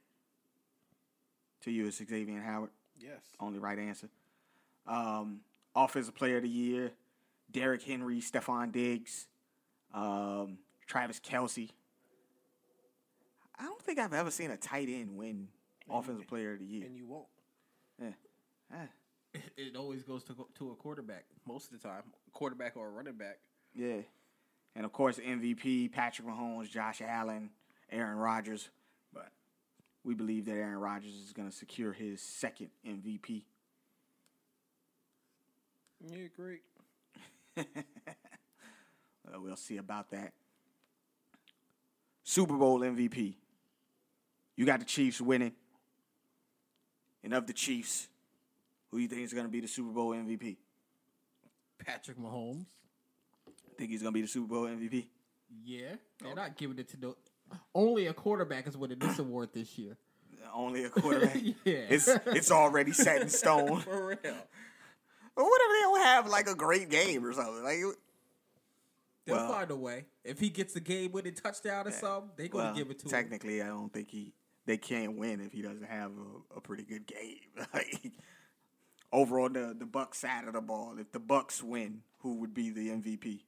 To 1.62 1.71
you, 1.71 1.88
it's 1.88 1.97
Xavier 1.97 2.41
Howard. 2.41 2.69
Yes. 2.97 3.21
Only 3.39 3.60
right 3.60 3.77
answer. 3.79 4.08
Um, 4.88 5.39
offensive 5.75 6.13
player 6.15 6.38
of 6.38 6.43
the 6.43 6.49
year, 6.49 6.91
Derrick 7.51 7.81
Henry, 7.81 8.21
Stefon 8.21 8.71
Diggs, 8.71 9.27
um, 9.93 10.60
Travis 10.86 11.19
Kelce. 11.19 11.69
I 13.58 13.63
don't 13.63 13.81
think 13.81 13.99
I've 13.99 14.13
ever 14.13 14.29
seen 14.31 14.51
a 14.51 14.58
tight 14.58 14.89
end 14.89 15.15
win 15.17 15.47
offensive 15.89 16.27
player 16.27 16.53
of 16.53 16.60
the 16.60 16.65
year. 16.65 16.86
And 16.86 16.95
you 16.95 17.08
won't. 17.08 17.25
Yeah. 18.01 18.10
Ah, 18.73 18.77
It, 19.34 19.41
it 19.58 19.75
always 19.75 20.03
goes 20.03 20.23
to 20.25 20.36
to 20.60 20.71
a 20.71 20.75
quarterback 20.75 21.25
most 21.47 21.71
of 21.71 21.81
the 21.81 21.88
time, 21.88 22.03
quarterback 22.31 22.75
or 22.77 22.88
a 22.88 22.91
running 22.91 23.13
back. 23.15 23.39
yeah. 23.73 24.01
And 24.77 24.84
of 24.84 24.91
course, 24.91 25.19
MVP, 25.19 25.93
Patrick 25.93 26.27
Mahomes, 26.27 26.69
Josh 26.69 27.01
Allen, 27.01 27.49
Aaron 27.91 28.17
Rodgers. 28.17 28.69
But 29.13 29.31
we 30.03 30.13
believe 30.13 30.45
that 30.45 30.53
Aaron 30.53 30.79
Rodgers 30.79 31.13
is 31.13 31.33
going 31.33 31.49
to 31.49 31.55
secure 31.55 31.93
his 31.93 32.21
second 32.21 32.69
MVP. 32.87 33.43
Yeah, 36.09 36.27
great. 36.35 36.61
Uh, 39.27 39.41
we'll 39.41 39.55
see 39.55 39.77
about 39.77 40.11
that. 40.11 40.33
Super 42.23 42.55
Bowl 42.55 42.81
MVP. 42.81 43.33
You 44.55 44.65
got 44.65 44.79
the 44.79 44.85
Chiefs 44.85 45.19
winning. 45.19 45.51
And 47.23 47.33
of 47.33 47.47
the 47.47 47.53
Chiefs, 47.53 48.07
who 48.91 48.97
do 48.97 49.03
you 49.03 49.09
think 49.09 49.21
is 49.23 49.33
going 49.33 49.45
to 49.45 49.51
be 49.51 49.61
the 49.61 49.67
Super 49.67 49.89
Bowl 49.89 50.11
MVP? 50.11 50.57
Patrick 51.83 52.19
Mahomes. 52.19 52.65
I 53.47 53.77
think 53.77 53.91
he's 53.91 54.01
going 54.01 54.13
to 54.13 54.15
be 54.15 54.21
the 54.21 54.27
Super 54.27 54.47
Bowl 54.47 54.63
MVP? 54.65 55.07
Yeah, 55.63 55.95
they're 56.21 56.35
not 56.35 56.55
giving 56.55 56.77
it 56.79 56.89
to 56.89 56.99
no. 56.99 57.15
Only 57.73 58.07
a 58.07 58.13
quarterback 58.13 58.67
is 58.67 58.77
winning 58.77 58.99
this 58.99 59.19
award 59.19 59.49
this 59.53 59.77
year. 59.77 59.97
Only 60.53 60.85
a 60.85 60.89
quarterback. 60.89 61.35
Yeah. 61.65 61.85
It's 61.89 62.07
it's 62.27 62.51
already 62.51 62.93
set 62.93 63.21
in 63.21 63.29
stone. 63.29 63.79
For 63.81 64.07
real. 64.07 64.17
But 65.35 65.43
what 65.43 65.61
if 65.63 65.69
they 65.71 65.81
don't 65.81 66.01
have 66.03 66.27
like 66.29 66.47
a 66.47 66.55
great 66.55 66.89
game 66.89 67.25
or 67.25 67.33
something? 67.33 67.63
Like, 67.63 67.79
They'll 69.25 69.35
Well- 69.37 69.51
find 69.51 69.71
a 69.71 69.75
way. 69.75 70.05
If 70.23 70.39
he 70.39 70.49
gets 70.49 70.75
a 70.75 70.79
game 70.79 71.11
winning 71.11 71.33
touchdown 71.33 71.87
or 71.87 71.91
something, 71.91 72.31
they're 72.37 72.47
going 72.47 72.65
to 72.65 72.69
well, 72.71 72.75
give 72.75 72.89
it 72.91 72.99
to 72.99 73.05
him. 73.05 73.11
technically, 73.11 73.61
I 73.61 73.67
don't 73.67 73.91
think 73.91 74.09
he 74.09 74.33
they 74.65 74.77
can't 74.77 75.17
win 75.17 75.41
if 75.41 75.51
he 75.51 75.61
doesn't 75.61 75.85
have 75.85 76.11
a, 76.11 76.57
a 76.57 76.61
pretty 76.61 76.83
good 76.83 77.05
game. 77.05 77.39
like, 77.73 78.11
over 79.11 79.39
on 79.39 79.53
the 79.53 79.75
the 79.77 79.85
Bucks 79.85 80.19
side 80.19 80.47
of 80.47 80.53
the 80.53 80.61
ball, 80.61 80.95
if 80.99 81.11
the 81.11 81.19
Bucks 81.19 81.61
win, 81.63 82.01
who 82.19 82.35
would 82.39 82.53
be 82.53 82.69
the 82.69 82.89
MVP? 82.89 83.41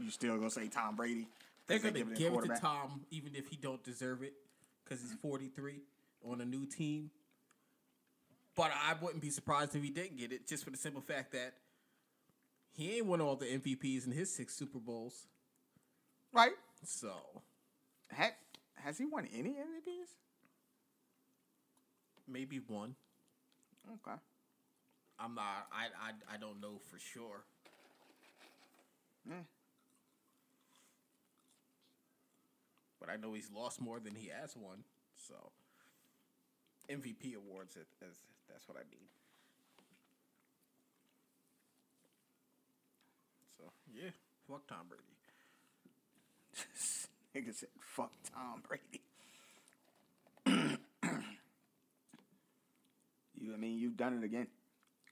You 0.00 0.10
still 0.10 0.36
gonna 0.36 0.50
say 0.50 0.68
Tom 0.68 0.96
Brady? 0.96 1.28
They're 1.66 1.78
'Cause 1.78 1.82
they 1.82 1.90
going 1.90 1.94
to 1.94 2.14
give 2.14 2.32
it 2.32 2.34
give 2.42 2.44
it 2.44 2.54
to? 2.54 2.60
Tom 2.60 3.06
even 3.10 3.34
if 3.34 3.48
he 3.48 3.56
don't 3.56 3.82
deserve 3.82 4.22
it 4.22 4.34
because 4.84 5.00
he's 5.00 5.14
43 5.14 5.82
on 6.24 6.40
a 6.40 6.44
new 6.44 6.66
team. 6.66 7.10
But 8.54 8.70
I 8.72 8.94
wouldn't 8.94 9.20
be 9.20 9.30
surprised 9.30 9.74
if 9.74 9.82
he 9.82 9.90
didn't 9.90 10.16
get 10.16 10.32
it 10.32 10.46
just 10.46 10.64
for 10.64 10.70
the 10.70 10.76
simple 10.76 11.02
fact 11.02 11.32
that 11.32 11.54
he 12.72 12.96
ain't 12.96 13.06
won 13.06 13.20
all 13.20 13.36
the 13.36 13.46
MVPs 13.46 14.06
in 14.06 14.12
his 14.12 14.32
six 14.34 14.54
Super 14.54 14.78
Bowls. 14.78 15.26
Right? 16.32 16.54
So, 16.84 17.42
Ha- 18.12 18.36
has 18.76 18.98
he 18.98 19.04
won 19.06 19.26
any 19.26 19.56
MVPs? 19.56 20.08
maybe 22.28 22.58
one. 22.58 22.94
Okay. 23.88 24.16
I'm 25.18 25.34
not. 25.34 25.68
I 25.72 25.86
I 26.00 26.34
I 26.34 26.36
don't 26.38 26.60
know 26.60 26.78
for 26.90 26.98
sure. 26.98 27.44
Yeah. 29.28 29.42
But 33.06 33.12
I 33.12 33.16
know 33.16 33.34
he's 33.34 33.50
lost 33.54 33.80
more 33.80 34.00
than 34.00 34.14
he 34.14 34.30
has 34.40 34.56
won. 34.56 34.82
So 35.28 35.34
MVP 36.90 37.36
awards, 37.36 37.76
as 37.76 38.16
that's 38.48 38.68
what 38.68 38.76
I 38.76 38.82
mean. 38.90 39.06
So 43.56 43.64
yeah, 43.94 44.10
fuck 44.48 44.66
Tom 44.66 44.86
Brady. 44.88 45.04
Nigga 47.36 47.54
said, 47.54 47.68
"Fuck 47.80 48.12
Tom 48.34 48.62
Brady." 48.66 49.02
you, 53.38 53.54
I 53.54 53.56
mean, 53.56 53.78
you've 53.78 53.96
done 53.96 54.18
it 54.18 54.24
again. 54.24 54.46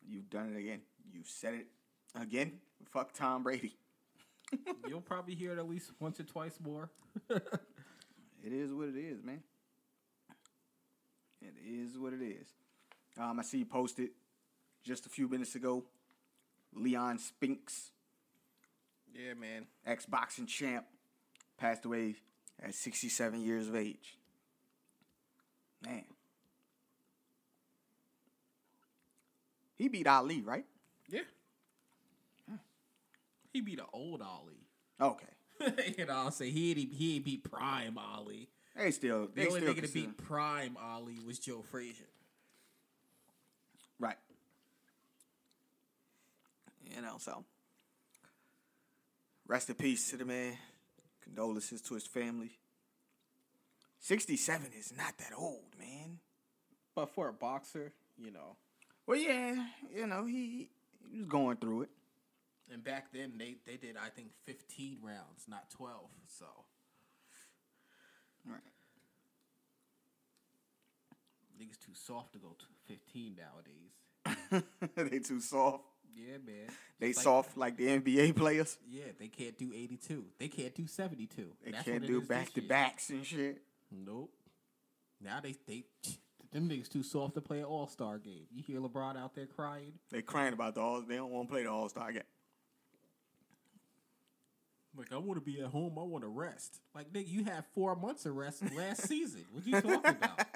You've 0.08 0.30
done 0.30 0.52
it 0.54 0.58
again. 0.58 0.80
You've 1.12 1.28
said 1.28 1.54
it 1.54 1.66
again. 2.20 2.52
Fuck 2.90 3.12
Tom 3.12 3.42
Brady. 3.42 3.76
You'll 4.88 5.00
probably 5.00 5.34
hear 5.34 5.52
it 5.52 5.58
at 5.58 5.68
least 5.68 5.90
once 6.00 6.18
or 6.20 6.24
twice 6.24 6.58
more. 6.62 6.90
It 8.44 8.52
is 8.52 8.72
what 8.72 8.88
it 8.88 8.96
is, 8.96 9.22
man. 9.24 9.42
It 11.40 11.54
is 11.66 11.98
what 11.98 12.12
it 12.12 12.22
is. 12.22 12.46
Um, 13.18 13.38
I 13.40 13.42
see 13.42 13.58
you 13.58 13.64
posted 13.64 14.10
just 14.82 15.06
a 15.06 15.08
few 15.08 15.28
minutes 15.28 15.54
ago. 15.54 15.84
Leon 16.74 17.18
Spinks, 17.18 17.90
Yeah, 19.14 19.34
man. 19.34 19.66
ex 19.86 20.04
boxing 20.06 20.46
champ, 20.46 20.84
passed 21.56 21.84
away 21.84 22.16
at 22.62 22.74
67 22.74 23.40
years 23.40 23.68
of 23.68 23.76
age. 23.76 24.18
Man. 25.84 26.04
He 29.76 29.88
beat 29.88 30.06
Ali, 30.06 30.42
right? 30.42 30.64
Yeah. 31.08 31.20
He 33.52 33.60
beat 33.60 33.78
an 33.78 33.86
old 33.92 34.20
Ali. 34.20 34.66
Okay. 35.00 35.33
you 35.98 36.06
know, 36.06 36.12
I'll 36.12 36.30
say 36.30 36.50
he 36.50 36.70
ain't, 36.70 36.92
he 36.92 37.16
ain't 37.16 37.24
beat 37.24 37.44
Prime 37.50 37.98
Ali. 37.98 38.48
They 38.76 38.90
still, 38.90 39.26
The 39.26 39.32
they 39.42 39.46
only 39.46 39.60
still 39.60 39.74
nigga 39.74 39.86
to 39.86 39.92
beat 39.92 40.16
Prime 40.16 40.76
Ali 40.82 41.18
was 41.24 41.38
Joe 41.38 41.62
Frazier. 41.62 42.04
Right. 43.98 44.16
You 46.94 47.00
know, 47.02 47.16
so 47.18 47.44
rest 49.46 49.68
in 49.68 49.76
peace 49.76 50.10
to 50.10 50.16
the 50.16 50.24
man. 50.24 50.56
Condolences 51.22 51.80
to 51.82 51.94
his 51.94 52.06
family. 52.06 52.58
67 54.00 54.66
is 54.78 54.92
not 54.96 55.16
that 55.18 55.32
old, 55.36 55.74
man. 55.78 56.18
But 56.94 57.14
for 57.14 57.28
a 57.28 57.32
boxer, 57.32 57.92
you 58.18 58.30
know, 58.30 58.56
Well, 59.06 59.18
yeah, 59.18 59.54
you 59.94 60.06
know, 60.06 60.26
he, 60.26 60.68
he 61.10 61.18
was 61.18 61.26
going 61.26 61.56
through 61.56 61.82
it. 61.82 61.90
And 62.72 62.82
back 62.82 63.12
then 63.12 63.32
they, 63.38 63.56
they 63.66 63.76
did 63.76 63.96
I 63.96 64.08
think 64.08 64.28
fifteen 64.44 64.98
rounds, 65.02 65.44
not 65.48 65.70
twelve. 65.70 66.08
So 66.38 66.46
Right. 68.46 68.60
niggas 71.60 71.78
too 71.78 71.94
soft 71.94 72.32
to 72.34 72.38
go 72.38 72.56
to 72.58 72.64
fifteen 72.86 73.36
nowadays. 73.36 74.64
they 75.10 75.18
too 75.20 75.40
soft. 75.40 75.84
Yeah, 76.16 76.36
man. 76.46 76.68
They 77.00 77.08
like- 77.08 77.16
soft 77.16 77.56
like 77.56 77.76
the 77.76 77.86
NBA 77.88 78.36
players. 78.36 78.78
Yeah, 78.88 79.04
they 79.18 79.28
can't 79.28 79.58
do 79.58 79.72
eighty 79.74 79.96
two. 79.96 80.26
They 80.38 80.48
can't 80.48 80.74
do 80.74 80.86
seventy 80.86 81.26
two. 81.26 81.52
They 81.64 81.72
can't 81.72 82.06
do 82.06 82.20
back 82.20 82.52
to 82.54 82.60
backs 82.62 83.10
and 83.10 83.24
shit. 83.24 83.62
Nope. 83.90 84.32
Now 85.20 85.40
they 85.40 85.54
they 85.66 85.84
them 86.52 86.68
niggas 86.68 86.88
too 86.88 87.02
soft 87.02 87.34
to 87.34 87.40
play 87.40 87.58
an 87.58 87.64
All 87.64 87.86
Star 87.88 88.18
game. 88.18 88.46
You 88.52 88.62
hear 88.62 88.80
LeBron 88.80 89.16
out 89.16 89.34
there 89.34 89.46
crying? 89.46 89.94
They 90.10 90.22
crying 90.22 90.52
about 90.52 90.74
the 90.74 90.80
all. 90.82 91.02
They 91.02 91.16
don't 91.16 91.30
want 91.32 91.48
to 91.48 91.52
play 91.52 91.62
the 91.64 91.70
All 91.70 91.88
Star 91.88 92.12
game. 92.12 92.22
Like 94.96 95.12
I 95.12 95.16
want 95.16 95.44
to 95.44 95.44
be 95.44 95.60
at 95.60 95.66
home. 95.66 95.98
I 95.98 96.02
want 96.02 96.22
to 96.22 96.28
rest. 96.28 96.80
Like 96.94 97.12
nigga, 97.12 97.28
you 97.28 97.44
had 97.44 97.64
four 97.74 97.96
months 97.96 98.26
of 98.26 98.36
rest 98.36 98.62
last 98.76 99.08
season. 99.08 99.44
What 99.52 99.66
you 99.66 99.80
talking 99.80 100.16
about? 100.16 100.46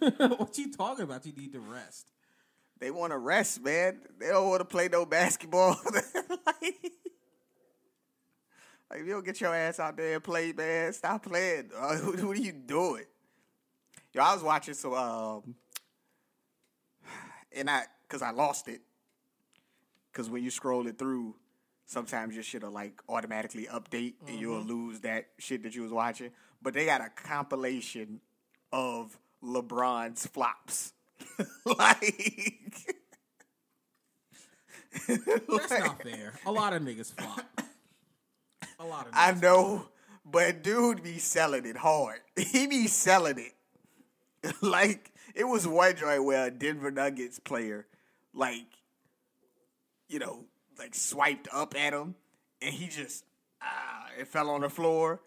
what 0.38 0.58
you 0.58 0.72
talking 0.72 1.04
about? 1.04 1.24
You 1.24 1.32
need 1.32 1.52
to 1.52 1.60
rest. 1.60 2.10
They 2.80 2.90
want 2.90 3.12
to 3.12 3.18
rest, 3.18 3.62
man. 3.62 4.00
They 4.18 4.28
don't 4.28 4.48
want 4.48 4.60
to 4.60 4.64
play 4.64 4.88
no 4.88 5.04
basketball. 5.04 5.76
like, 6.46 6.74
if 8.92 9.06
you 9.06 9.12
don't 9.12 9.24
get 9.24 9.40
your 9.40 9.54
ass 9.54 9.78
out 9.78 9.96
there 9.96 10.14
and 10.14 10.24
play, 10.24 10.52
man, 10.52 10.92
stop 10.94 11.24
playing. 11.24 11.68
dog. 11.68 12.04
what, 12.04 12.24
what 12.24 12.36
are 12.36 12.40
you 12.40 12.52
doing? 12.52 13.04
Yo, 14.12 14.22
I 14.22 14.34
was 14.34 14.42
watching 14.42 14.74
so 14.74 14.96
um, 14.96 15.54
and 17.52 17.68
I 17.70 17.84
because 18.02 18.22
I 18.22 18.30
lost 18.30 18.66
it. 18.66 18.80
Because 20.10 20.28
when 20.28 20.42
you 20.42 20.50
scroll 20.50 20.88
it 20.88 20.98
through, 20.98 21.36
sometimes 21.90 22.34
your 22.34 22.44
shit'll 22.44 22.70
like 22.70 23.02
automatically 23.08 23.66
update 23.66 24.14
and 24.28 24.38
you'll 24.38 24.60
mm-hmm. 24.60 24.68
lose 24.68 25.00
that 25.00 25.26
shit 25.38 25.64
that 25.64 25.74
you 25.74 25.82
was 25.82 25.90
watching. 25.90 26.30
But 26.62 26.74
they 26.74 26.86
got 26.86 27.00
a 27.00 27.08
compilation 27.08 28.20
of 28.72 29.18
LeBron's 29.42 30.26
flops. 30.26 30.92
like 31.64 32.96
That's 35.08 35.70
not 35.70 36.02
fair. 36.02 36.34
A 36.46 36.52
lot 36.52 36.72
of 36.72 36.82
niggas 36.82 37.12
flop. 37.12 37.60
A 38.78 38.84
lot 38.84 39.06
of. 39.06 39.12
Niggas 39.12 39.36
I 39.36 39.40
know, 39.40 39.88
but 40.24 40.62
dude 40.62 41.02
be 41.02 41.18
selling 41.18 41.66
it 41.66 41.76
hard. 41.76 42.20
He 42.36 42.68
be 42.68 42.86
selling 42.86 43.38
it. 43.38 44.54
like 44.62 45.10
it 45.34 45.44
was 45.44 45.66
one 45.66 45.96
joint 45.96 46.24
where 46.24 46.46
a 46.46 46.50
Denver 46.50 46.90
Nuggets 46.90 47.40
player, 47.40 47.86
like, 48.32 48.66
you 50.08 50.18
know, 50.18 50.44
like 50.80 50.94
swiped 50.94 51.46
up 51.52 51.74
at 51.78 51.92
him, 51.92 52.16
and 52.60 52.74
he 52.74 52.88
just 52.88 53.24
ah, 53.62 54.06
it 54.18 54.26
fell 54.26 54.50
on 54.50 54.62
the 54.62 54.70
floor. 54.70 55.20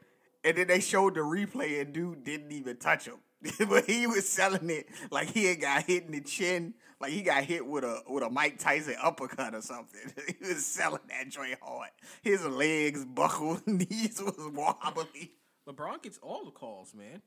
And 0.43 0.57
then 0.57 0.67
they 0.67 0.81
showed 0.81 1.15
the 1.15 1.21
replay, 1.21 1.79
and 1.79 1.93
dude 1.93 2.25
didn't 2.25 2.51
even 2.51 2.75
touch 2.75 3.05
him. 3.05 3.19
but 3.69 3.85
he 3.85 4.07
was 4.07 4.27
selling 4.27 4.69
it 4.69 4.87
like 5.11 5.29
he 5.29 5.45
had 5.45 5.61
got 5.61 5.83
hit 5.83 6.05
in 6.05 6.11
the 6.11 6.21
chin, 6.21 6.73
like 6.99 7.11
he 7.11 7.21
got 7.21 7.43
hit 7.43 7.65
with 7.65 7.83
a 7.83 8.01
with 8.07 8.23
a 8.23 8.29
Mike 8.29 8.57
Tyson 8.57 8.95
uppercut 9.01 9.53
or 9.53 9.61
something. 9.61 10.13
he 10.39 10.47
was 10.47 10.65
selling 10.65 11.01
that 11.09 11.29
joint 11.29 11.57
hard. 11.61 11.89
His 12.21 12.45
legs 12.45 13.05
buckled, 13.05 13.61
knees 13.67 14.21
was 14.21 14.49
wobbly. 14.53 15.31
LeBron 15.67 16.01
gets 16.01 16.17
all 16.21 16.45
the 16.45 16.51
calls, 16.51 16.93
man. 16.93 17.21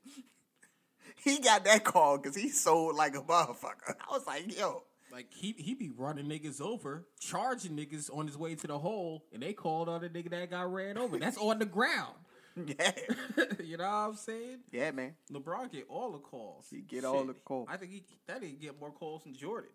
He 1.15 1.39
got 1.39 1.63
that 1.65 1.83
call 1.83 2.17
because 2.17 2.35
he 2.35 2.49
sold 2.49 2.95
like 2.95 3.15
a 3.15 3.21
motherfucker. 3.21 3.95
I 3.99 4.11
was 4.11 4.27
like, 4.27 4.57
yo, 4.57 4.83
Like 5.17 5.33
he 5.33 5.55
he 5.57 5.73
be 5.73 5.89
running 5.89 6.27
niggas 6.27 6.61
over, 6.61 7.07
charging 7.19 7.75
niggas 7.75 8.15
on 8.15 8.27
his 8.27 8.37
way 8.37 8.53
to 8.53 8.67
the 8.67 8.77
hole, 8.77 9.25
and 9.33 9.41
they 9.41 9.51
called 9.51 9.89
on 9.89 10.01
the 10.01 10.09
nigga 10.09 10.29
that 10.29 10.51
got 10.51 10.71
ran 10.71 10.95
over. 10.95 11.17
That's 11.17 11.37
on 11.41 11.57
the 11.57 11.65
ground. 11.65 12.13
yeah, 12.55 12.91
you 13.63 13.77
know 13.77 13.83
what 13.85 13.89
I'm 13.89 14.15
saying? 14.15 14.59
yeah, 14.71 14.91
man. 14.91 15.15
LeBron 15.33 15.71
get 15.71 15.87
all 15.89 16.11
the 16.11 16.19
calls. 16.19 16.67
He 16.69 16.81
get 16.81 17.03
all 17.03 17.23
the 17.23 17.33
calls. 17.33 17.67
I 17.67 17.77
think 17.77 17.93
he 17.93 18.03
that 18.27 18.41
didn't 18.41 18.61
get 18.61 18.79
more 18.79 18.91
calls 18.91 19.23
than 19.23 19.33
Jordan. 19.33 19.71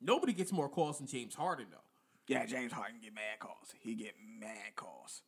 Nobody 0.00 0.32
gets 0.32 0.50
more 0.50 0.70
calls 0.70 0.96
than 0.96 1.06
James 1.06 1.34
Harden 1.34 1.66
though. 1.70 1.76
Yeah, 2.26 2.46
James 2.46 2.72
Harden 2.72 3.00
get 3.02 3.14
mad 3.14 3.38
calls. 3.38 3.74
He 3.80 3.94
get 3.94 4.14
mad 4.40 4.76
calls. 4.76 5.20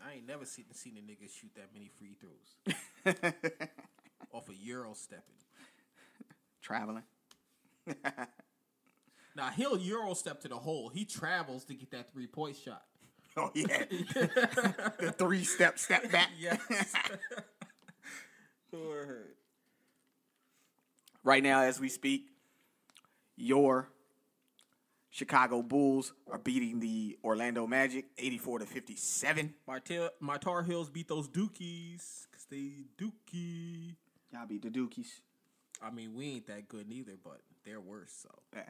I 0.00 0.12
ain't 0.12 0.26
never 0.28 0.44
seen 0.44 0.66
seen 0.72 0.98
a 0.98 1.00
nigga 1.00 1.28
shoot 1.28 1.50
that 1.56 1.70
many 1.74 1.90
free 1.98 2.14
throws 2.14 3.24
off 4.32 4.48
a 4.48 4.54
euro 4.54 4.94
stepping. 4.94 5.34
Traveling. 6.68 7.04
Now 9.38 9.50
he'll 9.50 9.78
euro 9.78 10.14
step 10.14 10.40
to 10.40 10.48
the 10.48 10.56
hole. 10.56 10.88
He 10.88 11.04
travels 11.04 11.64
to 11.66 11.74
get 11.74 11.92
that 11.92 12.10
three 12.10 12.26
point 12.26 12.56
shot. 12.56 12.82
Oh 13.36 13.52
yeah, 13.54 13.84
the 13.88 15.14
three 15.16 15.44
step 15.44 15.78
step 15.78 16.10
back. 16.10 16.30
Yes. 16.36 16.58
Word. 18.72 19.28
right 21.22 21.40
now, 21.40 21.62
as 21.62 21.78
we 21.78 21.88
speak, 21.88 22.30
your 23.36 23.90
Chicago 25.10 25.62
Bulls 25.62 26.12
are 26.28 26.38
beating 26.38 26.80
the 26.80 27.16
Orlando 27.22 27.64
Magic, 27.68 28.06
eighty-four 28.18 28.58
to 28.58 28.66
fifty-seven. 28.66 29.54
My 29.68 29.78
tail, 29.78 30.10
my 30.18 30.36
Tar 30.36 30.64
Heels 30.64 30.90
beat 30.90 31.06
those 31.06 31.28
Dookies 31.28 32.26
because 32.28 32.44
they 32.50 32.86
Dookie. 33.00 33.94
Y'all 34.32 34.48
beat 34.48 34.62
the 34.62 34.68
Dukies. 34.68 35.20
I 35.82 35.90
mean, 35.90 36.14
we 36.14 36.26
ain't 36.32 36.46
that 36.48 36.68
good 36.68 36.88
neither, 36.88 37.12
but 37.22 37.40
they're 37.64 37.80
worse. 37.80 38.12
So 38.22 38.28
Yeah. 38.54 38.62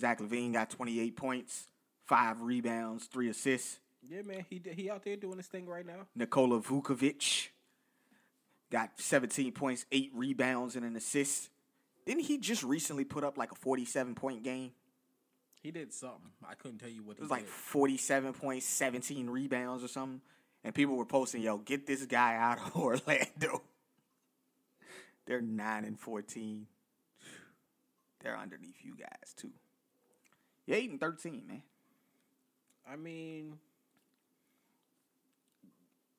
Zach 0.00 0.20
LaVine 0.20 0.52
got 0.52 0.70
twenty-eight 0.70 1.16
points, 1.16 1.66
five 2.06 2.40
rebounds, 2.40 3.06
three 3.06 3.28
assists. 3.28 3.78
yeah, 4.08 4.22
man, 4.22 4.44
he 4.48 4.60
he 4.74 4.90
out 4.90 5.04
there 5.04 5.16
doing 5.16 5.36
his 5.38 5.46
thing 5.46 5.66
right 5.66 5.84
now. 5.86 6.06
Nikola 6.14 6.60
Vucevic 6.60 7.48
got 8.70 8.90
17 9.00 9.52
points, 9.52 9.86
eight 9.92 10.10
rebounds, 10.14 10.76
and 10.76 10.84
an 10.84 10.94
assist. 10.94 11.48
Didn't 12.06 12.24
he 12.24 12.38
just 12.38 12.62
recently 12.62 13.04
put 13.04 13.24
up 13.24 13.36
like 13.38 13.50
a 13.50 13.54
47 13.54 14.14
point 14.14 14.42
game? 14.42 14.72
He 15.62 15.70
did 15.70 15.92
something. 15.92 16.30
I 16.48 16.54
couldn't 16.54 16.78
tell 16.78 16.88
you 16.88 17.02
what 17.02 17.12
It 17.16 17.18
he 17.18 17.22
was 17.22 17.30
like 17.30 17.44
did. 17.46 17.50
47 17.50 18.32
points, 18.34 18.66
17 18.66 19.28
rebounds 19.28 19.82
or 19.82 19.88
something. 19.88 20.20
And 20.64 20.74
people 20.74 20.96
were 20.96 21.04
posting, 21.06 21.42
yo, 21.42 21.58
get 21.58 21.86
this 21.86 22.04
guy 22.06 22.36
out 22.36 22.58
of 22.58 22.76
Orlando. 22.80 23.62
They're 25.28 25.42
9 25.42 25.84
and 25.84 26.00
14. 26.00 26.66
They're 28.20 28.36
underneath 28.36 28.78
you 28.82 28.96
guys, 28.96 29.34
too. 29.36 29.50
You're 30.66 30.78
8 30.78 30.90
and 30.90 31.00
13, 31.00 31.42
man. 31.46 31.62
I 32.90 32.96
mean, 32.96 33.58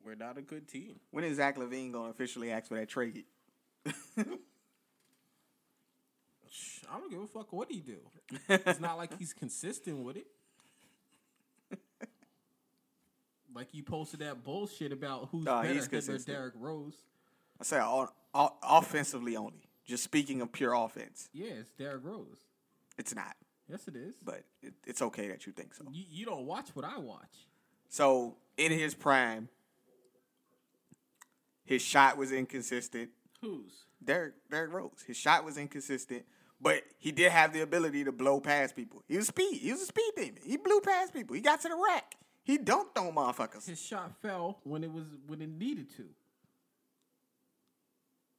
we're 0.05 0.13
not 0.13 0.37
a 0.37 0.43
good 0.43 0.67
team. 0.67 0.99
When 1.09 1.23
is 1.23 1.37
Zach 1.37 1.57
LaVine 1.57 1.91
going 1.91 2.05
to 2.05 2.11
officially 2.11 2.51
ask 2.51 2.67
for 2.67 2.75
that 2.75 2.87
trade? 2.87 3.25
I 3.87 3.89
don't 6.99 7.09
give 7.09 7.21
a 7.21 7.27
fuck 7.27 7.51
what 7.51 7.71
he 7.71 7.79
do. 7.79 7.97
it's 8.49 8.79
not 8.79 8.97
like 8.97 9.17
he's 9.17 9.33
consistent 9.33 10.05
with 10.05 10.17
it. 10.17 10.27
Like 13.55 13.69
you 13.73 13.81
posted 13.81 14.19
that 14.19 14.43
bullshit 14.43 14.91
about 14.91 15.29
who's 15.31 15.43
Nah, 15.43 15.63
better, 15.63 15.73
he's. 15.73 16.23
Derrick 16.23 16.53
Rose. 16.55 16.93
I 17.59 17.63
say 17.63 17.79
all, 17.79 18.13
all, 18.33 18.57
offensively 18.63 19.35
only. 19.35 19.69
Just 19.85 20.03
speaking 20.03 20.41
of 20.41 20.51
pure 20.51 20.73
offense. 20.73 21.29
Yeah, 21.33 21.47
it's 21.59 21.71
Derrick 21.71 22.03
Rose. 22.03 22.37
It's 22.97 23.15
not. 23.15 23.35
Yes, 23.67 23.87
it 23.87 23.95
is. 23.95 24.15
but 24.23 24.43
it, 24.61 24.73
it's 24.85 25.01
okay 25.01 25.27
that 25.29 25.45
you 25.45 25.51
think 25.53 25.73
so. 25.75 25.85
You, 25.91 26.03
you 26.09 26.25
don't 26.25 26.45
watch 26.45 26.69
what 26.73 26.85
I 26.85 26.97
watch. 26.97 27.47
So 27.87 28.35
in 28.57 28.71
his 28.71 28.93
prime, 28.95 29.47
his 31.65 31.81
shot 31.81 32.17
was 32.17 32.31
inconsistent. 32.31 33.09
Whose? 33.41 33.85
Derrick 34.03 34.33
Derrick 34.49 34.71
Rose, 34.73 35.03
his 35.05 35.17
shot 35.17 35.43
was 35.43 35.57
inconsistent, 35.57 36.23
but 36.61 36.83
he 36.97 37.11
did 37.11 37.31
have 37.31 37.53
the 37.53 37.61
ability 37.61 38.03
to 38.05 38.11
blow 38.11 38.39
past 38.39 38.75
people. 38.75 39.03
He 39.07 39.17
was 39.17 39.27
speed. 39.27 39.59
He 39.59 39.71
was 39.71 39.81
a 39.81 39.85
speed 39.85 40.11
demon. 40.15 40.41
He 40.43 40.57
blew 40.57 40.81
past 40.81 41.13
people. 41.13 41.35
He 41.35 41.41
got 41.41 41.61
to 41.61 41.69
the 41.69 41.75
rack. 41.75 42.15
He 42.43 42.57
dunked 42.57 42.97
on 42.97 43.13
motherfuckers. 43.13 43.67
His 43.67 43.81
shot 43.81 44.11
fell 44.21 44.59
when 44.63 44.83
it 44.83 44.91
was 44.91 45.05
when 45.27 45.41
it 45.41 45.49
needed 45.49 45.95
to. 45.97 46.05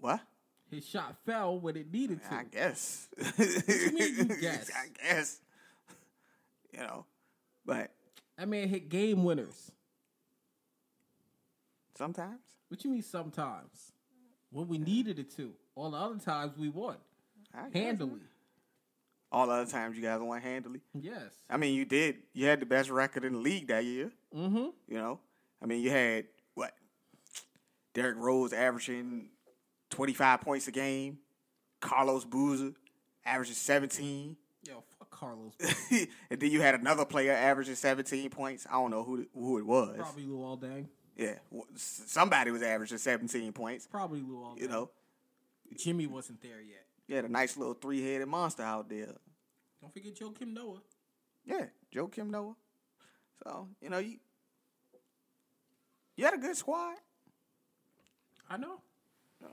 What? 0.00 0.20
His 0.70 0.86
shot 0.86 1.16
fell 1.26 1.58
when 1.58 1.76
it 1.76 1.92
needed 1.92 2.20
to. 2.28 2.34
I 2.34 2.44
guess. 2.44 3.08
you 3.38 3.92
mean 3.92 4.16
you 4.16 4.24
guess? 4.40 4.70
I 4.74 4.86
guess. 5.02 5.40
You 6.72 6.80
know, 6.80 7.04
but 7.66 7.90
That 8.38 8.48
man 8.48 8.68
hit 8.68 8.88
game 8.88 9.24
winners. 9.24 9.72
sometimes 11.96 12.40
What 12.68 12.84
you 12.84 12.90
mean 12.90 13.02
sometimes? 13.02 13.92
When 14.52 14.68
we 14.68 14.78
needed 14.78 15.18
it 15.18 15.34
to. 15.36 15.52
All 15.74 15.90
the 15.90 15.96
other 15.96 16.18
times 16.18 16.56
we 16.58 16.68
won. 16.68 16.96
Handily. 17.72 18.20
All 19.32 19.46
the 19.46 19.52
other 19.52 19.70
times 19.70 19.96
you 19.96 20.02
guys 20.02 20.20
won 20.20 20.40
handily. 20.40 20.80
Yes. 20.94 21.32
I 21.48 21.56
mean, 21.56 21.74
you 21.74 21.84
did. 21.84 22.16
You 22.32 22.46
had 22.46 22.60
the 22.60 22.66
best 22.66 22.90
record 22.90 23.24
in 23.24 23.32
the 23.34 23.38
league 23.38 23.68
that 23.68 23.84
year. 23.84 24.10
Mm-hmm. 24.36 24.56
You 24.88 24.98
know, 24.98 25.20
I 25.62 25.66
mean, 25.66 25.82
you 25.82 25.90
had 25.90 26.26
what? 26.54 26.72
Derrick 27.94 28.16
Rose 28.18 28.52
averaging 28.52 29.28
twenty 29.90 30.14
five 30.14 30.40
points 30.40 30.66
a 30.68 30.72
game. 30.72 31.18
Carlos 31.80 32.24
Boozer 32.24 32.72
averaging 33.24 33.54
seventeen. 33.54 34.36
Yo, 34.66 34.82
fuck 34.98 35.10
Carlos. 35.10 35.52
and 35.90 36.40
then 36.40 36.50
you 36.50 36.60
had 36.60 36.74
another 36.74 37.04
player 37.04 37.32
averaging 37.32 37.74
seventeen 37.74 38.30
points. 38.30 38.66
I 38.68 38.74
don't 38.74 38.90
know 38.90 39.02
who 39.04 39.26
who 39.34 39.58
it 39.58 39.66
was. 39.66 39.96
Probably 39.96 40.24
Luol 40.24 40.60
Deng. 40.60 40.86
Yeah, 41.16 41.34
somebody 41.76 42.50
was 42.50 42.62
averaging 42.62 42.98
seventeen 42.98 43.52
points. 43.52 43.86
Probably 43.86 44.20
Luol 44.20 44.56
Deng. 44.56 44.60
You 44.60 44.68
know, 44.68 44.90
Jimmy 45.76 46.06
wasn't 46.06 46.40
there 46.42 46.60
yet. 46.60 46.84
you 47.08 47.16
had 47.16 47.24
a 47.24 47.28
nice 47.32 47.56
little 47.56 47.74
three 47.74 48.02
headed 48.02 48.28
monster 48.28 48.62
out 48.62 48.88
there. 48.88 49.14
Don't 49.80 49.92
forget 49.92 50.14
Joakim 50.14 50.52
Noah. 50.52 50.80
Yeah, 51.44 51.66
Joakim 51.94 52.28
Noah. 52.30 52.54
So 53.42 53.68
you 53.80 53.88
know 53.88 53.98
you 53.98 54.18
you 56.16 56.24
had 56.24 56.34
a 56.34 56.38
good 56.38 56.56
squad. 56.56 56.96
I 58.48 58.56
know. 58.58 58.82
You 59.40 59.48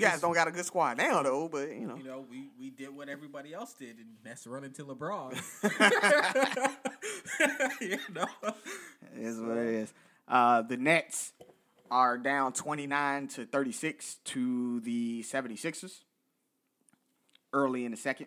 guys 0.00 0.20
don't 0.20 0.34
got 0.34 0.48
a 0.48 0.50
good 0.50 0.66
squad 0.66 0.98
now 0.98 1.22
though, 1.22 1.48
but 1.48 1.70
you 1.70 1.86
know. 1.86 1.96
You 1.96 2.04
know, 2.04 2.26
we, 2.30 2.50
we 2.58 2.70
did 2.70 2.94
what 2.94 3.08
everybody 3.08 3.54
else 3.54 3.72
did, 3.72 3.96
and 3.96 4.08
that's 4.22 4.46
run 4.46 4.64
into 4.64 4.84
LeBron. 4.84 5.32
you 7.80 7.98
know? 8.14 8.26
It 9.16 9.22
is 9.22 9.40
what 9.40 9.56
it 9.56 9.66
is. 9.66 9.92
Uh, 10.26 10.62
the 10.62 10.76
Nets 10.76 11.32
are 11.90 12.18
down 12.18 12.52
29 12.52 13.28
to 13.28 13.46
36 13.46 14.16
to 14.24 14.80
the 14.80 15.22
76ers 15.22 16.00
early 17.52 17.84
in 17.84 17.90
the 17.90 17.96
second. 17.96 18.26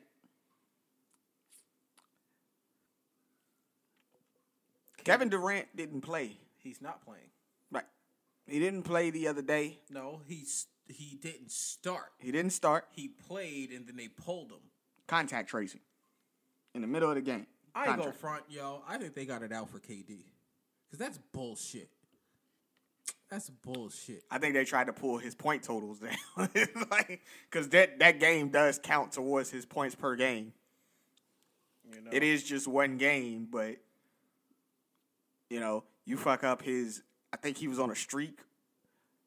Kevin 5.03 5.29
Durant 5.29 5.75
didn't 5.75 6.01
play. 6.01 6.37
He's 6.59 6.81
not 6.81 7.03
playing. 7.03 7.29
Right. 7.71 7.85
He 8.47 8.59
didn't 8.59 8.83
play 8.83 9.09
the 9.09 9.27
other 9.27 9.41
day. 9.41 9.79
No, 9.89 10.21
he's 10.27 10.67
he 10.91 11.17
didn't 11.21 11.51
start. 11.51 12.11
He 12.19 12.31
didn't 12.31 12.51
start. 12.51 12.85
He 12.91 13.07
played 13.07 13.71
and 13.71 13.87
then 13.87 13.95
they 13.95 14.07
pulled 14.07 14.51
him. 14.51 14.59
Contact 15.07 15.49
tracing 15.49 15.81
in 16.73 16.81
the 16.81 16.87
middle 16.87 17.09
of 17.09 17.15
the 17.15 17.21
game. 17.21 17.47
I 17.75 17.87
ain't 17.87 17.97
go 17.97 18.03
Contact. 18.03 18.19
front, 18.19 18.43
yo. 18.49 18.81
I 18.87 18.97
think 18.97 19.13
they 19.15 19.25
got 19.25 19.43
it 19.43 19.51
out 19.51 19.69
for 19.69 19.79
KD. 19.79 20.25
Because 20.89 20.99
that's 20.99 21.17
bullshit. 21.31 21.89
That's 23.29 23.49
bullshit. 23.49 24.23
I 24.29 24.39
think 24.39 24.53
they 24.53 24.65
tried 24.65 24.87
to 24.87 24.93
pull 24.93 25.17
his 25.17 25.35
point 25.35 25.63
totals 25.63 25.99
down, 25.99 26.17
like 26.91 27.21
because 27.49 27.69
that 27.69 27.99
that 27.99 28.19
game 28.19 28.49
does 28.49 28.77
count 28.77 29.13
towards 29.13 29.49
his 29.49 29.65
points 29.65 29.95
per 29.95 30.17
game. 30.17 30.51
You 31.89 32.01
know, 32.01 32.09
It 32.11 32.23
is 32.23 32.43
just 32.43 32.67
one 32.67 32.97
game, 32.97 33.47
but 33.49 33.77
you 35.49 35.61
know, 35.61 35.85
you 36.05 36.17
fuck 36.17 36.43
up 36.43 36.61
his. 36.61 37.03
I 37.31 37.37
think 37.37 37.55
he 37.57 37.69
was 37.69 37.79
on 37.79 37.89
a 37.89 37.95
streak 37.95 38.37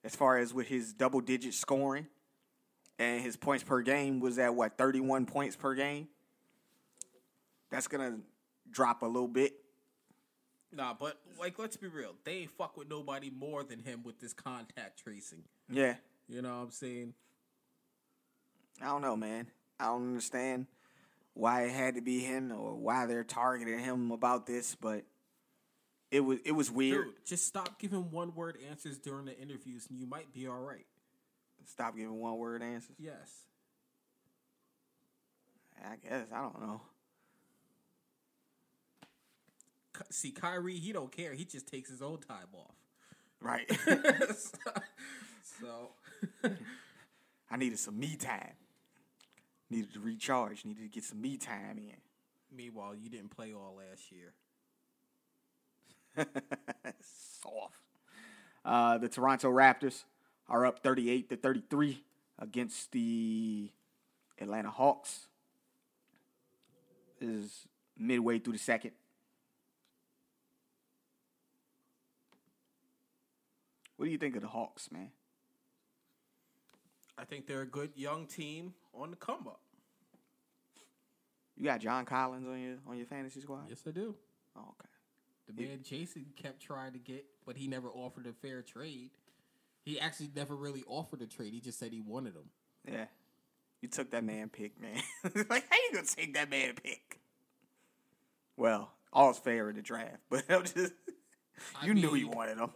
as 0.05 0.15
far 0.15 0.39
as 0.39 0.53
with 0.55 0.69
his 0.69 0.93
double 0.93 1.21
digit 1.21 1.55
scoring, 1.55 2.07
and 2.99 3.21
his 3.23 3.37
points 3.37 3.65
per 3.65 3.83
game 3.83 4.21
was 4.21 4.39
at 4.39 4.55
what 4.55 4.79
thirty 4.79 5.01
one 5.01 5.27
points 5.27 5.57
per 5.57 5.75
game. 5.75 6.09
That's 7.71 7.89
gonna 7.89 8.19
drop 8.71 9.03
a 9.03 9.07
little 9.07 9.29
bit. 9.29 9.55
Nah, 10.73 10.95
but 10.99 11.19
like, 11.39 11.59
let's 11.59 11.77
be 11.77 11.87
real. 11.87 12.15
They 12.25 12.33
ain't 12.33 12.51
fuck 12.51 12.77
with 12.77 12.89
nobody 12.89 13.31
more 13.31 13.65
than 13.65 13.79
him 13.79 14.03
with 14.05 14.21
this 14.21 14.33
contact 14.33 15.03
tracing. 15.03 15.45
Yeah, 15.71 15.95
You 16.29 16.43
know 16.43 16.51
what 16.51 16.65
I'm 16.65 16.71
saying? 16.71 17.15
I 18.83 18.87
don't 18.87 19.03
know, 19.03 19.17
man. 19.17 19.47
I 19.79 19.87
don't 19.87 20.09
understand 20.09 20.67
why 21.35 21.65
it 21.65 21.71
had 21.71 21.95
to 21.95 22.01
be 22.01 22.21
him 22.21 22.53
or 22.53 22.75
why 22.75 23.07
they're 23.07 23.25
targeting 23.25 23.79
him 23.79 24.11
about 24.11 24.47
this, 24.47 24.77
but 24.81 25.05
it 26.15 26.21
was 26.21 26.39
it 26.45 26.53
was 26.53 26.71
weird. 26.71 27.07
Dude, 27.07 27.15
just 27.27 27.45
stop 27.45 27.81
giving 27.81 28.13
one 28.13 28.33
word 28.37 28.57
answers 28.71 28.99
during 28.99 29.25
the 29.25 29.37
interviews 29.37 29.89
and 29.91 29.99
you 29.99 30.07
might 30.07 30.33
be 30.33 30.47
all 30.47 30.61
right. 30.61 30.87
Stop 31.67 31.97
giving 31.97 32.21
one 32.21 32.39
word 32.39 32.63
answers. 32.63 32.95
Yes. 33.01 33.31
I 35.85 35.97
guess 35.97 36.27
I 36.33 36.41
don't 36.41 36.61
know. 36.61 36.81
See, 40.11 40.31
Kyrie, 40.31 40.77
he 40.79 40.93
don't 40.93 41.11
care. 41.11 41.35
He 41.35 41.45
just 41.45 41.67
takes 41.67 41.91
his 41.91 42.01
own 42.01 42.19
time 42.19 42.47
off. 42.53 42.75
Right. 43.41 43.69
so, 45.61 45.91
I 47.51 47.57
needed 47.57 47.79
some 47.79 47.99
me 47.99 48.17
time. 48.17 48.55
Needed 49.71 49.93
to 49.95 50.01
recharge. 50.01 50.65
Needed 50.65 50.83
to 50.83 50.89
get 50.89 51.05
some 51.05 51.21
me 51.21 51.37
time 51.37 51.79
in. 51.79 52.57
meanwhile, 52.57 52.95
you 52.95 53.09
didn't 53.09 53.31
play 53.31 53.53
all 53.53 53.77
last 53.77 54.11
year. 54.11 54.33
Soft. 57.43 57.75
Uh, 58.65 58.99
the 58.99 59.09
Toronto 59.09 59.51
Raptors 59.51 60.05
are 60.49 60.67
up 60.67 60.81
38 60.81 61.29
to 61.31 61.37
33 61.37 62.03
against 62.39 62.93
the 62.93 63.71
Atlanta 64.41 64.71
Hawks. 64.71 65.27
This 67.21 67.29
is 67.29 67.69
midway 67.97 68.39
through 68.39 68.55
the 68.55 68.59
second. 68.59 68.93
What 73.97 74.07
do 74.07 74.13
you 74.13 74.19
think 74.19 74.37
of 74.37 74.43
the 74.43 74.49
Hawks, 74.49 74.91
man? 74.91 75.11
I 77.17 77.25
think 77.25 77.47
they're 77.47 77.63
a 77.63 77.67
good 77.67 77.93
young 77.95 78.27
team 78.27 78.75
on 78.93 79.11
the 79.11 79.17
come 79.17 79.47
up. 79.47 79.61
You 81.57 81.65
got 81.65 81.81
John 81.81 82.05
Collins 82.05 82.49
on 82.49 82.61
your 82.61 82.77
on 82.89 82.97
your 82.97 83.07
fantasy 83.07 83.41
squad? 83.41 83.67
Yes, 83.69 83.83
I 83.87 83.93
do. 83.93 84.17
Oh, 84.57 84.75
okay. 84.81 84.94
The 85.47 85.63
man 85.63 85.81
Jason 85.83 86.27
kept 86.37 86.63
trying 86.63 86.93
to 86.93 86.99
get, 86.99 87.25
but 87.45 87.57
he 87.57 87.67
never 87.69 87.89
offered 87.89 88.27
a 88.27 88.33
fair 88.33 88.63
trade. 88.63 89.11
He 89.85 90.01
actually 90.01 90.31
never 90.35 90.57
really 90.57 90.83
offered 90.87 91.21
a 91.21 91.27
trade. 91.27 91.53
He 91.53 91.61
just 91.61 91.79
said 91.79 91.93
he 91.93 92.01
wanted 92.01 92.35
him. 92.35 92.51
Yeah. 92.91 93.07
You 93.83 93.89
took 93.89 94.11
that 94.13 94.25
man 94.25 94.49
pick, 94.49 94.81
man. 94.81 95.03
like, 95.51 95.69
how 95.69 95.77
you 95.77 95.91
gonna 95.93 96.07
take 96.07 96.35
that 96.35 96.49
man 96.51 96.73
pick? 96.83 97.21
Well, 98.57 98.91
all's 99.13 99.39
fair 99.39 99.69
in 99.69 99.77
the 99.77 99.83
draft, 99.83 100.21
but 100.31 100.45
I'm 100.49 100.63
just 100.65 100.93
I 101.81 101.87
you 101.87 101.95
knew 101.95 102.15
you 102.15 102.29
wanted 102.29 102.59
him. 102.59 102.71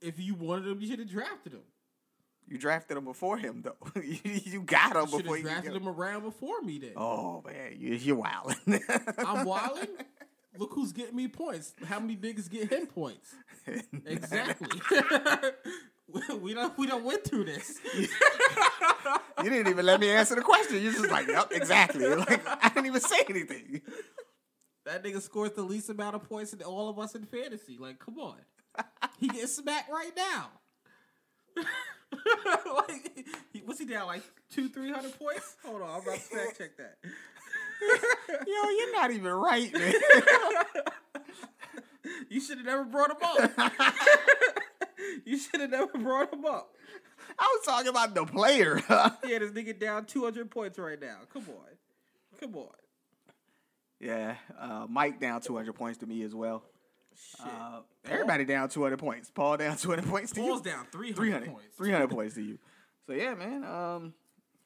If 0.00 0.18
you 0.18 0.34
wanted 0.34 0.68
him, 0.68 0.80
you 0.80 0.88
should 0.88 1.00
have 1.00 1.10
drafted 1.10 1.52
him. 1.54 1.62
You 2.48 2.58
drafted 2.58 2.96
him 2.96 3.04
before 3.04 3.38
him, 3.38 3.62
though. 3.64 4.00
you, 4.00 4.18
you 4.24 4.62
got 4.62 4.94
him 4.94 5.08
You 5.10 5.18
before 5.18 5.36
you 5.36 5.42
drafted 5.42 5.74
him 5.74 5.88
around 5.88 6.22
before 6.22 6.62
me. 6.62 6.78
Then 6.78 6.92
Oh 6.96 7.42
man, 7.44 7.76
you, 7.78 7.94
you're 7.94 8.16
wild. 8.16 8.54
I'm 9.18 9.44
wilding. 9.44 9.88
Look 10.58 10.72
who's 10.74 10.92
getting 10.92 11.16
me 11.16 11.28
points. 11.28 11.74
How 11.86 12.00
many 12.00 12.16
niggas 12.16 12.50
get 12.50 12.70
him 12.72 12.86
points? 12.86 13.34
Exactly. 14.06 14.80
we- 16.40 16.54
don't 16.54 16.78
we 16.78 16.86
don't 16.86 17.04
went 17.04 17.24
through 17.24 17.44
this. 17.44 17.78
you 17.94 18.06
didn't 19.42 19.66
even 19.68 19.84
let 19.84 19.98
me 19.98 20.08
answer 20.10 20.36
the 20.36 20.40
question. 20.42 20.80
You're 20.82 20.92
just 20.92 21.10
like, 21.10 21.26
yep, 21.26 21.48
exactly. 21.50 22.06
Like 22.14 22.46
I 22.64 22.68
didn't 22.68 22.86
even 22.86 23.00
say 23.00 23.18
anything. 23.28 23.80
That 24.84 25.02
nigga 25.02 25.20
scores 25.20 25.50
the 25.52 25.62
least 25.62 25.90
amount 25.90 26.14
of 26.14 26.28
points 26.28 26.52
in 26.52 26.62
all 26.62 26.88
of 26.88 26.98
us 27.00 27.16
in 27.16 27.24
fantasy. 27.24 27.76
Like, 27.76 27.98
come 27.98 28.18
on. 28.20 28.36
He 29.18 29.26
gets 29.28 29.56
smacked 29.56 29.90
right 29.90 30.12
now. 30.16 30.50
like, 32.76 33.26
he, 33.52 33.60
what's 33.60 33.80
he 33.80 33.86
down? 33.86 34.06
Like 34.06 34.22
two, 34.50 34.68
three 34.68 34.92
hundred 34.92 35.18
points? 35.18 35.56
Hold 35.64 35.82
on, 35.82 35.90
I'm 35.90 36.02
about 36.02 36.14
to 36.14 36.20
fact 36.20 36.58
check 36.58 36.76
that. 36.76 36.98
Yo, 38.46 38.70
you're 38.70 38.92
not 38.94 39.10
even 39.10 39.32
right, 39.32 39.72
man. 39.72 39.94
You 42.28 42.40
should 42.40 42.58
have 42.58 42.66
never 42.66 42.84
brought 42.84 43.10
him 43.10 43.16
up. 43.22 43.72
you 45.24 45.38
should 45.38 45.60
have 45.60 45.70
never 45.70 45.98
brought 45.98 46.32
him 46.32 46.44
up. 46.44 46.74
I 47.38 47.44
was 47.56 47.66
talking 47.66 47.88
about 47.88 48.14
the 48.14 48.24
player. 48.24 48.80
Yeah, 48.88 49.38
this 49.40 49.50
nigga 49.50 49.78
down 49.78 50.06
two 50.06 50.24
hundred 50.24 50.50
points 50.50 50.78
right 50.78 51.00
now. 51.00 51.18
Come 51.32 51.44
on, 51.48 52.40
come 52.40 52.56
on. 52.56 52.68
Yeah, 54.00 54.36
uh, 54.58 54.86
Mike 54.88 55.20
down 55.20 55.40
200 55.40 55.72
points 55.74 55.98
to 55.98 56.06
me 56.06 56.22
as 56.22 56.34
well. 56.34 56.62
Shit. 57.14 57.46
Uh, 57.46 57.80
everybody 58.04 58.44
down 58.44 58.68
200 58.68 58.98
points. 58.98 59.30
Paul 59.30 59.56
down 59.56 59.76
200 59.76 60.06
points 60.06 60.32
to 60.32 60.40
Paul's 60.40 60.64
you. 60.64 60.72
down 60.72 60.86
300, 60.92 61.16
300 61.16 61.48
points. 61.48 61.76
300 61.76 62.10
points 62.10 62.34
to 62.34 62.42
you. 62.42 62.58
So 63.06 63.14
yeah, 63.14 63.34
man. 63.34 63.64
Um, 63.64 64.14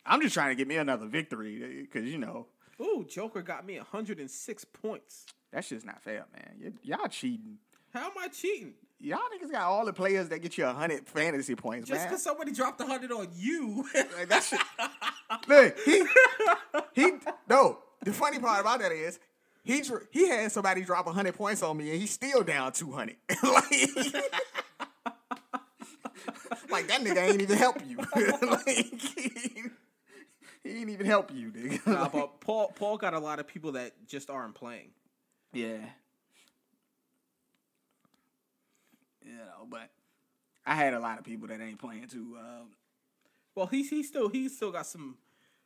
I'm 0.04 0.20
just 0.20 0.34
trying 0.34 0.50
to 0.50 0.56
get 0.56 0.66
me 0.66 0.76
another 0.76 1.06
victory 1.06 1.82
because 1.82 2.08
you 2.08 2.18
know 2.18 2.46
Ooh, 2.80 3.04
Joker 3.08 3.42
got 3.42 3.66
me 3.66 3.76
106 3.76 4.64
points. 4.66 5.26
that's 5.52 5.68
just 5.68 5.84
not 5.84 6.02
fair, 6.02 6.24
man. 6.32 6.54
Y- 6.62 6.72
y'all 6.96 7.08
cheating. 7.08 7.58
How 7.92 8.06
am 8.06 8.12
I 8.18 8.28
cheating? 8.28 8.74
Y'all 9.02 9.18
niggas 9.34 9.50
got 9.50 9.62
all 9.62 9.86
the 9.86 9.92
players 9.92 10.28
that 10.28 10.40
get 10.40 10.58
you 10.58 10.64
100 10.64 11.08
fantasy 11.08 11.54
points, 11.54 11.88
Just 11.88 12.00
man. 12.00 12.08
because 12.08 12.22
somebody 12.22 12.52
dropped 12.52 12.80
100 12.80 13.10
on 13.12 13.28
you. 13.34 13.86
Like 13.94 14.28
that 14.28 14.42
shit. 14.44 14.60
Look, 15.48 15.78
he 15.80 16.04
he 16.94 17.12
no. 17.48 17.78
The 18.02 18.12
funny 18.12 18.38
part 18.38 18.60
about 18.60 18.80
that 18.80 18.92
is 18.92 19.18
he 19.62 19.80
dr- 19.82 20.06
he 20.10 20.28
had 20.28 20.50
somebody 20.52 20.82
drop 20.82 21.06
hundred 21.08 21.34
points 21.34 21.62
on 21.62 21.76
me 21.76 21.90
and 21.90 22.00
he's 22.00 22.10
still 22.10 22.42
down 22.42 22.72
two 22.72 22.92
hundred. 22.92 23.16
like, 23.42 23.70
like 26.70 26.86
that 26.88 27.00
nigga 27.02 27.30
ain't 27.30 27.40
even 27.42 27.56
help 27.56 27.76
you. 27.86 27.96
like, 27.96 29.72
he, 30.64 30.80
ain't 30.80 30.90
even 30.90 31.06
help 31.06 31.32
you, 31.32 31.50
nigga. 31.50 31.86
Nah, 31.86 32.08
but 32.08 32.40
Paul 32.40 32.72
Paul 32.74 32.96
got 32.96 33.14
a 33.14 33.18
lot 33.18 33.38
of 33.38 33.46
people 33.46 33.72
that 33.72 33.92
just 34.06 34.30
aren't 34.30 34.54
playing. 34.54 34.90
yeah. 35.52 35.78
You 39.24 39.36
know, 39.36 39.66
but 39.68 39.90
I 40.66 40.74
had 40.74 40.94
a 40.94 40.98
lot 40.98 41.18
of 41.18 41.24
people 41.24 41.48
that 41.48 41.60
ain't 41.60 41.78
playing 41.78 42.08
too. 42.08 42.36
Um, 42.38 42.68
Well, 43.54 43.66
he's 43.66 43.90
he 43.90 44.02
still 44.02 44.28
he's 44.28 44.56
still 44.56 44.72
got 44.72 44.86
some 44.86 45.16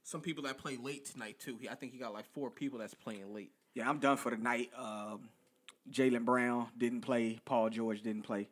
some 0.02 0.20
people 0.20 0.44
that 0.44 0.58
play 0.58 0.76
late 0.76 1.06
tonight 1.06 1.38
too. 1.38 1.56
He, 1.60 1.68
I 1.68 1.74
think 1.74 1.92
he 1.92 1.98
got 1.98 2.12
like 2.12 2.26
four 2.32 2.50
people 2.50 2.78
that's 2.78 2.94
playing 2.94 3.32
late. 3.32 3.52
Yeah, 3.74 3.88
I'm 3.88 3.98
done 3.98 4.16
for 4.16 4.30
the 4.30 4.36
night. 4.36 4.70
Um, 4.76 5.28
Jalen 5.90 6.24
Brown 6.24 6.68
didn't 6.76 7.00
play. 7.02 7.40
Paul 7.44 7.70
George 7.70 8.02
didn't 8.02 8.22
play. 8.22 8.48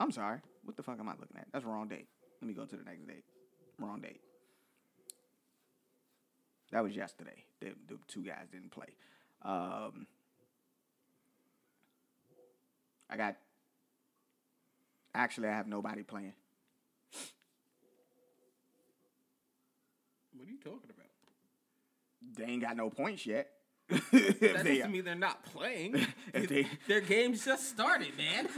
I'm 0.00 0.10
sorry. 0.10 0.40
What 0.64 0.76
the 0.76 0.82
fuck 0.82 0.98
am 0.98 1.08
I 1.08 1.12
looking 1.12 1.36
at? 1.36 1.46
That's 1.52 1.64
wrong 1.64 1.88
date. 1.88 2.08
Let 2.40 2.48
me 2.48 2.54
go 2.54 2.64
to 2.64 2.76
the 2.76 2.84
next 2.84 3.06
date. 3.06 3.24
Wrong 3.78 4.00
date. 4.00 4.20
That 6.74 6.82
was 6.82 6.96
yesterday. 6.96 7.44
The, 7.60 7.68
the 7.86 7.98
two 8.08 8.24
guys 8.24 8.48
didn't 8.50 8.72
play. 8.72 8.88
Um, 9.42 10.08
I 13.08 13.16
got. 13.16 13.36
Actually, 15.14 15.46
I 15.50 15.52
have 15.52 15.68
nobody 15.68 16.02
playing. 16.02 16.32
What 20.32 20.48
are 20.48 20.50
you 20.50 20.58
talking 20.58 20.90
about? 20.90 21.06
They 22.36 22.52
ain't 22.52 22.62
got 22.62 22.76
no 22.76 22.90
points 22.90 23.24
yet. 23.24 23.50
That 23.88 24.64
They- 24.64 24.78
doesn't 24.78 24.90
mean 24.90 25.04
they're 25.04 25.14
not 25.14 25.44
playing. 25.44 25.92
they- 26.32 26.66
Their 26.88 27.02
games 27.02 27.44
just 27.44 27.68
started, 27.68 28.16
man. 28.18 28.48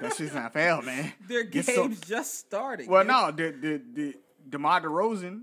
that's 0.00 0.18
just 0.18 0.34
not 0.34 0.52
fair, 0.52 0.82
man. 0.82 1.12
Their 1.28 1.44
games 1.44 1.72
some- 1.72 1.96
just 2.04 2.34
started. 2.36 2.88
Well, 2.88 3.04
yeah. 3.06 3.12
no, 3.12 3.30
the 3.30 3.50
the 3.52 3.82
the 3.94 4.14
DeMar 4.48 4.80
DeRozan 4.80 5.42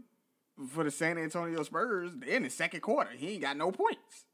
for 0.70 0.84
the 0.84 0.92
San 0.92 1.18
Antonio 1.18 1.64
Spurs 1.64 2.12
in 2.28 2.44
the 2.44 2.50
second 2.50 2.82
quarter, 2.82 3.12
he 3.16 3.34
ain't 3.34 3.42
got 3.42 3.58
no 3.58 3.72
points. 3.72 4.26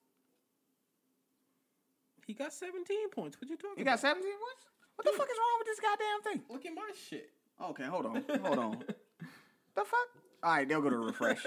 he 2.25 2.33
got 2.33 2.53
17 2.53 3.09
points. 3.09 3.39
What 3.39 3.49
you 3.49 3.55
talking 3.55 3.71
about? 3.71 3.77
He 3.77 3.81
about? 3.83 3.91
got 3.91 3.99
17 3.99 4.23
points. 4.23 4.65
What 4.95 5.05
the 5.05 5.11
fuck 5.11 5.27
is 5.29 5.37
wrong 5.37 5.59
with 5.59 5.67
this 5.67 5.79
goddamn 5.79 6.21
thing? 6.23 6.43
Look 6.49 6.65
at 6.65 6.73
my 6.73 6.91
shit. 7.09 7.29
Okay, 7.61 7.83
hold 7.83 8.05
on, 8.05 8.23
hold 8.43 8.59
on. 8.59 8.79
the 9.75 9.85
fuck? 9.85 10.07
All 10.43 10.51
right, 10.51 10.67
they'll 10.67 10.81
go 10.81 10.89
to 10.89 10.97
refresh. 10.97 11.45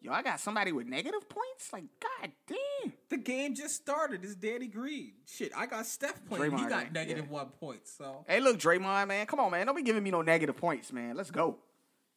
Yo, 0.00 0.12
I 0.12 0.22
got 0.22 0.40
somebody 0.40 0.72
with 0.72 0.88
negative 0.88 1.28
points. 1.28 1.72
Like, 1.72 1.84
god 2.00 2.32
damn. 2.48 2.92
The 3.08 3.16
game 3.16 3.54
just 3.54 3.76
started. 3.76 4.24
It's 4.24 4.34
Danny 4.34 4.66
Green. 4.66 5.12
Shit, 5.26 5.52
I 5.56 5.66
got 5.66 5.86
Steph 5.86 6.26
playing. 6.28 6.52
Draymond 6.52 6.58
He 6.58 6.66
got 6.66 6.92
negative 6.92 7.30
one 7.30 7.50
point, 7.60 7.86
so. 7.86 8.24
Hey, 8.26 8.40
look, 8.40 8.58
Draymond, 8.58 9.06
man, 9.06 9.26
come 9.26 9.38
on, 9.38 9.52
man. 9.52 9.66
Don't 9.66 9.76
be 9.76 9.82
giving 9.82 10.02
me 10.02 10.10
no 10.10 10.22
negative 10.22 10.56
points, 10.56 10.92
man. 10.92 11.16
Let's 11.16 11.30
go. 11.30 11.58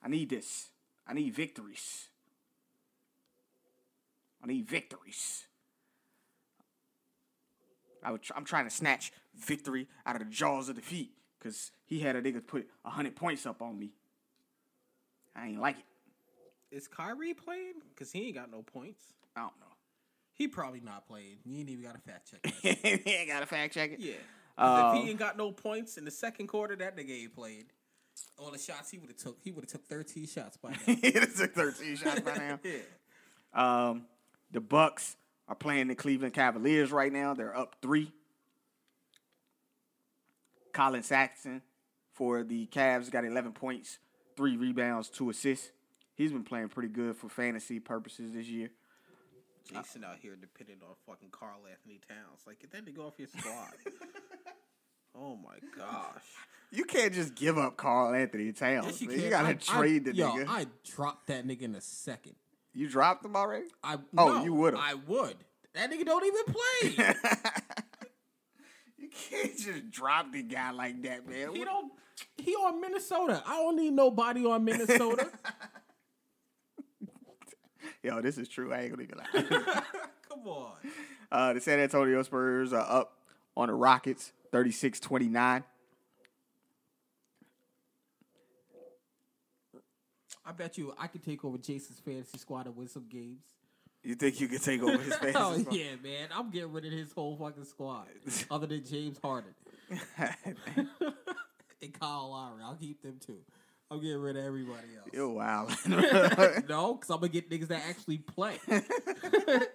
I 0.04 0.08
need 0.08 0.32
this. 0.32 0.70
I 1.08 1.14
need 1.14 1.34
victories. 1.34 2.08
I 4.44 4.48
need 4.48 4.68
victories. 4.68 5.46
I 8.04 8.12
would 8.12 8.22
tr- 8.22 8.34
I'm 8.36 8.46
trying 8.46 8.66
to 8.66 8.70
snatch 8.70 9.12
victory 9.36 9.88
out 10.06 10.16
of 10.16 10.24
the 10.24 10.30
jaws 10.30 10.70
of 10.70 10.76
defeat 10.76 11.12
because 11.40 11.72
he 11.86 12.00
had 12.00 12.16
a 12.16 12.22
nigga 12.22 12.46
put 12.46 12.68
100 12.84 13.16
points 13.16 13.46
up 13.46 13.62
on 13.62 13.78
me. 13.78 13.92
I 15.36 15.48
ain't 15.48 15.60
like 15.60 15.78
it. 15.78 16.76
Is 16.76 16.88
Kyrie 16.88 17.34
playing? 17.34 17.74
Because 17.94 18.12
he 18.12 18.28
ain't 18.28 18.36
got 18.36 18.52
no 18.52 18.62
points. 18.62 19.02
I 19.36 19.42
don't 19.42 19.60
know. 19.60 19.66
He 20.34 20.48
probably 20.48 20.82
not 20.82 21.08
playing. 21.08 21.38
You 21.46 21.60
ain't 21.60 21.70
even 21.70 21.84
got 21.84 21.96
a 21.96 22.00
fact 22.00 22.32
check. 22.32 22.54
he 23.04 23.12
ain't 23.12 23.30
got 23.30 23.40
to 23.40 23.46
fact 23.46 23.74
check 23.74 23.92
it. 23.92 24.00
Yeah. 24.00 24.14
Um, 24.58 24.98
if 24.98 25.04
he 25.04 25.10
ain't 25.10 25.20
got 25.20 25.38
no 25.38 25.52
points 25.52 25.98
in 25.98 26.06
the 26.06 26.12
second 26.12 26.48
quarter, 26.48 26.76
that 26.76 26.98
nigga 26.98 27.24
ain't 27.24 27.36
played. 27.36 27.68
All 28.38 28.52
the 28.52 28.58
shots 28.58 28.92
he 28.92 28.98
would 28.98 29.10
have 29.10 29.18
took, 29.18 29.38
he 29.44 29.52
would 29.52 29.64
have 29.64 29.72
took 29.82 29.86
13 29.88 30.28
shots 30.28 30.58
by 30.58 30.72
now. 30.72 30.78
he 30.86 31.12
took 31.12 31.54
13 31.54 31.96
shots 31.96 32.22
by 32.22 32.36
now. 32.36 32.60
Yeah. 32.64 32.80
Um, 33.54 34.06
the 34.52 34.62
Bucks 34.62 35.16
are 35.48 35.56
playing 35.56 35.88
the 35.88 35.96
Cleveland 35.96 36.34
Cavaliers 36.34 36.92
right 36.92 37.12
now. 37.12 37.34
They're 37.34 37.56
up 37.56 37.78
three. 37.82 38.12
Collin 40.74 41.04
Sexton 41.04 41.62
for 42.12 42.44
the 42.44 42.68
Cavs 42.68 43.10
got 43.10 43.24
11 43.26 43.54
points, 43.54 44.00
three 44.36 44.58
rebounds, 44.58 45.10
two 45.10 45.30
assists. 45.30 45.72
He's 46.16 46.32
been 46.32 46.44
playing 46.44 46.70
pretty 46.70 46.90
good 46.90 47.16
for 47.16 47.30
fantasy 47.30 47.80
purposes 47.80 48.34
this 48.34 48.48
year. 48.48 48.70
Jason 49.68 50.04
out 50.04 50.18
here 50.22 50.36
depending 50.40 50.78
on 50.88 50.96
fucking 51.08 51.30
Carl 51.32 51.60
Anthony 51.70 52.00
Towns. 52.08 52.42
Like, 52.46 52.60
get 52.60 52.72
that 52.72 52.86
nigga 52.86 53.00
off 53.00 53.14
your 53.18 53.28
squad. 53.28 53.74
oh 55.16 55.36
my 55.36 55.58
gosh. 55.76 56.15
You 56.76 56.84
can't 56.86 57.14
just 57.14 57.36
give 57.36 57.58
up 57.58 57.78
Karl-Anthony 57.78 58.52
Towns. 58.52 58.86
Yes, 58.88 59.02
you. 59.02 59.12
You, 59.12 59.30
gotta 59.30 59.50
I- 59.50 59.54
trade 59.54 60.08
I, 60.08 60.12
the 60.12 60.16
yo, 60.18 60.32
nigga. 60.32 60.46
I 60.48 60.66
dropped 60.84 61.28
that 61.28 61.46
nigga 61.48 61.62
in 61.64 61.76
a 61.76 61.82
second. 61.82 62.36
you 62.74 62.88
dropped 62.90 63.24
him 63.26 63.36
already? 63.36 63.68
I 63.84 63.98
Oh, 64.18 64.34
no, 64.34 64.44
you 64.44 64.54
would've. 64.54 64.80
I 64.80 64.94
would. 64.96 65.38
That 65.74 65.92
nigga 65.92 66.06
don't 66.06 66.26
even 66.26 66.44
play. 66.46 67.16
you 68.98 69.10
can't 69.10 69.58
just 69.58 69.90
drop 69.92 70.32
the 70.32 70.42
guy 70.44 70.72
like 70.72 71.02
that, 71.04 71.28
man. 71.28 71.54
he 71.54 71.60
What- 71.60 71.66
don't. 71.66 71.92
He 72.38 72.54
on 72.54 72.80
Minnesota. 72.80 73.44
I 73.46 73.56
don't 73.58 73.76
need 73.76 73.92
nobody 73.92 74.46
on 74.46 74.64
Minnesota. 74.64 75.30
Yo, 78.04 78.22
this 78.22 78.38
is 78.38 78.48
true. 78.48 78.72
I 78.74 78.82
ain't 78.84 78.92
gonna 78.92 79.04
even 79.04 79.18
lie. 79.18 79.82
Come 80.30 80.48
on. 80.48 80.72
Uh, 81.32 81.54
the 81.54 81.60
San 81.62 81.80
Antonio 81.80 82.22
Spurs 82.24 82.72
are 82.72 82.86
up 82.90 83.18
on 83.58 83.68
the 83.68 83.74
Rockets 83.74 84.32
36 84.52 85.00
I 90.46 90.52
bet 90.52 90.78
you 90.78 90.94
I 90.98 91.08
could 91.08 91.24
take 91.24 91.44
over 91.44 91.58
Jason's 91.58 92.00
fantasy 92.00 92.38
squad 92.38 92.68
and 92.68 92.76
win 92.76 92.88
some 92.88 93.06
games. 93.10 93.42
You 94.04 94.14
think 94.16 94.40
you 94.40 94.48
can 94.48 94.60
take 94.60 94.84
over 94.84 94.98
his 95.00 95.16
fantasy? 95.16 95.36
Oh 95.36 95.58
squad? 95.58 95.76
yeah, 95.76 95.96
man! 96.04 96.28
I'm 96.32 96.52
getting 96.52 96.72
rid 96.72 96.86
of 96.86 96.92
his 96.92 97.12
whole 97.12 97.36
fucking 97.36 97.66
squad, 97.66 98.06
other 98.52 98.68
than 98.68 98.86
James 98.86 99.18
Harden 99.24 99.54
and 100.78 102.00
Kyle 102.00 102.30
Lowry. 102.32 102.62
I'll 102.64 102.76
keep 102.76 103.02
them 103.02 103.18
too. 103.26 103.40
I'm 103.90 104.02
getting 104.02 104.18
rid 104.20 104.36
of 104.38 104.44
everybody 104.44 104.88
else. 104.98 105.10
You're 105.14 105.30
wild. 105.30 105.72
no, 105.88 106.94
because 106.96 107.10
I'm 107.10 107.18
gonna 107.20 107.30
get 107.30 107.50
niggas 107.50 107.68
that 107.70 107.82
actually 107.88 108.18
play. 108.20 108.60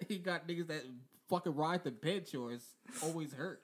he 0.07 0.17
got 0.17 0.47
niggas 0.47 0.67
that 0.67 0.83
fucking 1.29 1.55
ride 1.55 1.83
the 1.83 1.91
bench 1.91 2.33
or 2.35 2.51
is 2.51 2.63
always 3.03 3.33
hurt. 3.33 3.61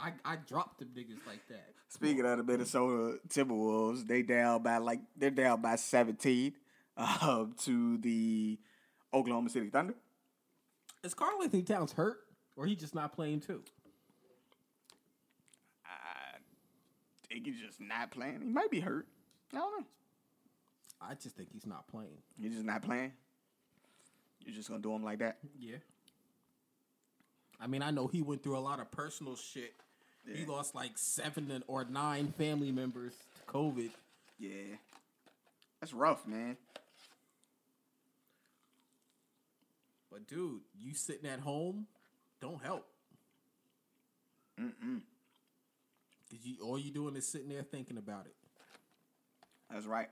I 0.00 0.12
I 0.24 0.36
dropped 0.36 0.78
them 0.78 0.88
niggas 0.96 1.26
like 1.26 1.46
that. 1.48 1.68
Speaking 1.88 2.24
of 2.24 2.38
the 2.38 2.44
Minnesota 2.44 3.18
Timberwolves, 3.28 4.06
they 4.06 4.22
down 4.22 4.62
by 4.62 4.78
like 4.78 5.00
they're 5.16 5.30
down 5.30 5.60
by 5.60 5.76
17 5.76 6.52
um, 6.96 7.54
to 7.62 7.98
the 7.98 8.58
Oklahoma 9.12 9.50
City 9.50 9.68
Thunder. 9.70 9.94
Is 11.02 11.14
Karl-Anthony 11.14 11.62
Towns 11.62 11.92
hurt 11.92 12.18
or 12.56 12.66
he 12.66 12.76
just 12.76 12.94
not 12.94 13.12
playing 13.12 13.40
too? 13.40 13.62
I 15.84 16.38
think 17.28 17.46
he's 17.46 17.60
just 17.60 17.80
not 17.80 18.10
playing. 18.10 18.40
He 18.42 18.48
might 18.48 18.70
be 18.70 18.80
hurt. 18.80 19.06
I 19.52 19.58
don't 19.58 19.80
know. 19.80 19.86
I 21.00 21.14
just 21.14 21.36
think 21.36 21.48
he's 21.52 21.66
not 21.66 21.88
playing. 21.88 22.18
He's 22.40 22.52
just 22.52 22.64
not 22.66 22.82
playing. 22.82 23.12
You're 24.44 24.54
just 24.54 24.68
gonna 24.68 24.82
do 24.82 24.92
him 24.92 25.02
like 25.02 25.20
that. 25.20 25.38
Yeah. 25.58 25.76
I 27.60 27.66
mean, 27.66 27.82
I 27.82 27.90
know 27.90 28.06
he 28.06 28.22
went 28.22 28.42
through 28.42 28.56
a 28.56 28.60
lot 28.60 28.80
of 28.80 28.90
personal 28.90 29.36
shit. 29.36 29.74
He 30.26 30.44
lost 30.44 30.74
like 30.74 30.92
seven 30.96 31.62
or 31.66 31.84
nine 31.84 32.32
family 32.38 32.70
members 32.70 33.12
to 33.36 33.52
COVID. 33.52 33.90
Yeah, 34.38 34.76
that's 35.80 35.92
rough, 35.92 36.26
man. 36.26 36.56
But 40.10 40.26
dude, 40.26 40.60
you 40.78 40.94
sitting 40.94 41.28
at 41.28 41.40
home 41.40 41.86
don't 42.40 42.62
help. 42.62 42.86
Mm-mm. 44.60 45.00
Cause 46.30 46.38
you 46.44 46.56
all 46.62 46.78
you 46.78 46.90
doing 46.90 47.16
is 47.16 47.26
sitting 47.26 47.48
there 47.48 47.62
thinking 47.62 47.96
about 47.96 48.26
it. 48.26 48.34
That's 49.70 49.86
right. 49.86 50.08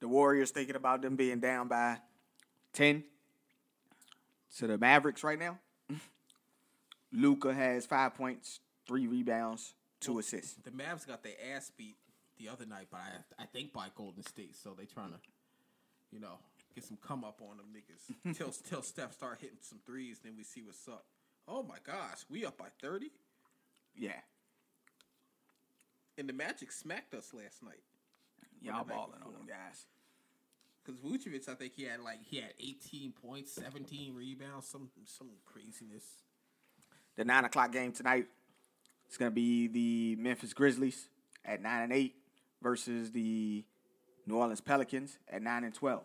The 0.00 0.08
Warriors 0.08 0.50
thinking 0.50 0.76
about 0.76 1.02
them 1.02 1.16
being 1.16 1.40
down 1.40 1.68
by 1.68 1.98
10 2.74 3.04
to 4.58 4.66
the 4.66 4.78
Mavericks 4.78 5.24
right 5.24 5.38
now. 5.38 5.58
Luka 7.16 7.52
has 7.54 7.86
five 7.86 8.14
points, 8.14 8.60
three 8.86 9.06
rebounds, 9.06 9.74
two 10.00 10.18
assists. 10.18 10.54
The 10.62 10.70
Mavs 10.70 11.06
got 11.06 11.22
their 11.22 11.32
ass 11.54 11.70
beat 11.76 11.96
the 12.38 12.48
other 12.48 12.66
night, 12.66 12.88
but 12.90 13.00
I 13.00 13.42
I 13.42 13.46
think 13.46 13.72
by 13.72 13.86
Golden 13.96 14.22
State, 14.22 14.54
so 14.56 14.74
they 14.78 14.84
trying 14.84 15.10
to, 15.12 15.18
you 16.12 16.20
know, 16.20 16.38
get 16.74 16.84
some 16.84 16.98
come 17.06 17.24
up 17.24 17.40
on 17.40 17.56
them 17.56 17.66
niggas 17.74 18.34
till 18.36 18.50
till 18.50 18.82
Steph 18.82 19.14
start 19.14 19.38
hitting 19.40 19.56
some 19.62 19.78
threes, 19.86 20.20
then 20.22 20.34
we 20.36 20.44
see 20.44 20.62
what's 20.62 20.86
up. 20.88 21.06
Oh 21.48 21.62
my 21.62 21.78
gosh, 21.84 22.24
we 22.28 22.44
up 22.44 22.58
by 22.58 22.66
thirty, 22.82 23.10
Yeah. 23.96 24.20
and 26.18 26.28
the 26.28 26.32
Magic 26.34 26.72
smacked 26.72 27.14
us 27.14 27.32
last 27.32 27.62
night. 27.62 27.82
Y'all 28.60 28.84
balling 28.84 29.22
on 29.24 29.32
them 29.32 29.46
guys. 29.46 29.86
Because 30.84 31.00
Vucevic, 31.00 31.48
I 31.48 31.54
think 31.54 31.74
he 31.74 31.84
had 31.84 32.00
like 32.00 32.18
he 32.22 32.36
had 32.38 32.52
eighteen 32.60 33.12
points, 33.12 33.52
seventeen 33.52 34.14
rebounds, 34.14 34.68
some 34.68 34.90
some 35.04 35.30
craziness. 35.44 36.04
The 37.16 37.24
nine 37.24 37.44
o'clock 37.44 37.72
game 37.72 37.92
tonight 37.92 38.26
is 39.10 39.16
going 39.16 39.30
to 39.30 39.34
be 39.34 39.68
the 39.68 40.16
Memphis 40.20 40.52
Grizzlies 40.52 41.08
at 41.44 41.62
nine 41.62 41.82
and 41.82 41.92
eight 41.92 42.14
versus 42.62 43.10
the 43.12 43.64
New 44.26 44.36
Orleans 44.36 44.60
Pelicans 44.60 45.18
at 45.30 45.42
nine 45.42 45.64
and 45.64 45.74
twelve. 45.74 46.04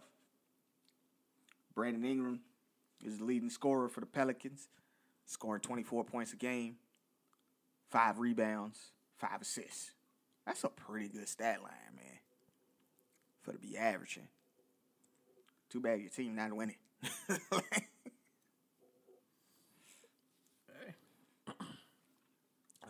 Brandon 1.76 2.05
Ingram 2.05 2.39
is 3.03 3.18
the 3.18 3.26
leading 3.26 3.49
scorer 3.49 3.89
for 3.89 3.99
the 3.99 4.05
Pelicans, 4.05 4.70
scoring 5.26 5.62
twenty 5.62 5.84
four 5.84 6.05
points 6.05 6.32
a 6.32 6.38
game, 6.38 6.76
five 7.89 8.20
rebounds, 8.20 8.80
five 9.18 9.41
assists. 9.41 9.91
That's 10.45 10.64
a 10.64 10.70
pretty 10.70 11.09
good 11.09 11.28
stat 11.28 11.62
line, 11.62 11.95
man. 11.95 12.20
For 13.41 13.51
to 13.51 13.59
be 13.59 13.78
averaging. 13.78 14.28
Too 15.70 15.80
bad 15.80 15.99
your 15.99 16.09
team 16.09 16.36
not 16.36 16.53
winning. 16.53 16.76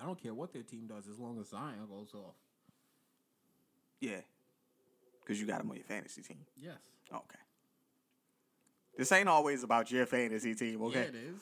I 0.01 0.05
don't 0.05 0.21
care 0.21 0.33
what 0.33 0.51
their 0.53 0.63
team 0.63 0.87
does 0.87 1.07
as 1.07 1.19
long 1.19 1.39
as 1.39 1.49
Zion 1.49 1.85
goes 1.89 2.13
off. 2.15 2.33
yeah, 3.99 4.21
because 5.21 5.39
you 5.39 5.45
got 5.45 5.61
him 5.61 5.69
on 5.69 5.75
your 5.75 5.85
fantasy 5.85 6.21
team. 6.23 6.39
Yes. 6.57 6.77
Okay. 7.13 7.39
This 8.97 9.11
ain't 9.11 9.29
always 9.29 9.63
about 9.63 9.91
your 9.91 10.05
fantasy 10.05 10.55
team, 10.55 10.81
okay? 10.83 10.99
Yeah, 11.01 11.05
it 11.05 11.15
is. 11.15 11.39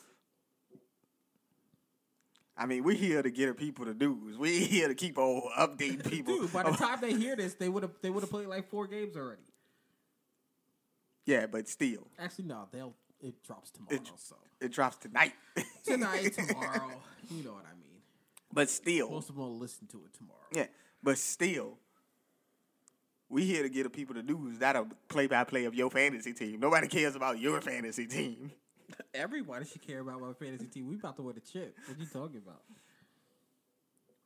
I 2.57 2.65
mean, 2.65 2.83
we're 2.83 2.95
here 2.97 3.21
to 3.23 3.31
get 3.31 3.55
people 3.57 3.85
to 3.85 3.93
news. 3.93 4.37
We 4.37 4.65
here 4.65 4.89
to 4.89 4.95
keep 4.95 5.17
on 5.17 5.41
updating 5.57 6.03
people. 6.09 6.37
Dude, 6.39 6.51
by 6.53 6.63
the 6.63 6.71
time 6.77 6.99
they 7.01 7.13
hear 7.13 7.35
this, 7.37 7.53
they 7.53 7.69
would 7.69 7.83
have 7.83 7.93
they 8.01 8.09
would 8.09 8.21
have 8.23 8.29
played 8.29 8.47
like 8.47 8.69
four 8.69 8.85
games 8.87 9.15
already. 9.15 9.41
yeah, 11.25 11.45
but 11.47 11.67
still, 11.69 12.07
Actually, 12.19 12.45
no, 12.45 12.67
they'll 12.71 12.93
it 13.21 13.41
drops 13.43 13.71
tomorrow. 13.71 13.95
It- 13.95 14.11
so 14.17 14.35
it 14.59 14.71
drops 14.73 14.97
tonight. 14.97 15.33
tonight, 15.85 16.33
tomorrow, 16.33 16.91
you 17.31 17.43
know 17.45 17.53
what 17.53 17.63
I 17.65 17.73
mean. 17.79 17.88
But 18.53 18.69
still, 18.69 19.09
Most 19.09 19.29
of 19.29 19.35
them 19.35 19.43
will 19.45 19.57
listen 19.57 19.87
to 19.87 19.97
it 20.05 20.13
tomorrow. 20.13 20.39
yeah, 20.53 20.65
but 21.03 21.17
still, 21.17 21.77
we 23.29 23.45
here 23.45 23.63
to 23.63 23.69
get 23.69 23.83
the 23.83 23.89
people 23.89 24.15
the 24.15 24.23
news, 24.23 24.59
not 24.59 24.75
a 24.75 24.87
play-by-play 25.07 25.65
of 25.65 25.75
your 25.75 25.89
fantasy 25.91 26.33
team. 26.33 26.59
Nobody 26.59 26.87
cares 26.87 27.15
about 27.15 27.39
your 27.39 27.61
fantasy 27.61 28.07
team. 28.07 28.51
Everybody 29.13 29.65
should 29.65 29.85
care 29.85 29.99
about 29.99 30.19
my 30.19 30.33
fantasy 30.33 30.65
team. 30.65 30.87
We 30.87 30.95
about 30.95 31.15
to 31.17 31.21
win 31.21 31.37
a 31.37 31.39
chip. 31.39 31.75
What 31.87 31.99
you 31.99 32.05
talking 32.07 32.41
about? 32.43 32.61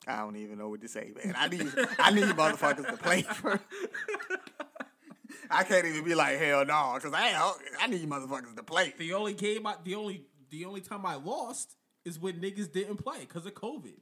I 0.07 0.17
don't 0.21 0.35
even 0.37 0.57
know 0.57 0.69
what 0.69 0.81
to 0.81 0.87
say, 0.87 1.11
man. 1.15 1.33
I 1.37 1.47
need, 1.47 1.67
I 1.99 2.11
need 2.11 2.25
motherfuckers 2.25 2.87
to 2.87 2.97
play 2.97 3.21
for. 3.23 3.59
I 5.49 5.63
can't 5.63 5.85
even 5.85 6.03
be 6.03 6.15
like 6.15 6.39
hell 6.39 6.65
no, 6.65 6.93
because 6.95 7.13
I, 7.13 7.53
I 7.79 7.87
need 7.87 8.09
motherfuckers 8.09 8.55
to 8.55 8.63
play. 8.63 8.93
The 8.97 9.13
only 9.13 9.33
game, 9.33 9.67
I, 9.67 9.75
the 9.83 9.95
only, 9.95 10.25
the 10.49 10.65
only 10.65 10.81
time 10.81 11.05
I 11.05 11.15
lost 11.15 11.75
is 12.05 12.19
when 12.19 12.35
niggas 12.41 12.71
didn't 12.71 12.97
play 12.97 13.19
because 13.21 13.45
of 13.45 13.53
COVID. 13.53 13.99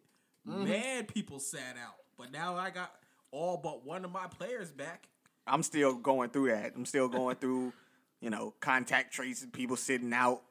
Mm-hmm. 0.48 0.64
Mad 0.64 1.08
people 1.08 1.40
sat 1.40 1.76
out, 1.84 1.96
but 2.18 2.32
now 2.32 2.56
I 2.56 2.70
got 2.70 2.94
all 3.32 3.58
but 3.58 3.86
one 3.86 4.04
of 4.04 4.12
my 4.12 4.28
players 4.28 4.72
back. 4.72 5.08
I'm 5.48 5.64
still 5.64 5.94
going 5.94 6.30
through 6.30 6.52
that. 6.52 6.74
I'm 6.76 6.86
still 6.86 7.08
going 7.08 7.36
through, 7.38 7.74
you 8.20 8.30
know, 8.30 8.54
contact 8.60 9.14
tracing, 9.14 9.52
people 9.52 9.76
sitting 9.76 10.14
out, 10.14 10.42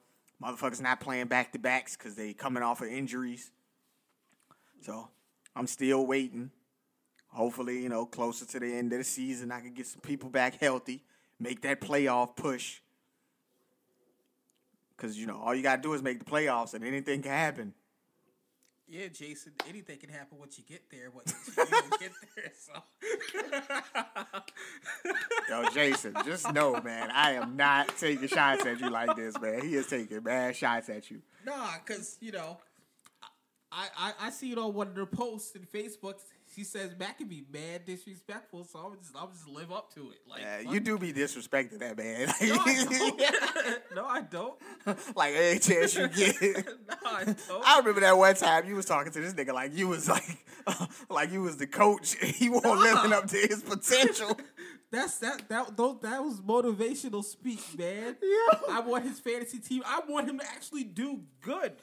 motherfuckers 0.42 0.80
not 0.80 1.00
playing 1.00 1.26
back 1.26 1.52
to 1.52 1.58
backs 1.58 1.96
because 1.96 2.14
they 2.14 2.32
coming 2.32 2.62
off 2.62 2.80
of 2.80 2.88
injuries. 2.88 3.50
So 4.80 5.08
I'm 5.54 5.66
still 5.66 6.06
waiting. 6.06 6.50
Hopefully, 7.28 7.80
you 7.80 7.88
know, 7.88 8.06
closer 8.06 8.44
to 8.44 8.58
the 8.58 8.74
end 8.74 8.92
of 8.92 8.98
the 8.98 9.04
season, 9.04 9.52
I 9.52 9.60
can 9.60 9.72
get 9.72 9.86
some 9.86 10.00
people 10.00 10.30
back 10.30 10.56
healthy, 10.56 11.04
make 11.38 11.62
that 11.62 11.80
playoff 11.80 12.34
push. 12.34 12.80
Because, 14.96 15.16
you 15.16 15.26
know, 15.26 15.40
all 15.40 15.54
you 15.54 15.62
got 15.62 15.76
to 15.76 15.82
do 15.82 15.94
is 15.94 16.02
make 16.02 16.18
the 16.18 16.24
playoffs 16.24 16.74
and 16.74 16.84
anything 16.84 17.22
can 17.22 17.30
happen. 17.30 17.74
Yeah, 18.90 19.06
Jason. 19.06 19.52
Anything 19.68 19.98
can 19.98 20.10
happen 20.10 20.36
once 20.38 20.58
you 20.58 20.64
get 20.68 20.82
there. 20.90 21.12
But 21.14 21.32
you 21.46 21.64
don't 21.70 22.00
get 22.00 22.10
there, 22.34 22.50
so 22.58 22.72
Yo, 25.48 25.64
Jason, 25.72 26.14
just 26.24 26.52
know, 26.52 26.80
man, 26.80 27.08
I 27.12 27.32
am 27.32 27.56
not 27.56 27.96
taking 27.98 28.26
shots 28.26 28.66
at 28.66 28.80
you 28.80 28.90
like 28.90 29.14
this, 29.14 29.40
man. 29.40 29.62
He 29.62 29.76
is 29.76 29.86
taking 29.86 30.18
bad 30.20 30.56
shots 30.56 30.88
at 30.88 31.08
you. 31.08 31.22
Nah, 31.46 31.68
cause 31.86 32.16
you 32.20 32.32
know, 32.32 32.58
I, 33.70 33.86
I 33.96 34.12
I 34.22 34.30
see 34.30 34.50
it 34.50 34.58
on 34.58 34.74
one 34.74 34.88
of 34.88 34.96
their 34.96 35.06
posts 35.06 35.54
in 35.54 35.62
Facebook. 35.62 36.14
She 36.54 36.64
says 36.64 36.96
Mac 36.98 37.18
can 37.18 37.28
be 37.28 37.44
mad 37.52 37.84
disrespectful, 37.86 38.64
so 38.64 38.78
I'm 38.80 38.98
just 38.98 39.14
I'm 39.16 39.30
just 39.32 39.48
live 39.48 39.70
up 39.70 39.94
to 39.94 40.10
it. 40.10 40.18
Like 40.28 40.40
Yeah, 40.40 40.60
you 40.72 40.80
do 40.80 40.98
be 40.98 41.12
disrespecting 41.12 41.78
that 41.78 41.96
man. 41.96 42.28
No, 42.40 42.56
I 42.64 42.82
don't. 42.82 43.82
no, 43.94 44.06
I 44.06 44.20
don't. 44.22 44.54
like 45.16 45.34
any 45.34 45.58
chance 45.60 45.94
you 45.94 46.08
get. 46.08 46.66
No, 46.66 46.94
I 47.04 47.24
don't. 47.24 47.64
I 47.64 47.78
remember 47.78 48.00
that 48.00 48.16
one 48.16 48.34
time 48.34 48.66
you 48.66 48.74
was 48.74 48.84
talking 48.84 49.12
to 49.12 49.20
this 49.20 49.34
nigga 49.34 49.54
like 49.54 49.76
you 49.76 49.86
was 49.86 50.08
like, 50.08 50.38
like 51.08 51.30
you 51.30 51.42
was 51.42 51.56
the 51.56 51.66
coach. 51.68 52.16
He 52.20 52.48
won't 52.48 52.64
living 52.64 53.12
up 53.12 53.26
to 53.28 53.36
his 53.36 53.62
potential. 53.62 54.36
That's 54.90 55.18
that 55.18 55.48
that 55.48 55.76
those, 55.76 56.00
that 56.00 56.22
was 56.22 56.40
motivational 56.40 57.22
speech, 57.24 57.78
man. 57.78 58.16
Yeah. 58.20 58.58
I 58.70 58.80
want 58.80 59.04
his 59.04 59.20
fantasy 59.20 59.60
team. 59.60 59.82
I 59.86 60.00
want 60.08 60.28
him 60.28 60.40
to 60.40 60.46
actually 60.46 60.84
do 60.84 61.20
good. 61.42 61.74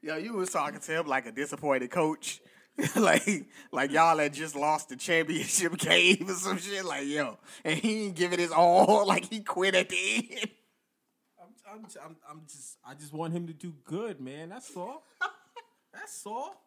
Yo, 0.00 0.16
you 0.16 0.32
was 0.32 0.50
talking 0.50 0.80
to 0.80 0.92
him 0.92 1.06
like 1.06 1.26
a 1.26 1.32
disappointed 1.32 1.90
coach. 1.90 2.40
like, 2.96 3.46
like 3.72 3.90
y'all 3.90 4.18
had 4.18 4.32
just 4.32 4.54
lost 4.54 4.88
the 4.88 4.96
championship 4.96 5.76
game 5.78 6.26
or 6.28 6.34
some 6.34 6.58
shit. 6.58 6.84
Like, 6.84 7.06
yo, 7.06 7.38
and 7.64 7.78
he 7.78 8.06
ain't 8.06 8.14
giving 8.14 8.38
his 8.38 8.52
all. 8.52 8.98
Like 9.08 9.30
he 9.30 9.40
quit 9.40 9.74
at 9.74 9.88
the 9.88 10.28
end. 10.30 10.50
I'm, 11.40 11.48
I'm, 11.72 11.86
I'm, 12.04 12.16
I'm 12.30 12.40
just 12.46 12.76
I 12.84 12.94
just 12.94 13.12
want 13.12 13.32
him 13.32 13.46
to 13.46 13.52
do 13.52 13.72
good, 13.84 14.20
man. 14.20 14.50
That's 14.50 14.76
all. 14.76 15.04
That's 15.92 16.22
all. 16.26 16.60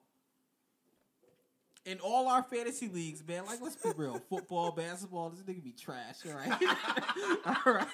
In 1.86 2.00
all 2.00 2.28
our 2.28 2.44
fantasy 2.44 2.88
leagues, 2.88 3.24
man, 3.28 3.46
like 3.46 3.60
let's 3.62 3.76
be 3.76 3.90
real, 3.96 4.22
football, 4.30 4.72
basketball, 4.72 5.32
this 5.32 5.42
nigga 5.42 5.64
be 5.64 5.72
trash, 5.72 6.18
all 6.28 6.34
right? 6.34 6.62
all 7.46 7.74
right, 7.74 7.88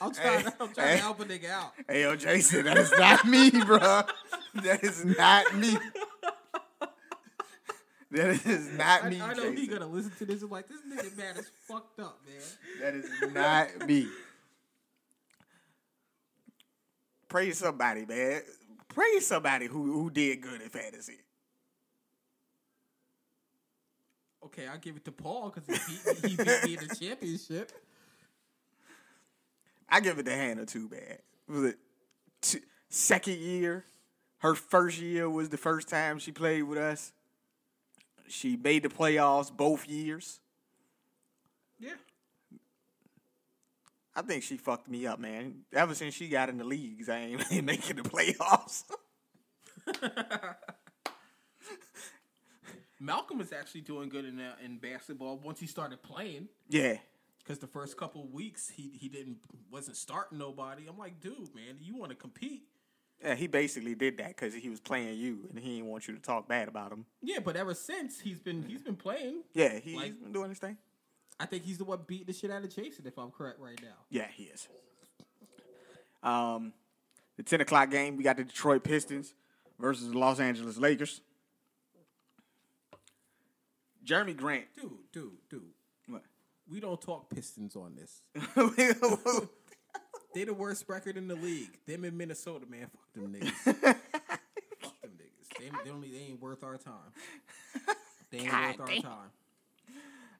I'm 0.00 0.12
trying, 0.12 0.44
Hey, 0.44 0.50
I'm 0.60 0.72
trying 0.72 0.88
hey. 0.88 0.96
to 0.96 1.02
help 1.02 1.20
a 1.20 1.24
nigga 1.24 1.50
out. 1.50 1.72
Hey, 1.88 2.02
yo, 2.02 2.14
Jason, 2.14 2.64
that 2.66 2.78
is 2.78 2.92
not 2.96 3.24
me, 3.24 3.50
bro. 3.50 4.02
That 4.54 4.84
is 4.84 5.04
not 5.04 5.56
me. 5.56 5.76
That 8.12 8.46
is 8.46 8.70
not 8.76 9.04
I, 9.04 9.10
me, 9.10 9.20
I 9.20 9.32
know 9.32 9.50
he 9.50 9.66
gonna 9.66 9.86
listen 9.86 10.12
to 10.18 10.26
this 10.26 10.42
and 10.42 10.50
like 10.50 10.68
this 10.68 10.80
nigga 10.80 11.16
man 11.16 11.36
is 11.38 11.50
fucked 11.66 11.98
up, 11.98 12.20
man. 12.26 12.42
That 12.80 12.94
is 12.94 13.32
not 13.32 13.88
me. 13.88 14.06
Praise 17.28 17.58
somebody, 17.58 18.04
man. 18.04 18.42
Praise 18.88 19.26
somebody 19.26 19.66
who 19.66 19.92
who 19.94 20.10
did 20.10 20.42
good 20.42 20.60
in 20.60 20.68
fantasy. 20.68 21.20
Okay, 24.44 24.66
I'll 24.66 24.78
give 24.78 24.96
it 24.96 25.04
to 25.06 25.12
Paul 25.12 25.50
because 25.54 25.86
he, 25.86 25.94
beat 25.96 26.22
me- 26.22 26.28
he 26.30 26.36
beat 26.36 26.64
me 26.64 26.76
in 26.76 26.88
the 26.88 26.94
championship. 26.94 27.72
I 29.88 30.00
give 30.00 30.18
it 30.18 30.24
to 30.24 30.32
Hannah 30.34 30.66
too, 30.66 30.90
man. 30.90 31.18
Was 31.48 31.72
it 32.52 32.62
second 32.90 33.38
year? 33.38 33.86
Her 34.38 34.54
first 34.54 34.98
year 34.98 35.30
was 35.30 35.48
the 35.48 35.56
first 35.56 35.88
time 35.88 36.18
she 36.18 36.32
played 36.32 36.64
with 36.64 36.78
us. 36.78 37.12
She 38.32 38.56
made 38.56 38.82
the 38.82 38.88
playoffs 38.88 39.54
both 39.54 39.86
years. 39.86 40.40
Yeah. 41.78 41.94
I 44.14 44.22
think 44.22 44.42
she 44.42 44.56
fucked 44.56 44.88
me 44.88 45.06
up, 45.06 45.18
man. 45.18 45.60
Ever 45.72 45.94
since 45.94 46.14
she 46.14 46.28
got 46.28 46.48
in 46.48 46.56
the 46.58 46.64
leagues, 46.64 47.08
I 47.08 47.18
ain't, 47.18 47.42
ain't 47.52 47.64
making 47.64 47.96
the 47.96 48.02
playoffs. 48.02 48.84
Malcolm 53.00 53.40
is 53.40 53.52
actually 53.52 53.80
doing 53.82 54.08
good 54.08 54.24
in 54.24 54.38
uh, 54.40 54.54
in 54.64 54.78
basketball 54.78 55.38
once 55.38 55.58
he 55.60 55.66
started 55.66 56.02
playing. 56.02 56.48
yeah. 56.68 56.96
Because 57.38 57.58
the 57.58 57.66
first 57.66 57.96
couple 57.96 58.22
of 58.22 58.32
weeks 58.32 58.68
he 58.70 58.92
he 58.98 59.08
didn't 59.08 59.38
wasn't 59.70 59.96
starting 59.96 60.38
nobody. 60.38 60.84
I'm 60.88 60.96
like, 60.96 61.20
dude, 61.20 61.52
man, 61.54 61.76
you 61.80 61.96
want 61.96 62.10
to 62.10 62.16
compete? 62.16 62.62
Yeah, 63.22 63.34
he 63.36 63.46
basically 63.46 63.94
did 63.94 64.18
that 64.18 64.28
because 64.28 64.52
he 64.54 64.68
was 64.68 64.80
playing 64.80 65.16
you, 65.16 65.46
and 65.50 65.58
he 65.58 65.76
didn't 65.76 65.90
want 65.90 66.08
you 66.08 66.14
to 66.14 66.20
talk 66.20 66.48
bad 66.48 66.66
about 66.68 66.90
him. 66.90 67.06
Yeah, 67.22 67.38
but 67.38 67.54
ever 67.56 67.74
since 67.74 68.18
he's 68.18 68.40
been 68.40 68.64
he's 68.64 68.82
been 68.82 68.96
playing. 68.96 69.42
Yeah, 69.54 69.78
he, 69.78 69.94
Like- 69.94 70.06
he's 70.06 70.14
been 70.16 70.32
doing 70.32 70.48
his 70.48 70.58
thing. 70.58 70.76
I 71.38 71.46
think 71.46 71.64
he's 71.64 71.78
the 71.78 71.84
one 71.84 72.00
beating 72.06 72.26
the 72.26 72.32
shit 72.32 72.50
out 72.50 72.62
of 72.62 72.74
Jason, 72.74 73.06
if 73.06 73.18
I'm 73.18 73.30
correct 73.30 73.58
right 73.58 73.80
now. 73.82 73.94
Yeah, 74.10 74.26
he 74.32 74.44
is. 74.44 74.68
Um, 76.22 76.72
the 77.36 77.42
ten 77.42 77.60
o'clock 77.60 77.90
game, 77.90 78.16
we 78.16 78.22
got 78.22 78.36
the 78.36 78.44
Detroit 78.44 78.84
Pistons 78.84 79.34
versus 79.78 80.10
the 80.10 80.18
Los 80.18 80.38
Angeles 80.40 80.76
Lakers. 80.78 81.20
Jerami 84.04 84.36
Grant. 84.36 84.66
Dude, 84.76 84.90
dude, 85.12 85.30
dude. 85.48 85.62
What? 86.08 86.22
We 86.70 86.80
don't 86.80 87.00
talk 87.00 87.30
Pistons 87.30 87.76
on 87.76 87.94
this. 87.96 88.22
They 90.34 90.44
the 90.44 90.54
worst 90.54 90.84
record 90.88 91.16
in 91.16 91.28
the 91.28 91.34
league. 91.34 91.78
Them 91.86 92.04
in 92.04 92.16
Minnesota, 92.16 92.64
man. 92.68 92.86
Fuck 92.90 93.12
them 93.14 93.32
niggas. 93.32 93.50
Fuck 94.80 95.02
them 95.02 95.12
niggas. 95.18 95.58
They, 95.58 95.70
they, 95.84 95.90
only, 95.90 96.10
they 96.10 96.18
ain't 96.18 96.40
worth 96.40 96.64
our 96.64 96.78
time. 96.78 96.94
They 98.30 98.38
ain't 98.38 98.50
God 98.50 98.78
worth 98.78 98.88
our 98.88 99.02
time. 99.02 99.30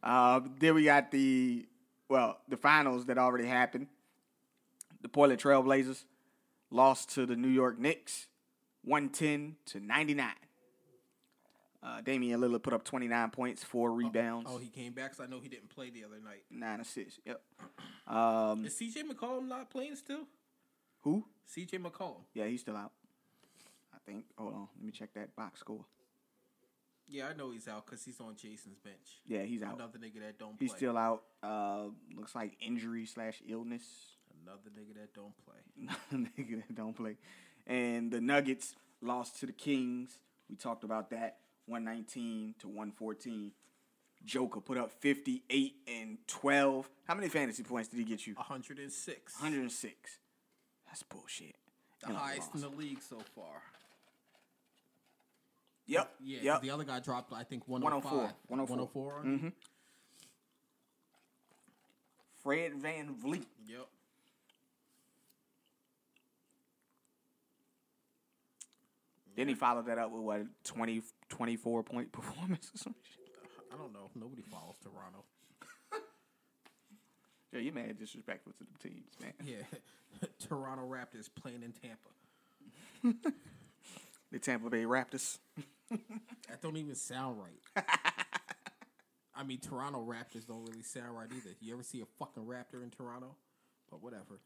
Uh, 0.02 0.40
then 0.58 0.74
we 0.74 0.84
got 0.84 1.10
the 1.10 1.66
well, 2.08 2.38
the 2.48 2.56
finals 2.56 3.06
that 3.06 3.18
already 3.18 3.46
happened. 3.46 3.86
The 5.02 5.08
Portland 5.08 5.40
Trailblazers 5.40 6.04
lost 6.70 7.10
to 7.14 7.26
the 7.26 7.36
New 7.36 7.48
York 7.48 7.78
Knicks, 7.78 8.26
one 8.82 9.10
ten 9.10 9.56
to 9.66 9.80
ninety 9.80 10.14
nine. 10.14 10.34
Uh, 11.82 12.00
Damian 12.00 12.40
Lillard 12.40 12.62
put 12.62 12.72
up 12.72 12.84
twenty 12.84 13.08
nine 13.08 13.30
points, 13.30 13.64
four 13.64 13.90
rebounds, 13.92 14.48
Oh, 14.50 14.58
he 14.58 14.68
came 14.68 14.92
back 14.92 15.10
because 15.10 15.20
I 15.26 15.28
know 15.28 15.40
he 15.40 15.48
didn't 15.48 15.68
play 15.68 15.90
the 15.90 16.04
other 16.04 16.20
night. 16.24 16.44
nine 16.50 16.80
assists. 16.80 17.18
Yep. 17.26 17.40
Um, 18.04 18.64
Is 18.66 18.74
CJ 18.74 19.04
McCollum 19.10 19.46
not 19.48 19.70
playing 19.70 19.94
still? 19.96 20.24
who? 21.02 21.24
CJ 21.48 21.80
McCollum. 21.80 22.22
Yeah, 22.34 22.46
he's 22.46 22.60
still 22.60 22.76
out. 22.76 22.90
I 23.94 23.98
think. 24.04 24.24
Hold 24.36 24.54
on, 24.54 24.68
let 24.76 24.84
me 24.84 24.90
check 24.92 25.14
that 25.14 25.34
box 25.36 25.60
score. 25.60 25.84
Yeah, 27.08 27.28
I 27.28 27.34
know 27.36 27.50
he's 27.52 27.68
out 27.68 27.86
because 27.86 28.04
he's 28.04 28.20
on 28.20 28.34
Jason's 28.36 28.78
bench. 28.78 29.20
Yeah, 29.26 29.42
he's 29.42 29.62
out. 29.62 29.74
Another 29.76 29.98
nigga 29.98 30.20
that 30.20 30.38
don't 30.38 30.58
play. 30.58 30.64
He's 30.64 30.70
play. 30.70 30.78
still 30.78 30.96
out. 30.98 31.22
Uh, 31.42 31.84
looks 32.16 32.34
like 32.34 32.56
injury 32.60 33.06
slash 33.06 33.40
illness. 33.48 33.84
Another 34.44 34.70
nigga 34.76 34.94
that 35.00 35.14
don't 35.14 35.34
play. 35.44 35.94
nigga 36.42 36.56
that 36.66 36.74
don't 36.74 36.96
play. 36.96 37.16
And 37.66 38.10
the 38.10 38.20
Nuggets 38.20 38.74
lost 39.00 39.38
to 39.40 39.46
the 39.46 39.52
Kings. 39.52 40.18
We 40.50 40.56
talked 40.56 40.84
about 40.84 41.10
that. 41.10 41.38
119 41.66 42.54
to 42.60 42.68
114. 42.68 43.52
Joker 44.24 44.60
put 44.60 44.78
up 44.78 44.92
58 45.00 45.74
and 45.88 46.18
12. 46.26 46.88
How 47.06 47.14
many 47.14 47.28
fantasy 47.28 47.62
points 47.62 47.88
did 47.88 47.98
he 47.98 48.04
get 48.04 48.26
you? 48.26 48.34
106. 48.34 49.40
106. 49.40 50.18
That's 50.86 51.02
bullshit. 51.02 51.56
The 52.00 52.08
And 52.08 52.16
highest 52.16 52.54
in 52.54 52.60
the 52.60 52.68
league 52.68 53.02
so 53.02 53.18
far. 53.34 53.62
Yep. 55.86 56.10
Yeah. 56.22 56.38
Yep. 56.42 56.62
the 56.62 56.70
other 56.70 56.84
guy 56.84 57.00
dropped, 57.00 57.32
I 57.32 57.42
think, 57.42 57.66
105. 57.66 58.12
104. 58.12 58.34
104. 58.46 59.22
Mm-hmm. 59.24 59.48
Fred 62.42 62.72
VanVleet. 62.74 63.46
Yep. 63.66 63.88
Then 69.36 69.48
he 69.48 69.54
followed 69.54 69.86
that 69.86 69.98
up 69.98 70.10
with 70.10 70.22
what 70.22 70.42
20, 70.64 71.02
24 71.28 71.82
point 71.82 72.12
performance 72.12 72.70
or 72.74 72.78
some 72.78 72.94
shit. 73.02 73.28
I 73.72 73.76
don't 73.76 73.92
know. 73.92 74.10
Nobody 74.14 74.42
follows 74.42 74.76
Toronto. 74.82 75.24
Yeah, 77.52 77.60
you 77.60 77.72
mad 77.72 77.98
disrespectful 77.98 78.52
to 78.52 78.64
the 78.64 78.88
teams, 78.88 79.12
man. 79.20 79.32
Yeah. 79.44 80.26
Toronto 80.48 80.84
Raptors 80.84 81.28
playing 81.34 81.62
in 81.62 81.72
Tampa. 81.72 83.28
The 84.30 84.38
Tampa 84.38 84.70
Bay 84.70 84.84
Raptors. 84.84 85.36
That 85.90 86.62
don't 86.62 86.78
even 86.78 86.94
sound 86.94 87.36
right. 87.38 87.84
I 89.36 89.42
mean, 89.42 89.60
Toronto 89.60 90.00
Raptors 90.00 90.46
don't 90.46 90.64
really 90.64 90.82
sound 90.82 91.14
right 91.14 91.28
either. 91.30 91.54
You 91.60 91.74
ever 91.74 91.82
see 91.82 92.00
a 92.00 92.06
fucking 92.18 92.44
Raptor 92.44 92.82
in 92.82 92.88
Toronto? 92.88 93.36
But 93.90 94.02
whatever. 94.02 94.40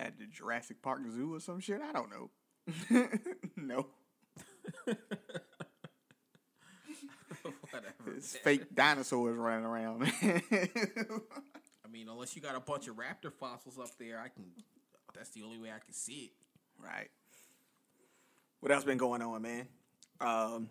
At 0.00 0.18
the 0.18 0.24
Jurassic 0.26 0.82
Park 0.82 1.00
Zoo 1.10 1.34
or 1.34 1.40
some 1.40 1.60
shit. 1.60 1.80
I 1.82 1.92
don't 1.92 2.10
know. 2.10 2.30
no, 3.56 3.86
whatever. 7.70 8.16
it's 8.16 8.36
fake 8.36 8.74
dinosaurs 8.74 9.36
running 9.36 9.64
around. 9.64 10.02
I 10.22 11.88
mean, 11.90 12.08
unless 12.08 12.36
you 12.36 12.42
got 12.42 12.54
a 12.54 12.60
bunch 12.60 12.86
of 12.88 12.96
raptor 12.96 13.32
fossils 13.32 13.78
up 13.78 13.90
there, 13.98 14.20
I 14.20 14.28
can. 14.28 14.44
That's 15.14 15.30
the 15.30 15.42
only 15.42 15.58
way 15.58 15.70
I 15.70 15.80
can 15.84 15.92
see 15.92 16.30
it. 16.30 16.84
right. 16.84 17.08
What 18.60 18.70
else 18.72 18.84
been 18.84 18.98
going 18.98 19.22
on, 19.22 19.42
man? 19.42 19.66
Um, 20.20 20.68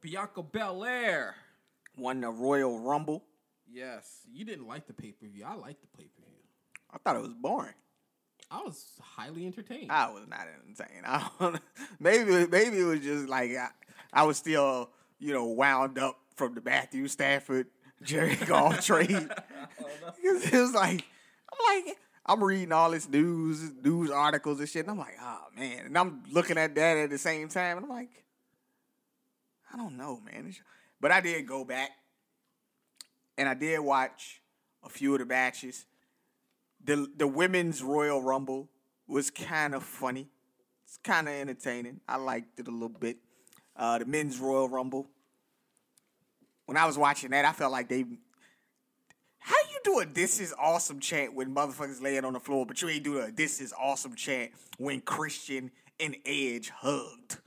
Bianca 0.00 0.42
Belair. 0.42 1.34
won 1.96 2.20
the 2.22 2.30
Royal 2.30 2.80
Rumble. 2.80 3.22
Yes, 3.70 4.22
you 4.32 4.44
didn't 4.44 4.66
like 4.66 4.86
the 4.86 4.94
pay 4.94 5.12
per 5.12 5.26
view. 5.26 5.44
I 5.46 5.54
liked 5.54 5.82
the 5.82 5.88
pay 5.96 6.04
per 6.08 6.22
view. 6.26 6.42
I 6.90 6.98
thought 6.98 7.16
it 7.16 7.22
was 7.22 7.34
boring. 7.34 7.74
I 8.52 8.62
was 8.62 8.84
highly 9.00 9.46
entertained. 9.46 9.90
I 9.90 10.10
was 10.10 10.24
not 10.28 10.40
entertained. 10.40 11.04
I 11.06 11.28
don't, 11.40 11.60
maybe 11.98 12.46
maybe 12.46 12.80
it 12.80 12.84
was 12.84 13.00
just 13.00 13.28
like 13.28 13.50
I, 13.56 13.68
I 14.12 14.24
was 14.24 14.36
still 14.36 14.90
you 15.18 15.32
know 15.32 15.46
wound 15.46 15.98
up 15.98 16.18
from 16.36 16.54
the 16.54 16.60
Matthew 16.60 17.08
Stafford 17.08 17.68
Jerry 18.02 18.36
Goff 18.46 18.84
trade. 18.84 19.28
It 20.24 20.52
was 20.52 20.72
like 20.72 21.04
I'm 21.52 21.84
like 21.84 21.96
I'm 22.26 22.42
reading 22.44 22.72
all 22.72 22.90
this 22.90 23.08
news 23.08 23.72
news 23.82 24.10
articles 24.10 24.60
and 24.60 24.68
shit, 24.68 24.82
and 24.82 24.90
I'm 24.90 24.98
like, 24.98 25.16
oh 25.20 25.44
man, 25.56 25.86
and 25.86 25.98
I'm 25.98 26.22
looking 26.30 26.58
at 26.58 26.74
that 26.74 26.96
at 26.96 27.10
the 27.10 27.18
same 27.18 27.48
time, 27.48 27.78
and 27.78 27.86
I'm 27.86 27.90
like, 27.90 28.24
I 29.72 29.76
don't 29.76 29.96
know, 29.96 30.20
man. 30.20 30.54
But 31.00 31.10
I 31.10 31.20
did 31.20 31.46
go 31.46 31.64
back, 31.64 31.90
and 33.36 33.48
I 33.48 33.54
did 33.54 33.80
watch 33.80 34.40
a 34.84 34.88
few 34.88 35.14
of 35.14 35.20
the 35.20 35.26
matches. 35.26 35.84
The 36.84 37.10
The 37.16 37.26
women's 37.26 37.82
Royal 37.82 38.22
Rumble 38.22 38.68
was 39.06 39.30
kind 39.30 39.74
of 39.74 39.82
funny. 39.82 40.28
It's 40.84 40.98
kind 40.98 41.28
of 41.28 41.34
entertaining. 41.34 42.00
I 42.08 42.16
liked 42.16 42.58
it 42.60 42.68
a 42.68 42.70
little 42.70 42.88
bit. 42.88 43.18
Uh, 43.76 43.98
the 43.98 44.04
men's 44.04 44.38
Royal 44.38 44.68
Rumble. 44.68 45.06
When 46.66 46.76
I 46.76 46.86
was 46.86 46.98
watching 46.98 47.30
that, 47.30 47.44
I 47.44 47.52
felt 47.52 47.72
like 47.72 47.88
they. 47.88 48.04
How 49.38 49.56
you 49.70 49.78
do 49.84 50.00
a 50.00 50.06
"This 50.06 50.40
is 50.40 50.54
awesome" 50.58 51.00
chant 51.00 51.34
when 51.34 51.54
motherfuckers 51.54 52.00
laying 52.00 52.24
on 52.24 52.34
the 52.34 52.40
floor, 52.40 52.66
but 52.66 52.80
you 52.80 52.88
ain't 52.88 53.04
do 53.04 53.18
a 53.18 53.30
"This 53.30 53.60
is 53.60 53.72
awesome" 53.78 54.14
chant 54.14 54.52
when 54.78 55.00
Christian 55.00 55.70
and 55.98 56.16
Edge 56.24 56.70
hugged? 56.70 57.38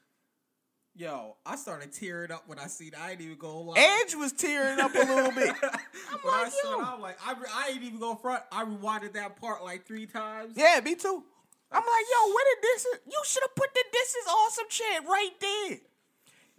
Yo, 0.97 1.35
I 1.45 1.57
started 1.57 1.91
tearing 1.91 2.31
up 2.31 2.43
when 2.47 2.57
I 2.57 2.67
seen. 2.67 2.91
I 2.97 3.11
ain't 3.11 3.21
even 3.21 3.37
go 3.37 3.59
lie. 3.59 3.75
Edge 4.03 4.15
was 4.15 4.31
tearing 4.31 4.79
up 4.79 4.95
a 4.95 4.99
little 4.99 5.31
bit. 5.31 5.49
I'm 5.63 6.19
when 6.21 6.33
I 6.33 6.43
like, 6.43 6.51
saw 6.53 6.71
yo. 6.71 6.79
it, 6.79 6.87
I'm 6.87 7.01
like, 7.01 7.17
I, 7.25 7.33
re- 7.33 7.49
I 7.53 7.69
ain't 7.71 7.83
even 7.83 7.99
go 7.99 8.15
front. 8.15 8.43
I 8.49 8.63
rewinded 8.63 9.11
that 9.13 9.35
part 9.35 9.61
like 9.63 9.85
three 9.85 10.05
times. 10.05 10.53
Yeah, 10.55 10.79
me 10.83 10.95
too. 10.95 11.23
I'm 11.71 11.83
like, 11.83 12.05
yo, 12.13 12.33
where 12.33 12.45
did 12.55 12.63
this? 12.63 12.87
You 13.07 13.21
should 13.25 13.43
have 13.43 13.55
put 13.55 13.73
the 13.73 13.83
"This 13.91 14.09
is 14.15 14.25
awesome" 14.27 14.65
chant 14.69 15.05
right 15.05 15.31
there. 15.41 15.77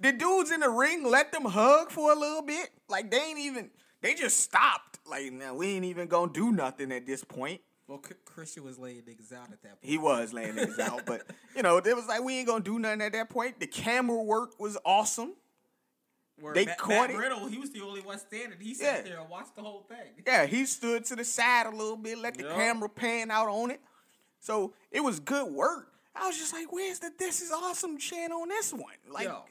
The 0.01 0.13
dudes 0.13 0.51
in 0.51 0.61
the 0.61 0.69
ring 0.69 1.05
let 1.05 1.33
them 1.33 1.47
hug 1.47 1.91
for 1.91 2.13
a 2.13 2.15
little 2.15 2.43
bit. 2.43 2.69
Like 2.91 3.11
they 3.11 3.19
ain't 3.19 3.39
even. 3.39 3.71
They 4.03 4.13
just 4.13 4.41
stopped. 4.41 4.99
Like, 5.07 5.33
now 5.33 5.55
we 5.55 5.69
ain't 5.69 5.85
even 5.87 6.09
gonna 6.09 6.33
do 6.33 6.53
nothing 6.53 6.93
at 6.93 7.07
this 7.07 7.25
point. 7.25 7.63
Well, 7.89 8.03
Christian 8.25 8.65
was 8.65 8.79
laying 8.79 9.03
niggas 9.03 9.33
out 9.33 9.53
at 9.53 9.63
that 9.63 9.81
point. 9.81 9.85
He 9.85 9.97
was 9.97 10.33
laying 10.33 10.55
niggas 10.55 10.79
out, 10.81 11.07
but 11.07 11.23
you 11.57 11.63
know, 11.63 11.77
it 11.79 11.95
was 11.97 12.07
like 12.07 12.23
we 12.23 12.39
ain't 12.39 12.49
gonna 12.49 12.65
do 12.65 12.79
nothing 12.79 13.01
at 13.03 13.13
that 13.13 13.31
point. 13.31 13.61
The 13.61 13.67
camera 13.69 14.21
work 14.23 14.59
was 14.59 14.77
awesome. 14.85 15.35
Where 16.41 16.53
they 16.53 16.67
Matt, 16.67 16.79
caught 16.79 16.89
Matt 16.91 17.11
it. 17.11 17.17
Riddle, 17.17 17.47
he 17.47 17.59
was 17.59 17.71
the 17.71 17.81
only 17.81 18.01
one 18.03 18.19
standing. 18.19 18.59
He 18.61 18.71
Yeah. 18.71 18.97
sat 18.97 19.05
there 19.05 19.21
and 19.21 19.31
watched 19.31 19.55
the 19.57 19.63
whole 19.63 19.87
thing. 19.89 20.23
Yeah, 20.27 20.45
he 20.47 20.67
stood 20.67 21.05
to 21.07 21.17
the 21.17 21.25
side 21.25 21.67
a 21.67 21.71
little 21.71 21.97
bit, 21.97 22.19
let 22.19 22.35
the 22.35 22.45
Yeah. 22.45 22.55
camera 22.55 22.89
pan 22.91 23.31
out 23.31 23.49
on 23.49 23.71
it. 23.71 23.81
So 24.41 24.75
it 24.91 25.01
was 25.01 25.19
good 25.21 25.51
work. 25.53 25.93
I 26.15 26.27
was 26.27 26.37
just 26.37 26.53
like, 26.53 26.71
where's 26.73 26.99
the 26.99 27.11
this 27.19 27.41
is 27.41 27.53
awesome 27.53 27.99
chant 27.99 28.33
on 28.33 28.49
this 28.49 28.73
one? 28.73 28.95
Like, 29.09 29.25
Yo, 29.29 29.45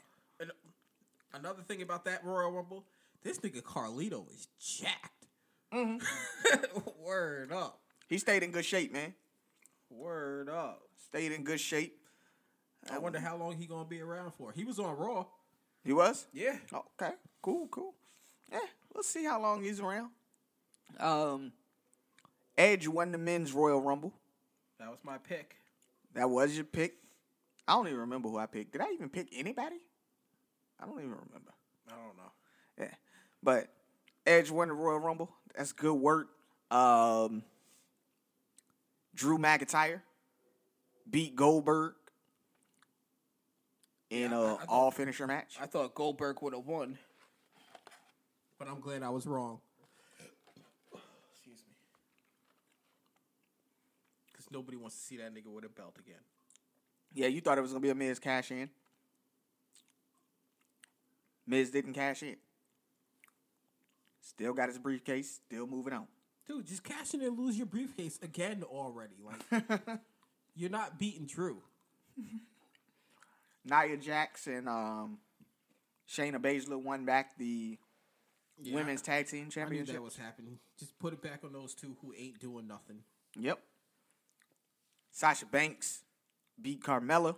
another 1.32 1.62
thing 1.62 1.82
about 1.82 2.04
that 2.04 2.24
Royal 2.24 2.50
Rumble, 2.52 2.84
this 3.22 3.38
nigga 3.40 3.62
Carlito 3.62 4.28
is 4.32 4.46
jacked. 4.58 5.26
Mm-hmm. 5.72 6.78
Word 7.04 7.50
up. 7.52 7.80
He 8.08 8.18
stayed 8.18 8.42
in 8.42 8.50
good 8.50 8.64
shape, 8.64 8.92
man. 8.92 9.14
Word 9.90 10.48
up. 10.48 10.82
Stayed 11.08 11.32
in 11.32 11.44
good 11.44 11.60
shape. 11.60 11.98
I 12.90 12.98
wonder 12.98 13.18
how 13.18 13.36
long 13.36 13.56
he 13.56 13.66
gonna 13.66 13.88
be 13.88 14.00
around 14.00 14.32
for. 14.34 14.52
He 14.52 14.64
was 14.64 14.78
on 14.78 14.96
Raw. 14.96 15.26
He 15.84 15.92
was? 15.92 16.26
Yeah. 16.32 16.56
Okay, 16.72 17.14
cool, 17.42 17.68
cool. 17.68 17.94
Yeah, 18.50 18.58
we'll 18.94 19.02
see 19.02 19.24
how 19.24 19.40
long 19.40 19.62
he's 19.62 19.80
around. 19.80 20.10
Um, 21.00 21.52
Edge 22.56 22.88
won 22.88 23.12
the 23.12 23.18
men's 23.18 23.52
Royal 23.52 23.80
Rumble. 23.80 24.12
That 24.78 24.90
was 24.90 24.98
my 25.02 25.18
pick. 25.18 25.56
That 26.14 26.30
was 26.30 26.54
your 26.54 26.64
pick. 26.64 26.94
I 27.66 27.72
don't 27.72 27.88
even 27.88 28.00
remember 28.00 28.28
who 28.28 28.38
I 28.38 28.46
picked. 28.46 28.72
Did 28.72 28.80
I 28.80 28.92
even 28.92 29.08
pick 29.08 29.28
anybody? 29.32 29.76
I 30.80 30.86
don't 30.86 30.98
even 30.98 31.10
remember. 31.10 31.52
I 31.88 31.92
don't 31.92 32.16
know. 32.16 32.32
Yeah, 32.78 32.94
but 33.42 33.68
Edge 34.26 34.50
won 34.50 34.68
the 34.68 34.74
Royal 34.74 34.98
Rumble. 34.98 35.30
That's 35.56 35.72
good 35.72 35.94
work. 35.94 36.28
Um, 36.70 37.42
Drew 39.16 39.38
McIntyre 39.38 40.02
beat 41.10 41.34
Goldberg. 41.34 41.94
in 44.08 44.30
Yeah, 44.30 44.38
I- 44.38 44.40
a 44.40 44.54
I 44.54 44.56
thought- 44.58 44.68
all 44.68 44.90
finisher 44.92 45.26
match. 45.26 45.56
I 45.58 45.66
thought 45.66 45.92
Goldberg 45.96 46.40
would 46.42 46.52
have 46.52 46.64
won. 46.64 46.96
But 48.56 48.68
I'm 48.68 48.78
glad 48.80 49.02
I 49.02 49.08
was 49.08 49.26
wrong. 49.26 49.60
Excuse 51.32 51.60
me. 51.66 51.74
Because 54.28 54.48
nobody 54.52 54.76
wants 54.76 54.96
to 54.96 55.02
see 55.02 55.16
that 55.16 55.34
nigga 55.34 55.46
with 55.46 55.64
a 55.64 55.68
belt 55.68 55.98
again. 55.98 56.22
Yeah, 57.12 57.26
you 57.26 57.40
thought 57.40 57.58
it 57.58 57.62
was 57.62 57.72
gonna 57.72 57.80
be 57.80 57.90
a 57.90 57.94
Miz 57.96 58.20
cash 58.20 58.52
in. 58.52 58.70
Miz 61.46 61.70
didn't 61.72 61.94
cash 61.94 62.22
in. 62.22 62.36
Still 64.20 64.52
got 64.52 64.68
his 64.68 64.78
briefcase. 64.78 65.34
Still 65.46 65.66
moving 65.66 65.92
on. 65.94 66.06
Dude, 66.46 66.66
just 66.66 66.84
cash 66.84 67.12
in 67.14 67.22
and 67.22 67.38
lose 67.38 67.56
your 67.56 67.66
briefcase 67.66 68.18
again 68.22 68.62
already. 68.62 69.16
Like 69.24 69.70
you're 70.54 70.70
not 70.70 70.98
beating 70.98 71.26
Drew. 71.26 71.58
Nia 73.64 73.98
and 74.46 74.68
um, 74.68 75.18
Shayna 76.08 76.36
Baszler 76.40 76.80
won 76.80 77.04
back 77.04 77.36
the 77.36 77.78
Yeah, 78.62 78.74
women's 78.76 79.02
tag 79.02 79.26
team 79.26 79.40
I 79.40 79.44
knew 79.44 79.50
championship. 79.50 79.94
that 79.96 80.02
was 80.02 80.16
happening. 80.16 80.58
Just 80.78 80.96
put 81.00 81.12
it 81.12 81.20
back 81.20 81.40
on 81.44 81.52
those 81.52 81.74
two 81.74 81.96
who 82.00 82.12
ain't 82.16 82.38
doing 82.38 82.68
nothing. 82.68 82.98
Yep. 83.38 83.58
Sasha 85.10 85.46
Banks 85.46 86.02
beat 86.60 86.82
Carmella 86.82 87.36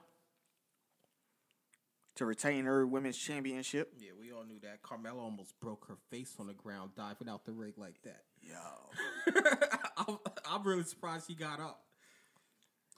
to 2.16 2.26
retain 2.26 2.64
her 2.64 2.86
women's 2.86 3.16
championship. 3.16 3.94
Yeah, 3.98 4.10
we 4.20 4.32
all 4.32 4.44
knew 4.44 4.58
that. 4.60 4.82
Carmella 4.82 5.22
almost 5.22 5.58
broke 5.60 5.86
her 5.86 5.96
face 6.10 6.34
on 6.38 6.48
the 6.48 6.52
ground 6.52 6.90
diving 6.96 7.28
out 7.28 7.44
the 7.46 7.52
ring 7.52 7.74
like 7.76 8.02
that. 8.02 8.24
Yo. 8.42 9.34
I'm, 9.96 10.18
I'm 10.48 10.62
really 10.64 10.84
surprised 10.84 11.26
she 11.28 11.34
got 11.34 11.60
up. 11.60 11.80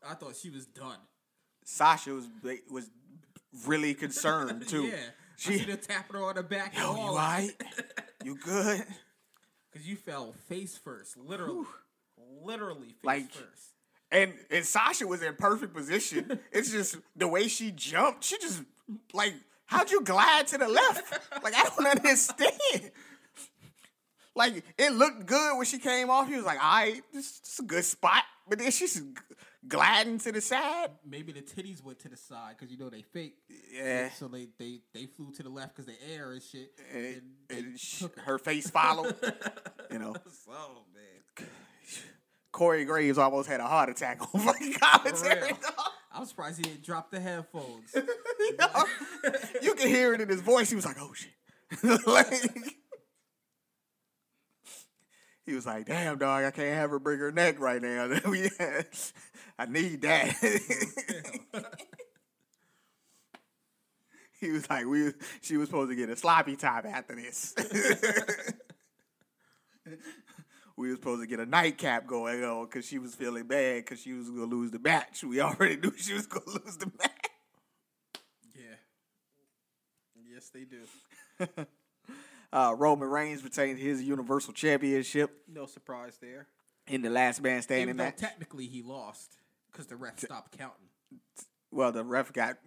I 0.08 0.14
thought 0.14 0.36
she 0.36 0.50
was 0.50 0.66
done. 0.66 0.98
Sasha 1.64 2.12
was 2.14 2.26
was 2.70 2.90
really 3.66 3.94
concerned 3.94 4.66
too. 4.68 4.84
Yeah, 4.84 4.96
She- 5.36 5.58
she 5.58 5.64
should 5.64 5.82
tapping 5.82 6.16
her 6.16 6.24
on 6.24 6.36
the 6.36 6.42
back. 6.42 6.76
Yo, 6.76 6.94
you 6.94 7.16
right? 7.16 7.50
You 8.24 8.36
good? 8.36 8.84
Because 9.72 9.88
you 9.88 9.96
fell 9.96 10.34
face 10.48 10.76
first, 10.76 11.16
literally, 11.16 11.64
literally 12.42 12.88
face 12.88 12.96
Like- 13.04 13.30
first. 13.32 13.74
And 14.12 14.34
and 14.50 14.64
Sasha 14.64 15.06
was 15.06 15.22
in 15.22 15.36
perfect 15.36 15.72
position. 15.72 16.40
It's 16.50 16.70
just 16.72 16.96
the 17.14 17.28
way 17.28 17.46
she 17.48 17.70
jumped. 17.70 18.24
She 18.24 18.36
just 18.38 18.62
like 19.14 19.32
how'd 19.66 19.90
you 19.90 20.02
glide 20.02 20.48
to 20.48 20.58
the 20.58 20.66
left? 20.68 21.20
Like 21.44 21.54
I 21.54 21.62
don't 21.76 21.86
understand. 21.86 22.90
Like 24.36 24.62
it 24.78 24.92
looked 24.92 25.26
good 25.26 25.56
when 25.56 25.66
she 25.66 25.78
came 25.78 26.08
off. 26.10 26.28
He 26.28 26.36
was 26.36 26.44
like, 26.44 26.62
"All 26.62 26.70
right, 26.70 27.02
this, 27.12 27.40
this 27.40 27.52
is 27.54 27.58
a 27.60 27.64
good 27.64 27.84
spot," 27.84 28.22
but 28.48 28.58
then 28.58 28.70
she's 28.70 29.02
gliding 29.66 30.18
to 30.20 30.32
the 30.32 30.40
side. 30.40 30.90
Maybe 31.04 31.32
the 31.32 31.42
titties 31.42 31.82
went 31.84 31.98
to 32.00 32.08
the 32.08 32.16
side 32.16 32.54
because 32.56 32.70
you 32.72 32.78
know 32.78 32.88
they 32.90 33.02
fake. 33.02 33.34
Yeah, 33.74 34.08
So 34.10 34.28
they 34.28 34.48
they 34.58 34.80
they 34.94 35.06
flew 35.06 35.32
to 35.32 35.42
the 35.42 35.48
left 35.48 35.74
because 35.76 35.86
the 35.86 36.14
air 36.14 36.32
and 36.32 36.42
shit. 36.42 36.70
and, 36.94 37.04
and 37.50 37.58
and 37.66 37.78
she, 37.80 38.06
her 38.24 38.38
face 38.38 38.70
followed. 38.70 39.16
you 39.90 39.98
know, 39.98 40.14
Oh 40.48 40.82
man, 40.94 41.48
Corey 42.52 42.84
Graves 42.84 43.18
almost 43.18 43.48
had 43.48 43.60
a 43.60 43.66
heart 43.66 43.88
attack 43.90 44.20
on 44.34 44.40
fucking 44.40 44.74
commentary. 44.74 45.52
I'm 46.12 46.24
surprised 46.24 46.58
he 46.58 46.62
didn't 46.64 46.82
drop 46.84 47.10
the 47.10 47.20
headphones. 47.20 47.94
You 48.40 48.56
know? 48.56 48.84
you 49.62 49.74
can 49.74 49.86
hear 49.88 50.14
it 50.14 50.20
in 50.22 50.28
his 50.28 50.40
voice. 50.40 50.70
He 50.70 50.74
was 50.74 50.86
like, 50.86 50.96
"Oh 50.98 51.12
shit!" 51.12 51.30
like, 52.06 52.32
he 55.46 55.54
was 55.54 55.66
like, 55.66 55.86
"Damn, 55.86 56.18
dog, 56.18 56.44
I 56.44 56.50
can't 56.50 56.74
have 56.74 56.90
her 56.90 56.98
break 56.98 57.20
her 57.20 57.32
neck 57.32 57.58
right 57.60 57.80
now. 57.80 58.04
I 59.58 59.66
need 59.66 60.02
that." 60.02 60.36
he 64.40 64.50
was 64.50 64.68
like, 64.68 64.86
"We, 64.86 65.12
she 65.40 65.56
was 65.56 65.68
supposed 65.68 65.90
to 65.90 65.96
get 65.96 66.08
a 66.08 66.16
sloppy 66.16 66.56
top 66.56 66.84
after 66.86 67.14
this." 67.14 67.54
we 70.76 70.90
was 70.90 70.98
supposed 70.98 71.22
to 71.22 71.26
get 71.26 71.40
a 71.40 71.46
nightcap 71.46 72.06
going 72.06 72.44
on 72.44 72.66
because 72.66 72.86
she 72.86 72.98
was 72.98 73.14
feeling 73.14 73.46
bad 73.46 73.84
because 73.84 74.00
she 74.00 74.12
was 74.12 74.28
gonna 74.30 74.44
lose 74.44 74.70
the 74.70 74.78
match. 74.78 75.24
We 75.24 75.40
already 75.40 75.76
knew 75.76 75.92
she 75.96 76.14
was 76.14 76.26
gonna 76.26 76.46
lose 76.64 76.76
the 76.76 76.92
match. 76.98 77.28
Yeah. 78.54 78.76
Yes, 80.32 80.50
they 80.50 80.64
do. 80.64 81.66
Uh, 82.52 82.74
Roman 82.76 83.08
Reigns 83.08 83.44
retained 83.44 83.78
his 83.78 84.02
Universal 84.02 84.54
Championship 84.54 85.30
No 85.52 85.66
surprise 85.66 86.18
there. 86.20 86.46
in 86.88 87.02
the 87.02 87.10
Last 87.10 87.40
Man 87.42 87.62
Standing 87.62 87.96
though 87.96 88.04
match. 88.04 88.16
technically 88.16 88.66
he 88.66 88.82
lost 88.82 89.36
because 89.70 89.86
the 89.86 89.96
ref 89.96 90.18
stopped 90.18 90.58
counting. 90.58 90.88
well, 91.70 91.92
the 91.92 92.02
ref 92.04 92.32
got 92.32 92.58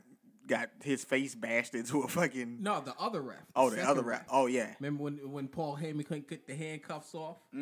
got 0.47 0.69
his 0.83 1.03
face 1.03 1.35
bashed 1.35 1.73
into 1.75 2.01
a 2.01 2.07
fucking. 2.07 2.57
No, 2.61 2.81
the 2.81 2.93
other 2.99 3.21
ref. 3.21 3.37
oh, 3.55 3.69
the 3.69 3.81
other 3.81 4.01
ref. 4.03 4.23
Oh 4.29 4.45
yeah, 4.47 4.73
Remember 4.79 5.03
when 5.03 5.31
when 5.31 5.47
Paul 5.49 5.77
Heyman 5.81 6.05
couldn't 6.05 6.29
get 6.29 6.47
the 6.47 6.55
handcuffs 6.55 7.13
off 7.13 7.37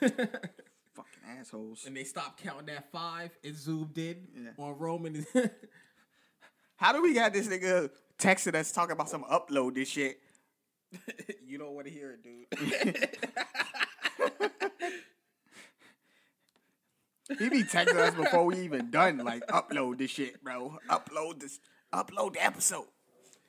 fucking 0.00 0.28
assholes. 1.38 1.84
and 1.86 1.96
they 1.96 2.04
stopped 2.04 2.42
counting 2.42 2.66
that 2.66 2.90
five? 2.90 3.30
It 3.42 3.54
zoomed 3.56 3.96
in 3.98 4.26
Yeah. 4.34 4.50
on 4.64 4.78
Roman. 4.78 5.24
How 6.76 6.92
do 6.92 7.00
we 7.02 7.14
got 7.14 7.32
this 7.32 7.46
nigga 7.46 7.90
texting 8.18 8.54
us 8.56 8.72
talking 8.72 8.92
about 8.92 9.08
some 9.08 9.24
upload 9.24 9.74
this 9.76 9.88
shit? 9.88 10.18
you 11.46 11.58
don't 11.58 11.74
want 11.74 11.86
to 11.86 11.92
hear 11.92 12.12
it, 12.12 12.22
dude. 12.22 13.08
He 17.38 17.48
be 17.48 17.62
texting 17.62 17.96
us 17.96 18.14
before 18.14 18.44
we 18.44 18.58
even 18.60 18.90
done. 18.90 19.18
Like 19.18 19.46
upload 19.46 19.98
this 19.98 20.10
shit, 20.10 20.42
bro. 20.42 20.76
Upload 20.88 21.40
this. 21.40 21.60
Upload 21.92 22.34
the 22.34 22.44
episode. 22.44 22.86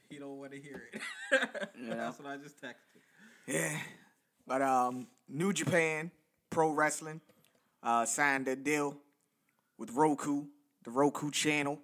he 0.09 0.19
don't 0.19 0.37
want 0.37 0.51
to 0.51 0.59
hear 0.59 0.83
it. 0.93 1.01
Yeah. 1.81 1.95
That's 1.95 2.19
what 2.19 2.27
I 2.27 2.37
just 2.37 2.61
texted. 2.61 3.01
Yeah. 3.47 3.77
But 4.47 4.61
um 4.61 5.07
New 5.27 5.51
Japan 5.53 6.11
Pro 6.49 6.71
Wrestling 6.71 7.19
uh 7.81 8.05
signed 8.05 8.47
a 8.47 8.55
deal 8.55 8.95
with 9.77 9.91
Roku, 9.91 10.45
the 10.83 10.91
Roku 10.91 11.31
channel. 11.31 11.79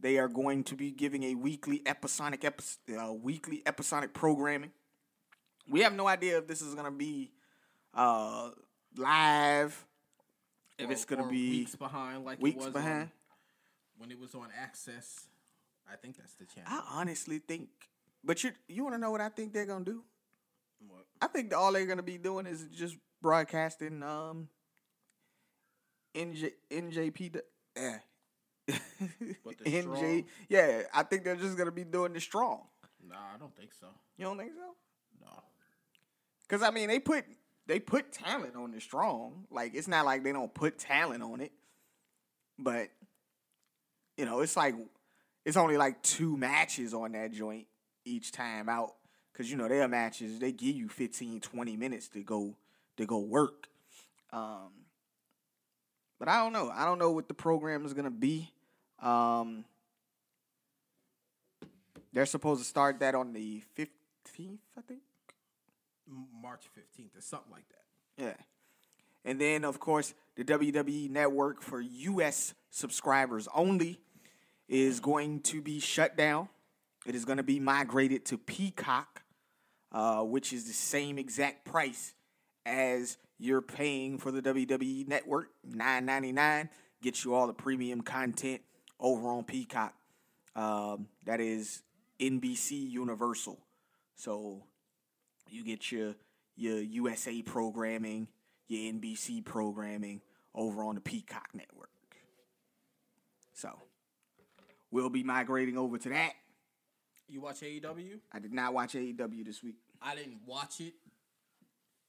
They 0.00 0.18
are 0.18 0.28
going 0.28 0.64
to 0.64 0.74
be 0.74 0.90
giving 0.90 1.22
a 1.24 1.34
weekly 1.34 1.82
episodic 1.86 2.44
epi- 2.44 2.94
uh, 2.98 3.12
weekly 3.12 3.62
episodic 3.64 4.12
programming. 4.12 4.72
We 5.68 5.80
have 5.80 5.94
no 5.94 6.06
idea 6.06 6.38
if 6.38 6.46
this 6.46 6.60
is 6.60 6.74
going 6.74 6.86
to 6.86 6.96
be 6.96 7.30
uh 7.94 8.50
live 8.96 9.86
if 10.78 10.90
it's 10.90 11.04
going 11.04 11.22
to 11.22 11.28
be 11.28 11.50
weeks 11.50 11.76
behind, 11.76 12.24
like 12.24 12.42
weeks 12.42 12.56
it 12.56 12.64
was 12.64 12.72
behind. 12.72 13.02
on, 13.02 13.10
when 13.98 14.10
it 14.10 14.20
was 14.20 14.34
on 14.34 14.48
Access. 14.60 15.28
I 15.90 15.96
think 15.96 16.16
that's 16.16 16.34
the 16.34 16.46
channel. 16.46 16.68
I 16.68 17.00
honestly 17.00 17.38
think 17.38 17.68
but 18.24 18.42
you 18.42 18.52
you 18.68 18.82
want 18.82 18.94
to 18.94 18.98
know 18.98 19.10
what 19.10 19.20
I 19.20 19.28
think 19.28 19.52
they're 19.52 19.66
going 19.66 19.84
to 19.84 19.90
do? 19.92 20.02
What? 20.88 21.04
I 21.20 21.26
think 21.28 21.54
all 21.54 21.72
they're 21.72 21.86
gonna 21.86 22.02
be 22.02 22.18
doing 22.18 22.46
is 22.46 22.66
just 22.74 22.96
broadcasting 23.22 24.02
um 24.02 24.48
NJ 26.14 26.52
NJP 26.70 27.40
yeah. 27.76 27.98
NJ 29.66 29.82
Strong? 29.82 30.24
yeah, 30.48 30.82
I 30.92 31.02
think 31.02 31.24
they're 31.24 31.36
just 31.36 31.56
gonna 31.56 31.72
be 31.72 31.84
doing 31.84 32.12
the 32.12 32.20
strong. 32.20 32.62
Nah, 33.06 33.16
I 33.34 33.38
don't 33.38 33.54
think 33.56 33.70
so. 33.78 33.86
You 34.16 34.26
don't 34.26 34.38
think 34.38 34.52
so? 34.52 34.74
No. 35.20 35.42
Cause 36.48 36.62
I 36.62 36.70
mean 36.70 36.88
they 36.88 36.98
put 36.98 37.24
they 37.66 37.80
put 37.80 38.12
talent 38.12 38.56
on 38.56 38.72
the 38.72 38.80
strong. 38.80 39.46
Like 39.50 39.74
it's 39.74 39.88
not 39.88 40.04
like 40.04 40.22
they 40.22 40.32
don't 40.32 40.52
put 40.52 40.78
talent 40.78 41.22
on 41.22 41.40
it. 41.40 41.52
But 42.58 42.88
you 44.16 44.24
know, 44.24 44.40
it's 44.40 44.56
like 44.56 44.74
it's 45.44 45.56
only 45.56 45.76
like 45.76 46.02
two 46.02 46.36
matches 46.36 46.94
on 46.94 47.12
that 47.12 47.32
joint 47.32 47.66
each 48.04 48.32
time 48.32 48.68
out. 48.68 48.94
Cause 49.34 49.50
you 49.50 49.56
know 49.56 49.68
their 49.68 49.88
matches, 49.88 50.38
they 50.38 50.52
give 50.52 50.76
you 50.76 50.88
15, 50.88 51.40
20 51.40 51.76
minutes 51.76 52.08
to 52.08 52.22
go 52.22 52.54
to 52.96 53.06
go 53.06 53.18
work. 53.18 53.68
Um 54.32 54.70
but 56.18 56.28
I 56.28 56.42
don't 56.42 56.52
know. 56.52 56.70
I 56.72 56.84
don't 56.84 56.98
know 56.98 57.10
what 57.10 57.28
the 57.28 57.34
program 57.34 57.84
is 57.84 57.94
gonna 57.94 58.10
be. 58.10 58.52
Um 59.00 59.64
they're 62.12 62.26
supposed 62.26 62.62
to 62.62 62.68
start 62.68 63.00
that 63.00 63.16
on 63.16 63.32
the 63.32 63.60
fifteenth, 63.74 64.60
I 64.78 64.82
think. 64.82 65.00
March 66.08 66.64
15th 66.76 67.16
or 67.16 67.20
something 67.20 67.52
like 67.52 67.68
that. 67.68 68.22
Yeah. 68.22 68.44
And 69.24 69.40
then, 69.40 69.64
of 69.64 69.80
course, 69.80 70.14
the 70.36 70.44
WWE 70.44 71.10
network 71.10 71.62
for 71.62 71.80
U.S. 71.80 72.54
subscribers 72.70 73.48
only 73.54 73.98
is 74.68 75.00
going 75.00 75.40
to 75.40 75.62
be 75.62 75.80
shut 75.80 76.16
down. 76.16 76.48
It 77.06 77.14
is 77.14 77.24
going 77.24 77.38
to 77.38 77.42
be 77.42 77.60
migrated 77.60 78.24
to 78.26 78.38
Peacock, 78.38 79.22
uh, 79.92 80.22
which 80.22 80.52
is 80.52 80.64
the 80.64 80.72
same 80.72 81.18
exact 81.18 81.64
price 81.64 82.14
as 82.66 83.18
you're 83.38 83.62
paying 83.62 84.18
for 84.18 84.30
the 84.30 84.40
WWE 84.40 85.06
network, 85.06 85.48
nine 85.64 86.06
ninety 86.06 86.32
nine. 86.32 86.70
Gets 87.02 87.24
you 87.24 87.34
all 87.34 87.46
the 87.46 87.52
premium 87.52 88.00
content 88.00 88.62
over 88.98 89.28
on 89.28 89.44
Peacock. 89.44 89.94
Um, 90.56 91.08
that 91.24 91.40
is 91.40 91.82
NBC 92.20 92.90
Universal. 92.90 93.58
So 94.16 94.62
you 95.48 95.64
get 95.64 95.90
your 95.90 96.14
your 96.56 96.78
USA 96.78 97.42
programming, 97.42 98.28
your 98.68 98.92
NBC 98.92 99.44
programming 99.44 100.20
over 100.54 100.84
on 100.84 100.94
the 100.94 101.00
Peacock 101.00 101.48
network. 101.52 101.90
So 103.52 103.70
we'll 104.90 105.10
be 105.10 105.22
migrating 105.22 105.76
over 105.76 105.98
to 105.98 106.08
that. 106.10 106.32
You 107.28 107.40
watch 107.40 107.60
AEW? 107.60 108.20
I 108.32 108.38
did 108.38 108.52
not 108.52 108.74
watch 108.74 108.94
AEW 108.94 109.44
this 109.44 109.62
week. 109.62 109.76
I 110.00 110.14
didn't 110.14 110.40
watch 110.46 110.80
it. 110.80 110.94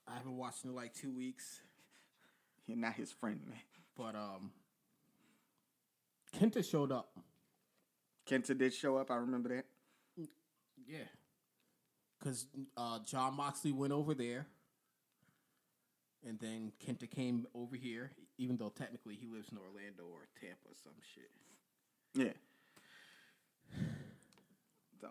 I 0.07 0.15
haven't 0.15 0.37
watched 0.37 0.65
it 0.65 0.67
in 0.67 0.75
like 0.75 0.93
two 0.93 1.11
weeks. 1.11 1.61
You're 2.67 2.77
not 2.77 2.93
his 2.93 3.11
friend, 3.11 3.39
man. 3.47 3.57
But 3.97 4.15
um, 4.15 4.51
Kenta 6.37 6.69
showed 6.69 6.91
up. 6.91 7.17
Kenta 8.29 8.57
did 8.57 8.73
show 8.73 8.97
up. 8.97 9.09
I 9.09 9.15
remember 9.15 9.49
that. 9.49 9.65
Yeah, 10.87 10.97
because 12.25 12.47
uh, 12.75 12.99
Jon 13.05 13.35
Moxley 13.35 13.71
went 13.71 13.93
over 13.93 14.15
there, 14.15 14.47
and 16.27 16.39
then 16.39 16.71
Kenta 16.83 17.09
came 17.09 17.45
over 17.53 17.75
here. 17.75 18.11
Even 18.37 18.57
though 18.57 18.69
technically 18.69 19.15
he 19.15 19.27
lives 19.27 19.47
in 19.51 19.57
Orlando 19.57 20.03
or 20.11 20.27
Tampa, 20.41 20.67
or 20.67 20.75
some 20.83 20.93
shit. 21.13 21.29
Yeah. 22.15 22.33
So 24.99 25.09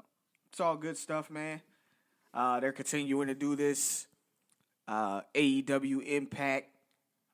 it's 0.50 0.60
all 0.60 0.76
good 0.76 0.98
stuff, 0.98 1.30
man. 1.30 1.62
Uh, 2.34 2.60
they're 2.60 2.72
continuing 2.72 3.28
to 3.28 3.34
do 3.34 3.54
this. 3.54 4.08
Uh, 4.88 5.22
AEW 5.34 6.04
Impact 6.06 6.68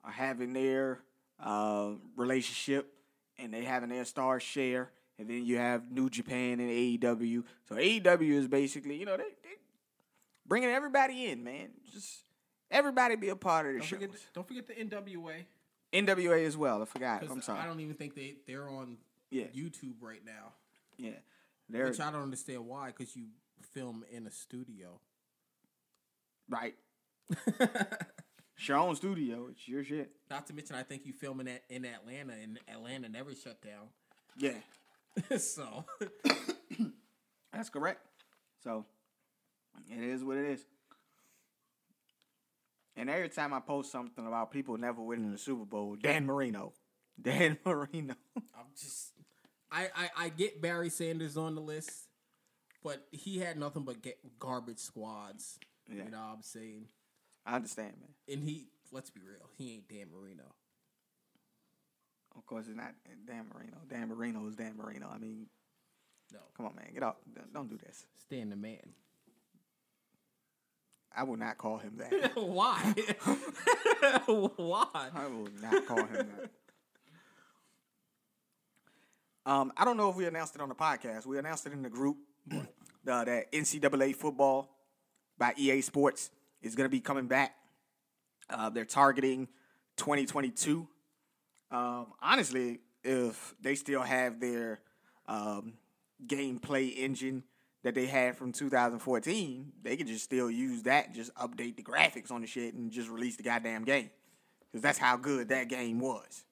are 0.05 0.13
having 0.13 0.53
their 0.53 1.01
uh, 1.43 1.93
relationship, 2.17 2.93
and 3.39 3.53
they 3.53 3.65
having 3.65 3.89
their 3.89 4.05
star 4.05 4.39
share. 4.41 4.91
And 5.19 5.29
then 5.29 5.45
you 5.45 5.57
have 5.59 5.91
New 5.91 6.09
Japan 6.09 6.61
and 6.61 6.71
AEW. 6.71 7.45
So 7.69 7.75
AEW 7.75 8.33
is 8.33 8.49
basically, 8.49 8.97
you 8.97 9.05
know, 9.05 9.17
they, 9.17 9.25
they 9.43 9.60
bringing 10.51 10.69
everybody 10.69 11.27
in, 11.31 11.43
man. 11.43 11.69
Just 11.91 12.25
everybody 12.71 13.17
be 13.17 13.31
a 13.31 13.37
part 13.37 13.65
of 13.67 13.73
the 13.73 13.79
Don't 13.79 13.87
show. 13.89 13.97
forget, 13.97 14.11
don't 14.35 14.47
forget 14.47 14.67
the 14.67 14.75
NWA. 14.75 15.45
NWA 15.95 16.45
as 16.47 16.57
well. 16.59 16.83
I 16.83 16.85
forgot. 16.85 17.25
I'm 17.31 17.41
sorry. 17.41 17.61
I 17.61 17.67
don't 17.67 17.81
even 17.81 17.95
think 17.95 18.15
they 18.15 18.35
they're 18.47 18.69
on 18.69 18.99
Yeah. 19.31 19.45
YouTube 19.57 19.95
right 20.03 20.23
now. 20.27 20.53
yeah, 20.99 21.13
they're 21.69 21.87
Which 21.87 22.01
I 22.01 22.11
don't 22.11 22.23
understand 22.23 22.67
why, 22.67 22.89
because 22.89 23.17
you 23.17 23.29
film 23.73 24.05
in 24.13 24.27
a 24.27 24.31
studio. 24.31 25.01
right. 26.51 26.75
It's 28.57 28.69
your 28.69 28.77
own 28.77 28.95
studio. 28.95 29.47
It's 29.51 29.67
your 29.67 29.83
shit. 29.83 30.11
Not 30.31 30.47
to 30.49 30.53
mention, 30.53 30.77
I 30.77 30.83
think 30.83 31.07
you 31.07 31.15
film 31.15 31.41
in 31.41 31.49
at, 31.49 31.63
in 31.71 31.87
Atlanta, 31.87 32.35
and 32.35 32.59
Atlanta 32.71 33.09
never 33.09 33.35
shut 33.35 33.63
down. 33.63 33.89
Yeah, 34.37 34.53
so 35.39 35.87
that's 37.55 37.71
correct. 37.71 38.01
So 38.63 38.85
it 39.91 40.03
is 40.03 40.25
what 40.25 40.37
it 40.37 40.47
is. 40.51 40.65
And 42.97 43.09
every 43.09 43.29
time 43.29 43.55
I 43.55 43.61
post 43.61 43.91
something 43.93 44.27
about 44.27 44.51
people 44.51 44.77
never 44.77 45.01
winning 45.01 45.33
the 45.33 45.39
Super 45.39 45.65
Bowl, 45.65 45.97
Dan 46.01 46.27
Marino, 46.27 46.73
Dan 47.21 47.59
Marino. 47.65 48.15
I'm 48.37 48.67
just, 48.79 49.13
I, 49.71 49.89
I 49.97 50.11
I 50.25 50.29
get 50.29 50.61
Barry 50.61 50.91
Sanders 50.91 51.37
on 51.37 51.55
the 51.55 51.61
list, 51.61 52.09
but 52.83 53.07
he 53.11 53.39
had 53.39 53.59
nothing 53.59 53.85
but 53.85 53.97
garbage 54.39 54.79
squads. 54.81 55.59
Yeah. 55.89 56.05
You 56.05 56.11
know 56.11 56.19
what 56.19 56.35
I'm 56.37 56.43
saying? 56.43 56.87
I 57.47 57.57
understand, 57.57 57.95
man. 58.01 58.11
And 58.29 58.45
he, 58.45 58.69
let's 58.93 59.11
be 59.11 59.21
real, 59.21 59.49
he 59.57 59.75
ain't 59.75 59.89
Dan 59.89 60.07
Marino. 60.13 60.45
Of 62.37 62.47
course, 62.47 62.67
it's 62.69 62.77
not 62.77 62.95
Dan 63.27 63.47
Marino. 63.53 63.79
Dan 63.89 64.09
Marino 64.09 64.47
is 64.47 64.57
Dan 64.57 64.77
Marino. 64.77 65.09
I 65.13 65.19
mean, 65.19 65.47
No, 66.33 66.39
come 66.57 66.67
on, 66.67 66.75
man, 66.77 66.91
get 66.93 67.03
off. 67.03 67.17
Don't 67.53 67.69
do 67.69 67.77
this. 67.79 68.07
Stan 68.19 68.51
the 68.51 68.57
man. 68.57 68.95
I 71.17 71.25
will 71.25 71.37
not 71.37 71.59
call 71.59 71.79
him 71.79 71.99
that. 71.99 72.33
Why? 72.37 72.79
Why? 74.27 74.87
I 74.95 75.27
will 75.27 75.49
not 75.61 75.87
call 75.87 75.99
him 75.99 76.29
that. 76.37 76.51
Um, 79.47 79.73
I 79.77 79.85
don't 79.85 79.97
know 79.97 80.11
if 80.11 80.17
we 80.17 80.27
announced 80.27 80.55
it 80.55 80.61
on 80.61 80.69
the 80.69 80.75
podcast. 80.75 81.27
We 81.27 81.39
announced 81.39 81.67
it 81.67 81.73
in 81.73 81.83
the 81.83 81.89
group 81.91 82.19
uh, 82.53 83.25
that 83.25 83.51
NCAA 83.53 84.15
football 84.15 84.71
by 85.39 85.55
EA 85.57 85.81
Sports 85.81 86.31
is 86.63 86.75
going 86.75 86.85
to 86.85 86.91
be 86.91 87.01
coming 87.01 87.27
back. 87.27 87.55
Uh, 88.49 88.69
they're 88.71 88.85
targeting 88.85 89.49
2022. 89.97 90.87
Um, 91.71 92.07
honestly, 92.21 92.81
if 93.03 93.55
they 93.61 93.75
still 93.75 94.03
have 94.03 94.41
their 94.41 94.81
um, 95.27 95.75
gameplay 96.27 96.97
engine 96.97 97.45
that 97.83 97.95
they 97.95 98.07
had 98.07 98.37
from 98.37 98.53
2014, 98.53 99.73
they 99.83 99.97
could 99.97 100.07
just 100.07 100.25
still 100.25 100.51
use 100.51 100.83
that, 100.83 101.15
just 101.15 101.35
update 101.35 101.77
the 101.77 101.83
graphics 101.83 102.31
on 102.31 102.43
the 102.43 102.47
shit, 102.47 102.75
and 102.75 102.91
just 102.91 103.09
release 103.09 103.37
the 103.37 103.43
goddamn 103.43 103.85
game. 103.85 104.11
Because 104.71 104.83
that's 104.83 104.99
how 104.99 105.17
good 105.17 105.49
that 105.49 105.69
game 105.69 105.99
was. 105.99 106.45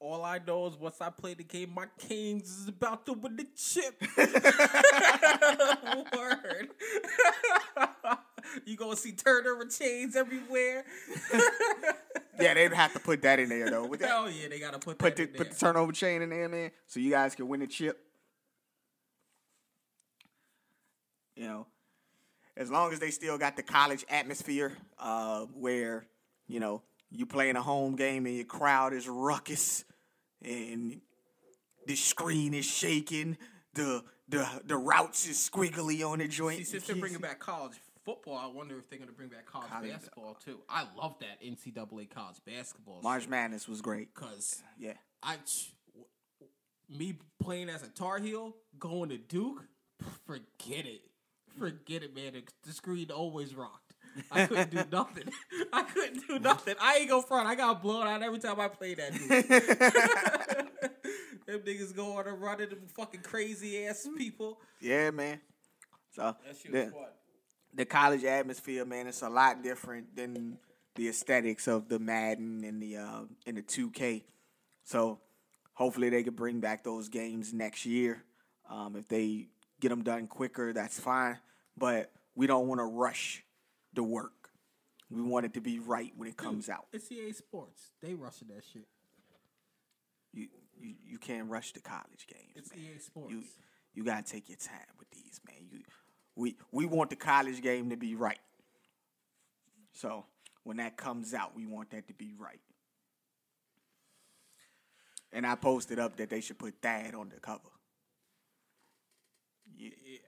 All 0.00 0.24
I 0.24 0.40
know 0.44 0.66
is 0.66 0.76
once 0.76 1.00
I 1.00 1.10
play 1.10 1.34
the 1.34 1.44
game, 1.44 1.72
my 1.74 1.86
Canes 1.96 2.50
is 2.50 2.68
about 2.68 3.06
to 3.06 3.12
win 3.12 3.36
the 3.36 3.46
chip. 3.54 4.02
Word. 6.16 6.70
you 8.66 8.76
gonna 8.76 8.96
see 8.96 9.12
turnover 9.12 9.66
chains 9.66 10.16
everywhere. 10.16 10.84
Yeah, 12.40 12.54
they'd 12.54 12.72
have 12.72 12.94
to 12.94 12.98
put 12.98 13.22
that 13.22 13.38
in 13.38 13.50
there 13.50 13.70
though. 13.70 13.86
That, 13.86 14.08
Hell 14.08 14.30
yeah, 14.30 14.48
they 14.48 14.58
gotta 14.58 14.78
put, 14.78 14.98
put 14.98 15.16
that 15.16 15.32
the 15.32 15.38
put 15.38 15.50
the 15.50 15.56
turnover 15.56 15.92
chain 15.92 16.22
in 16.22 16.30
there, 16.30 16.48
man, 16.48 16.70
so 16.86 16.98
you 16.98 17.10
guys 17.10 17.34
can 17.34 17.46
win 17.46 17.60
the 17.60 17.66
chip. 17.66 18.00
You 21.36 21.46
know, 21.46 21.66
as 22.56 22.70
long 22.70 22.92
as 22.92 23.00
they 23.00 23.10
still 23.10 23.38
got 23.38 23.56
the 23.56 23.62
college 23.62 24.04
atmosphere, 24.08 24.72
uh, 24.98 25.46
where 25.54 26.06
you 26.46 26.60
know 26.60 26.82
you 27.10 27.26
playing 27.26 27.56
a 27.56 27.62
home 27.62 27.96
game 27.96 28.26
and 28.26 28.36
your 28.36 28.44
crowd 28.44 28.92
is 28.92 29.08
ruckus, 29.08 29.84
and 30.42 31.00
the 31.86 31.96
screen 31.96 32.54
is 32.54 32.66
shaking, 32.66 33.36
the 33.74 34.02
the 34.28 34.46
the 34.64 34.76
routes 34.76 35.26
is 35.26 35.36
squiggly 35.36 36.06
on 36.06 36.18
the 36.18 36.28
joint. 36.28 36.58
See, 36.58 36.64
since 36.64 36.86
they're 36.86 36.96
bringing 36.96 37.20
back 37.20 37.38
college 37.38 37.74
football, 38.04 38.36
I 38.36 38.46
wonder 38.46 38.78
if 38.78 38.88
they're 38.90 38.98
gonna 38.98 39.12
bring 39.12 39.28
back 39.28 39.46
college, 39.46 39.70
College- 39.70 39.90
basketball 39.90 40.34
too. 40.34 40.60
I 40.68 40.86
love 40.96 41.16
that 41.20 41.40
NCAA 41.42 42.10
college 42.10 42.36
basketball. 42.44 43.00
March 43.02 43.28
Madness 43.28 43.68
was 43.68 43.80
great. 43.80 44.14
because 44.14 44.62
Yeah, 44.78 44.94
I, 45.22 45.36
me 46.88 47.16
playing 47.40 47.68
as 47.68 47.82
a 47.82 47.88
Tar 47.88 48.18
Heel, 48.18 48.54
going 48.78 49.08
to 49.10 49.18
Duke, 49.18 49.64
forget 50.26 50.84
it, 50.86 51.02
forget 51.58 52.02
it, 52.02 52.14
man. 52.14 52.32
The, 52.34 52.42
the 52.66 52.72
screen 52.72 53.10
always 53.10 53.54
rocked. 53.54 53.94
I 54.30 54.46
couldn't 54.46 54.70
do 54.70 54.84
nothing. 54.92 55.24
I 55.72 55.82
couldn't 55.82 56.26
do 56.28 56.38
nothing. 56.38 56.74
I 56.80 56.98
ain't 56.98 57.08
go 57.08 57.22
front. 57.22 57.48
I 57.48 57.54
got 57.54 57.82
blown 57.82 58.06
out 58.06 58.22
every 58.22 58.38
time 58.38 58.60
I 58.60 58.68
played 58.68 58.98
that 58.98 59.12
dude. 59.12 59.28
them 61.46 61.60
niggas 61.60 61.94
going 61.94 62.26
and 62.26 62.40
running 62.40 62.68
them 62.68 62.82
fucking 62.96 63.22
crazy 63.22 63.86
ass 63.86 64.08
people. 64.16 64.58
yeah, 64.80 65.10
man. 65.10 65.40
So 66.14 66.36
That 66.46 66.62
the- 66.72 66.92
the 67.74 67.86
college 67.86 68.22
atmosphere, 68.24 68.84
man, 68.84 69.06
it's 69.06 69.22
a 69.22 69.30
lot 69.30 69.62
different 69.62 70.14
than 70.14 70.58
the 70.94 71.08
aesthetics 71.08 71.66
of 71.66 71.88
the 71.88 71.98
Madden 71.98 72.64
and 72.64 72.82
the 72.82 72.98
uh, 72.98 73.20
and 73.46 73.56
the 73.56 73.62
2K. 73.62 74.24
So 74.84 75.20
hopefully 75.72 76.10
they 76.10 76.22
can 76.22 76.34
bring 76.34 76.60
back 76.60 76.84
those 76.84 77.08
games 77.08 77.54
next 77.54 77.86
year. 77.86 78.24
Um, 78.68 78.94
if 78.96 79.08
they 79.08 79.48
get 79.82 79.88
them 79.88 80.02
done 80.02 80.28
quicker, 80.28 80.72
that's 80.72 80.98
fine. 80.98 81.36
But 81.76 82.10
we 82.34 82.46
don't 82.46 82.68
want 82.68 82.78
to 82.78 82.84
rush 82.84 83.44
the 83.92 84.02
work. 84.02 84.32
We 85.10 85.20
want 85.20 85.44
it 85.44 85.54
to 85.54 85.60
be 85.60 85.78
right 85.78 86.12
when 86.16 86.28
it 86.28 86.38
comes 86.38 86.70
out. 86.70 86.86
It's 86.92 87.10
EA 87.12 87.32
Sports. 87.32 87.90
They 88.00 88.14
rushing 88.14 88.48
that 88.48 88.62
shit. 88.72 88.86
You 90.32 90.48
you, 90.80 90.94
you 91.06 91.18
can't 91.18 91.50
rush 91.50 91.72
the 91.72 91.80
college 91.80 92.26
games. 92.26 92.52
It's 92.56 92.70
man. 92.74 92.80
EA 92.94 92.98
Sports. 92.98 93.32
You 93.32 93.42
you 93.92 94.04
gotta 94.04 94.22
take 94.22 94.48
your 94.48 94.56
time 94.56 94.94
with 94.98 95.10
these, 95.10 95.40
man. 95.46 95.66
You 95.70 95.80
we 96.34 96.56
we 96.70 96.86
want 96.86 97.10
the 97.10 97.16
college 97.16 97.60
game 97.60 97.90
to 97.90 97.96
be 97.96 98.14
right. 98.14 98.40
So 99.92 100.24
when 100.62 100.78
that 100.78 100.96
comes 100.96 101.34
out, 101.34 101.54
we 101.54 101.66
want 101.66 101.90
that 101.90 102.08
to 102.08 102.14
be 102.14 102.32
right. 102.38 102.60
And 105.34 105.46
I 105.46 105.56
posted 105.56 105.98
up 105.98 106.16
that 106.16 106.30
they 106.30 106.40
should 106.40 106.58
put 106.58 106.80
that 106.82 107.14
on 107.14 107.28
the 107.28 107.40
cover. 107.40 107.71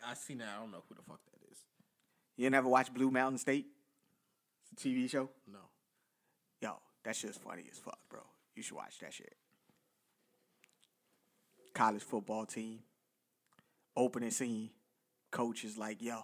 I 0.07 0.15
seen 0.15 0.39
that. 0.39 0.49
I 0.57 0.61
don't 0.61 0.71
know 0.71 0.83
who 0.89 0.95
the 0.95 1.03
fuck 1.03 1.21
that 1.27 1.53
is. 1.53 1.59
you 2.37 2.49
never 2.51 2.69
watch 2.69 2.93
Blue 2.93 3.11
Mountain 3.11 3.39
State? 3.39 3.67
It's 4.73 4.85
a 4.85 4.89
TV 4.89 5.09
show. 5.09 5.31
No. 5.51 5.59
Yo, 6.61 6.75
that 7.05 7.17
shit's 7.17 7.39
funny 7.39 7.65
as 7.71 7.79
fuck, 7.79 7.99
bro. 8.09 8.21
You 8.55 8.63
should 8.63 8.77
watch 8.77 8.99
that 9.01 9.13
shit. 9.13 9.35
College 11.75 12.03
football 12.03 12.47
team. 12.47 12.81
Opening 13.97 14.31
scene. 14.31 14.71
Coach 15.31 15.65
is 15.65 15.77
like, 15.77 16.01
yo, 16.01 16.21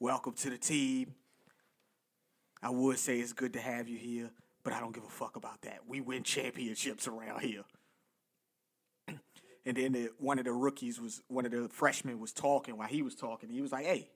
welcome 0.00 0.32
to 0.34 0.50
the 0.50 0.58
team. 0.58 1.14
I 2.62 2.70
would 2.70 2.98
say 2.98 3.18
it's 3.18 3.32
good 3.32 3.52
to 3.54 3.60
have 3.60 3.88
you 3.88 3.98
here, 3.98 4.30
but 4.62 4.72
I 4.72 4.80
don't 4.80 4.94
give 4.94 5.04
a 5.04 5.08
fuck 5.08 5.36
about 5.36 5.62
that. 5.62 5.80
We 5.86 6.00
win 6.00 6.22
championships 6.22 7.08
around 7.08 7.40
here. 7.40 7.64
And 9.64 9.76
then 9.76 9.92
the, 9.92 10.10
one 10.18 10.38
of 10.38 10.44
the 10.44 10.52
rookies 10.52 11.00
was, 11.00 11.22
one 11.28 11.46
of 11.46 11.52
the 11.52 11.68
freshmen 11.68 12.18
was 12.18 12.32
talking 12.32 12.76
while 12.76 12.88
he 12.88 13.02
was 13.02 13.14
talking. 13.14 13.48
He 13.48 13.62
was 13.62 13.72
like, 13.72 13.84
hey, 13.84 14.08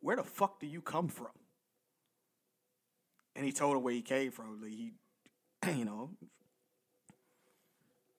where 0.00 0.16
the 0.16 0.24
fuck 0.24 0.60
do 0.60 0.66
you 0.66 0.80
come 0.80 1.08
from? 1.08 1.28
and 3.40 3.44
he 3.44 3.52
told 3.52 3.76
him 3.76 3.82
where 3.82 3.94
he 3.94 4.02
came 4.02 4.30
from. 4.30 4.60
Like 4.60 4.70
he, 4.70 4.92
you 5.78 5.84
know, 5.84 6.10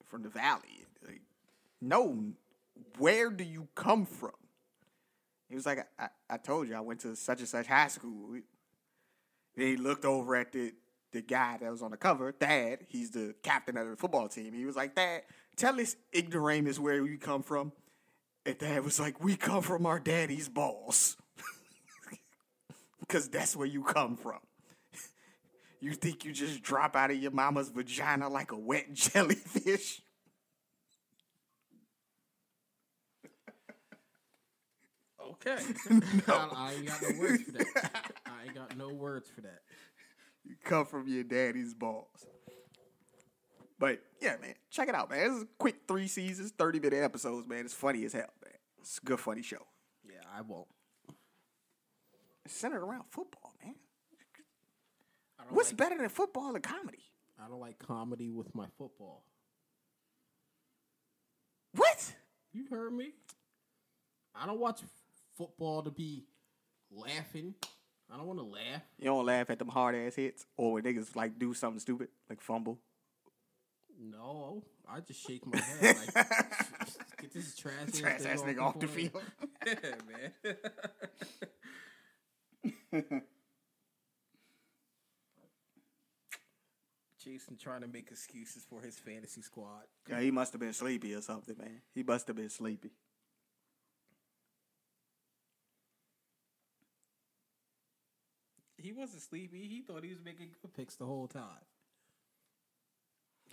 from 0.06 0.24
the 0.24 0.30
valley. 0.30 0.86
Like, 1.06 1.22
no, 1.82 2.34
where 2.98 3.30
do 3.30 3.44
you 3.44 3.68
come 3.76 4.06
from? 4.06 4.32
He 5.50 5.56
was 5.56 5.66
like, 5.66 5.86
I, 6.00 6.08
I 6.30 6.38
told 6.38 6.68
you 6.68 6.76
I 6.76 6.80
went 6.80 7.02
to 7.02 7.16
such 7.16 7.40
and 7.40 7.48
such 7.48 7.68
high 7.68 7.90
school. 7.90 8.32
Then 9.56 9.68
he 9.68 9.78
looked 9.78 10.06
over 10.06 10.36
at 10.36 10.52
the 10.52 10.74
the 11.12 11.22
guy 11.22 11.58
that 11.60 11.70
was 11.70 11.84
on 11.84 11.92
the 11.92 11.98
cover, 11.98 12.32
Dad. 12.32 12.86
He's 12.88 13.12
the 13.12 13.36
captain 13.44 13.76
of 13.76 13.90
the 13.90 13.98
football 13.98 14.30
team. 14.30 14.54
He 14.54 14.64
was 14.64 14.78
like, 14.78 14.96
Dad, 14.96 15.24
tell 15.62 15.76
this 15.76 15.96
ignoramus 16.16 16.80
where 16.80 17.06
you 17.06 17.18
come 17.18 17.44
from. 17.44 17.72
And 18.46 18.58
Dad 18.58 18.84
was 18.84 19.00
like, 19.00 19.24
We 19.24 19.36
come 19.36 19.62
from 19.62 19.86
our 19.86 20.00
daddy's 20.00 20.50
balls. 20.50 21.16
Because 23.00 23.30
that's 23.30 23.56
where 23.56 23.68
you 23.68 23.84
come 23.84 24.18
from. 24.18 24.40
You 25.84 25.94
think 25.94 26.26
you 26.26 26.32
just 26.32 26.62
drop 26.62 26.96
out 26.96 27.10
of 27.10 27.18
your 27.18 27.32
mama's 27.32 27.70
vagina 27.70 28.30
like 28.30 28.52
a 28.52 28.56
wet 28.56 28.94
jellyfish? 28.94 30.00
Okay. 35.32 35.58
I, 36.28 36.50
I 36.56 36.74
ain't 36.74 36.86
got 36.86 37.02
no 37.02 37.20
words 37.20 37.42
for 37.42 37.52
that. 37.54 38.12
I 38.28 38.44
ain't 38.46 38.54
got 38.54 38.78
no 38.78 38.90
words 38.90 39.32
for 39.34 39.42
that. 39.42 39.62
You 40.44 40.54
come 40.64 40.86
from 40.86 41.08
your 41.08 41.24
daddy's 41.24 41.74
balls. 41.74 42.28
But 43.82 44.00
yeah, 44.22 44.36
man, 44.40 44.54
check 44.70 44.90
it 44.90 44.94
out, 44.94 45.10
man. 45.10 45.32
It's 45.32 45.42
a 45.42 45.48
quick 45.58 45.78
three 45.88 46.08
seasons, 46.08 46.52
30 46.52 46.80
minute 46.80 47.04
episodes, 47.04 47.48
man. 47.48 47.66
It's 47.66 47.74
funny 47.74 48.06
as 48.06 48.14
hell, 48.14 48.30
man. 48.46 48.54
It's 48.80 49.00
a 49.00 49.06
good, 49.06 49.20
funny 49.20 49.42
show. 49.42 49.66
Yeah, 50.08 50.22
I 50.38 50.42
won't. 50.42 50.68
It's 52.46 52.54
centered 52.54 52.84
around 52.84 53.06
football, 53.10 53.56
man. 53.66 53.74
I 55.40 55.46
don't 55.46 55.56
What's 55.56 55.70
like, 55.70 55.78
better 55.78 55.98
than 55.98 56.10
football 56.10 56.54
and 56.54 56.64
comedy? 56.64 57.00
I 57.44 57.50
don't 57.50 57.60
like 57.60 57.80
comedy 57.80 58.30
with 58.30 58.54
my 58.54 58.68
football. 58.78 59.24
What? 61.74 62.14
You 62.54 62.68
heard 62.70 62.94
me. 62.94 63.14
I 64.36 64.46
don't 64.46 64.60
watch 64.60 64.82
football 65.36 65.82
to 65.82 65.90
be 65.90 66.26
laughing. 66.92 67.56
I 68.14 68.18
don't 68.18 68.28
want 68.28 68.38
to 68.38 68.46
laugh. 68.46 68.84
You 69.00 69.06
don't 69.06 69.26
laugh 69.26 69.50
at 69.50 69.58
them 69.58 69.70
hard 69.70 69.96
ass 69.96 70.14
hits 70.14 70.46
or 70.56 70.74
when 70.74 70.84
niggas 70.84 71.16
like 71.16 71.40
do 71.40 71.56
something 71.56 71.80
stupid, 71.80 72.10
like 72.30 72.42
fumble. 72.42 72.78
No, 74.02 74.64
I 74.90 75.00
just 75.02 75.26
shake 75.28 75.46
my 75.46 75.60
head 75.60 75.96
like 75.96 76.14
get 77.22 77.34
this 77.34 77.56
trash 77.56 77.74
ass 77.88 78.00
Trash 78.00 78.26
ass 78.26 78.42
nigga 78.42 78.62
off 78.62 78.80
the 78.80 78.88
field. 78.88 79.22
yeah, 79.68 79.74
man. 82.92 83.22
Jason 87.24 87.58
trying 87.58 87.82
to 87.82 87.88
make 87.88 88.10
excuses 88.10 88.66
for 88.68 88.82
his 88.82 88.98
fantasy 88.98 89.44
squad. 89.44 89.84
Yeah, 90.10 90.20
he 90.20 90.32
must 90.32 90.54
have 90.54 90.62
been 90.62 90.74
sleepy 90.74 91.14
or 91.14 91.22
something, 91.22 91.56
man. 91.58 91.82
He 91.94 92.02
must 92.02 92.26
have 92.26 92.36
been 92.36 92.50
sleepy. 92.50 92.90
He 98.78 98.94
wasn't 98.94 99.22
sleepy. 99.22 99.68
He 99.68 99.82
thought 99.82 100.04
he 100.04 100.10
was 100.10 100.24
making 100.26 100.50
good 100.60 100.74
picks 100.74 100.96
the 100.96 101.06
whole 101.06 101.28
time. 101.28 101.62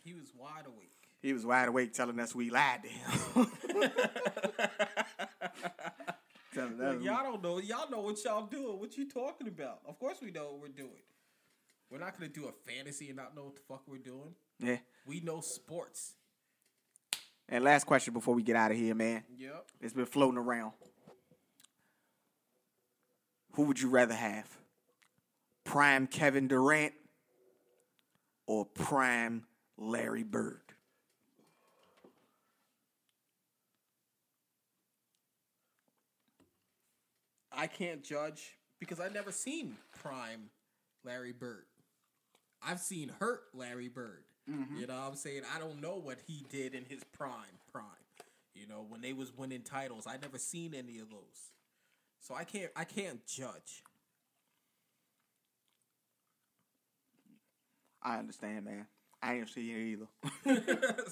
He 0.09 0.15
was 0.15 0.33
wide 0.35 0.65
awake. 0.65 0.91
He 1.21 1.35
was 1.35 1.45
wide 1.45 1.69
awake 1.69 1.93
telling 1.93 2.19
us 2.19 2.35
we 2.35 2.49
lied 2.49 2.83
to 2.83 2.89
him. 2.89 3.51
telling 6.55 6.81
us 6.81 7.03
y'all 7.03 7.25
don't 7.25 7.43
know. 7.43 7.59
Y'all 7.59 7.91
know 7.91 8.01
what 8.01 8.25
y'all 8.25 8.47
doing. 8.47 8.81
What 8.81 8.97
you 8.97 9.07
talking 9.07 9.49
about? 9.49 9.81
Of 9.87 9.99
course 9.99 10.17
we 10.23 10.31
know 10.31 10.53
what 10.53 10.61
we're 10.63 10.69
doing. 10.69 11.03
We're 11.91 11.99
not 11.99 12.19
gonna 12.19 12.31
do 12.31 12.49
a 12.49 12.53
fantasy 12.71 13.09
and 13.09 13.17
not 13.17 13.37
know 13.37 13.45
what 13.45 13.57
the 13.57 13.61
fuck 13.69 13.83
we're 13.87 13.99
doing. 13.99 14.35
Yeah. 14.61 14.79
We 15.05 15.21
know 15.21 15.43
sports. 15.43 16.15
And 17.51 17.63
last 17.63 17.85
question 17.85 18.15
before 18.15 18.35
we 18.35 18.43
get 18.43 18.57
out 18.57 18.71
of 18.71 18.79
here, 18.79 18.95
man. 18.95 19.25
Yep. 19.37 19.67
It's 19.83 19.93
been 19.93 20.07
floating 20.07 20.39
around. 20.39 20.73
Who 23.53 23.65
would 23.65 23.79
you 23.79 23.91
rather 23.91 24.15
have? 24.15 24.47
Prime 25.65 26.07
Kevin 26.07 26.49
Durant 26.49 26.95
or 28.47 28.65
prime 28.65 29.45
Larry 29.79 30.25
Bird? 30.25 30.61
I 37.53 37.67
can't 37.67 38.05
judge 38.05 38.57
because 38.79 39.01
I've 39.01 39.15
never 39.15 39.33
seen 39.33 39.77
prime 40.01 40.51
Larry 41.05 41.33
Bird. 41.33 41.65
I've 42.63 42.81
seen 42.81 43.11
hurt 43.19 43.43
Larry 43.55 43.89
Bird. 43.89 44.25
Mm-hmm. 44.51 44.79
You 44.79 44.87
know 44.87 44.95
what 44.95 45.09
I'm 45.11 45.17
saying? 45.17 45.43
I 45.55 45.59
don't 45.59 45.81
know 45.81 45.97
what 45.97 46.19
he 46.27 46.45
did 46.51 46.75
in 46.75 46.85
his 46.85 47.03
prime, 47.05 47.59
prime. 47.73 47.85
You 48.55 48.67
know, 48.67 48.85
when 48.89 49.01
they 49.01 49.13
was 49.13 49.37
winning 49.37 49.63
titles. 49.63 50.07
I 50.07 50.17
never 50.21 50.39
seen 50.39 50.75
any 50.75 50.99
of 50.99 51.11
those. 51.11 51.53
So 52.21 52.35
I 52.35 52.45
can't 52.45 52.71
I 52.77 52.85
can't 52.85 53.25
judge. 53.27 53.83
I 58.03 58.19
understand, 58.19 58.65
man. 58.65 58.87
I 59.23 59.35
ain't 59.35 59.49
seen 59.49 59.75
it 59.75 59.81
either. 59.81 60.07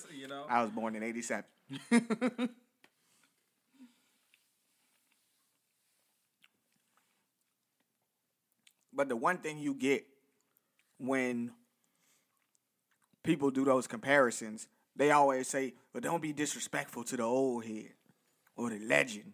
you 0.17 0.29
know? 0.29 0.47
I 0.49 0.63
was 0.63 0.71
born 0.71 0.95
in 0.95 1.03
87. 1.03 1.45
but 8.93 9.09
the 9.09 9.17
one 9.17 9.39
thing 9.39 9.59
you 9.59 9.75
get 9.75 10.07
when 10.99 11.51
people 13.25 13.51
do 13.51 13.65
those 13.65 13.87
comparisons, 13.87 14.69
they 14.95 15.11
always 15.11 15.49
say, 15.49 15.75
but 15.93 16.03
don't 16.03 16.23
be 16.23 16.33
disrespectful 16.33 17.05
to 17.05 17.17
the 17.17 17.23
old 17.25 17.65
head 17.65 17.93
or 18.57 18.71
the 18.71 18.79
legend. 18.79 19.33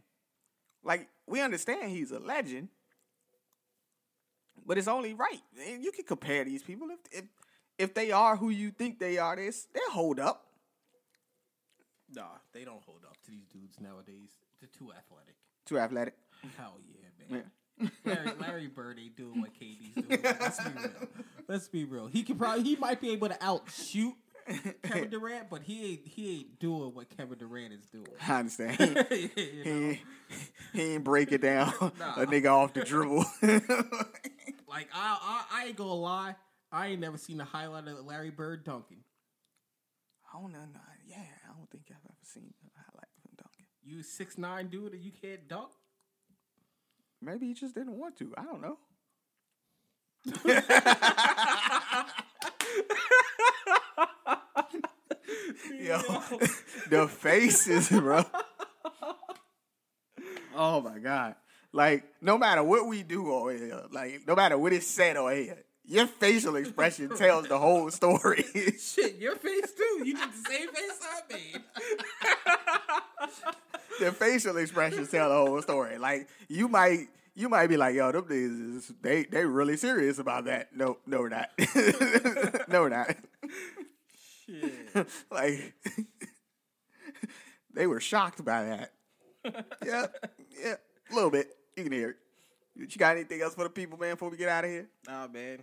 Like, 0.83 1.09
we 1.27 1.41
understand 1.41 1.91
he's 1.91 2.11
a 2.11 2.19
legend, 2.19 2.69
but 4.67 4.79
it's 4.79 4.89
only 4.89 5.15
right. 5.15 5.43
You 5.81 5.93
can 5.93 6.05
compare 6.05 6.45
these 6.45 6.63
people. 6.63 6.89
If, 6.91 6.99
if, 7.13 7.25
if 7.79 7.95
they 7.95 8.11
are 8.13 8.37
who 8.37 8.51
you 8.51 8.71
think 8.71 8.99
they 8.99 9.19
are, 9.19 9.37
they 9.37 9.51
they'll 9.75 9.91
hold 9.93 10.21
up. 10.21 10.47
Nah, 12.15 12.23
they 12.53 12.65
don't 12.65 12.83
hold 12.83 13.05
up. 13.07 13.17
To 13.25 13.31
these 13.31 13.47
dudes 13.47 13.79
nowadays, 13.81 14.31
they're 14.61 14.69
too 14.77 14.93
athletic. 14.93 15.35
Too 15.65 15.79
athletic. 15.79 16.15
Hell 16.59 16.75
yeah, 16.87 17.27
man. 17.31 17.45
Yeah. 17.81 17.89
Larry, 18.05 18.31
Larry 18.39 18.67
Bird 18.67 18.99
ain't 18.99 19.17
doing 19.17 19.41
what 19.41 19.51
KD's 19.55 19.95
doing. 19.95 20.23
Let's 20.23 20.59
be 20.59 20.71
real. 20.77 21.09
Let's 21.49 21.69
be 21.69 21.85
real. 21.85 22.07
He 22.09 22.23
could 22.23 22.39
probably 22.39 22.63
he 22.65 22.77
might 22.77 23.01
be 23.01 23.11
able 23.13 23.29
to 23.29 23.39
outshoot 23.43 24.15
Kevin 24.83 25.09
Durant, 25.11 25.49
but 25.49 25.63
he 25.63 25.93
ain't 25.93 26.07
he 26.07 26.39
ain't 26.41 26.59
doing 26.59 26.95
what 26.95 27.17
Kevin 27.17 27.39
Durant 27.39 27.73
is 27.73 27.87
doing. 27.87 28.07
I 28.29 28.41
understand. 28.41 28.77
He, 29.11 29.21
You 29.23 29.31
he, 29.35 29.63
know? 29.65 29.71
ain't- 29.89 29.99
he 30.75 30.83
ain't 30.95 31.05
break 31.05 31.31
it 31.33 31.41
down 31.43 31.73
Nah. 31.99 32.15
a 32.17 32.27
nigga 32.27 32.51
off 32.51 32.73
the 32.75 32.85
dribble. 32.85 33.25
Like 34.69 34.89
I, 34.95 35.19
I 35.21 35.45
I 35.53 35.65
ain't 35.67 35.77
gonna 35.77 35.93
lie, 35.95 36.35
I 36.73 36.89
ain't 36.89 37.01
never 37.01 37.19
seen 37.19 37.39
a 37.41 37.45
highlight 37.45 37.87
of 37.87 38.05
Larry 38.07 38.31
Bird 38.31 38.65
dunking. 38.65 39.05
I 40.33 40.41
don't 40.41 40.53
know. 40.53 40.59
no, 40.61 40.81
Yeah, 41.07 41.19
I 41.19 41.49
don't 41.55 41.71
think 41.71 41.85
I've 41.91 41.97
ever 42.07 42.17
seen 42.23 42.55
a 42.65 42.79
highlight 42.79 43.09
of 43.19 43.25
him 43.25 43.37
dunking. 43.37 43.67
You 43.85 44.03
six 44.03 44.39
nine 44.39 44.69
dude 44.69 44.95
and 44.95 45.05
you 45.05 45.13
can't 45.13 45.47
dunk. 45.47 45.71
Maybe 47.21 47.47
he 47.47 47.55
just 47.55 47.75
didn't 47.75 47.99
want 47.99 48.17
to. 48.19 48.33
I 48.39 48.45
don't 48.45 48.63
know. 48.63 48.79
Yo, 55.79 55.99
the 56.91 57.09
faces, 57.09 57.89
bro. 57.91 58.25
Oh 60.55 60.81
my 60.81 60.99
god! 60.99 61.35
Like 61.73 62.05
no 62.21 62.39
matter 62.39 62.63
what 62.63 62.87
we 62.87 63.03
do 63.03 63.49
here, 63.49 63.83
like 63.91 64.23
no 64.27 64.35
matter 64.35 64.57
what 64.57 64.73
is 64.73 64.87
said 64.87 65.17
on 65.17 65.35
here, 65.35 65.65
your 65.85 66.07
facial 66.07 66.57
expression 66.57 67.09
tells 67.17 67.49
the 67.49 67.59
whole 67.59 67.91
story. 67.91 68.45
Shit, 68.79 69.17
your 69.19 69.37
face 69.37 69.73
too. 69.77 70.03
You 70.05 70.17
did 70.17 70.29
the 70.29 70.49
same 70.49 70.69
face 70.69 71.01
I 71.03 71.21
made. 71.33 71.63
the 74.01 74.13
facial 74.13 74.57
expressions 74.59 75.11
tell 75.11 75.29
the 75.29 75.35
whole 75.35 75.61
story. 75.63 75.99
Like 75.99 76.29
you 76.49 76.69
might 76.69 77.09
you 77.35 77.49
might 77.49 77.67
be 77.69 77.77
like, 77.77 77.95
yo, 77.95 78.13
them 78.13 78.25
niggas 78.25 78.77
is 78.77 78.93
they 79.03 79.25
they 79.25 79.45
really 79.45 79.77
serious 79.77 80.19
about 80.19 80.45
that. 80.45 80.75
No, 80.75 80.99
no, 81.07 81.21
we're 81.21 81.29
not. 81.31 81.51
no, 82.69 82.83
we're 82.83 82.89
not. 82.89 83.17
Shit. 84.47 85.09
like 85.31 85.75
they 87.75 87.87
were 87.87 88.01
shocked 88.01 88.45
by 88.45 88.65
that. 88.65 88.93
yeah, 89.85 90.07
yeah, 90.63 90.75
a 91.11 91.15
little 91.15 91.31
bit. 91.31 91.49
You 91.77 91.85
can 91.85 91.93
hear 91.93 92.11
it. 92.11 92.17
You 92.75 92.87
got 92.99 93.17
anything 93.17 93.43
else 93.43 93.55
for 93.55 93.65
the 93.65 93.71
people, 93.71 93.99
man? 93.99 94.13
Before 94.15 94.31
we 94.31 94.37
get 94.37 94.49
out 94.49 94.65
of 94.65 94.71
here, 94.71 94.89
Nah, 95.07 95.27
man. 95.29 95.63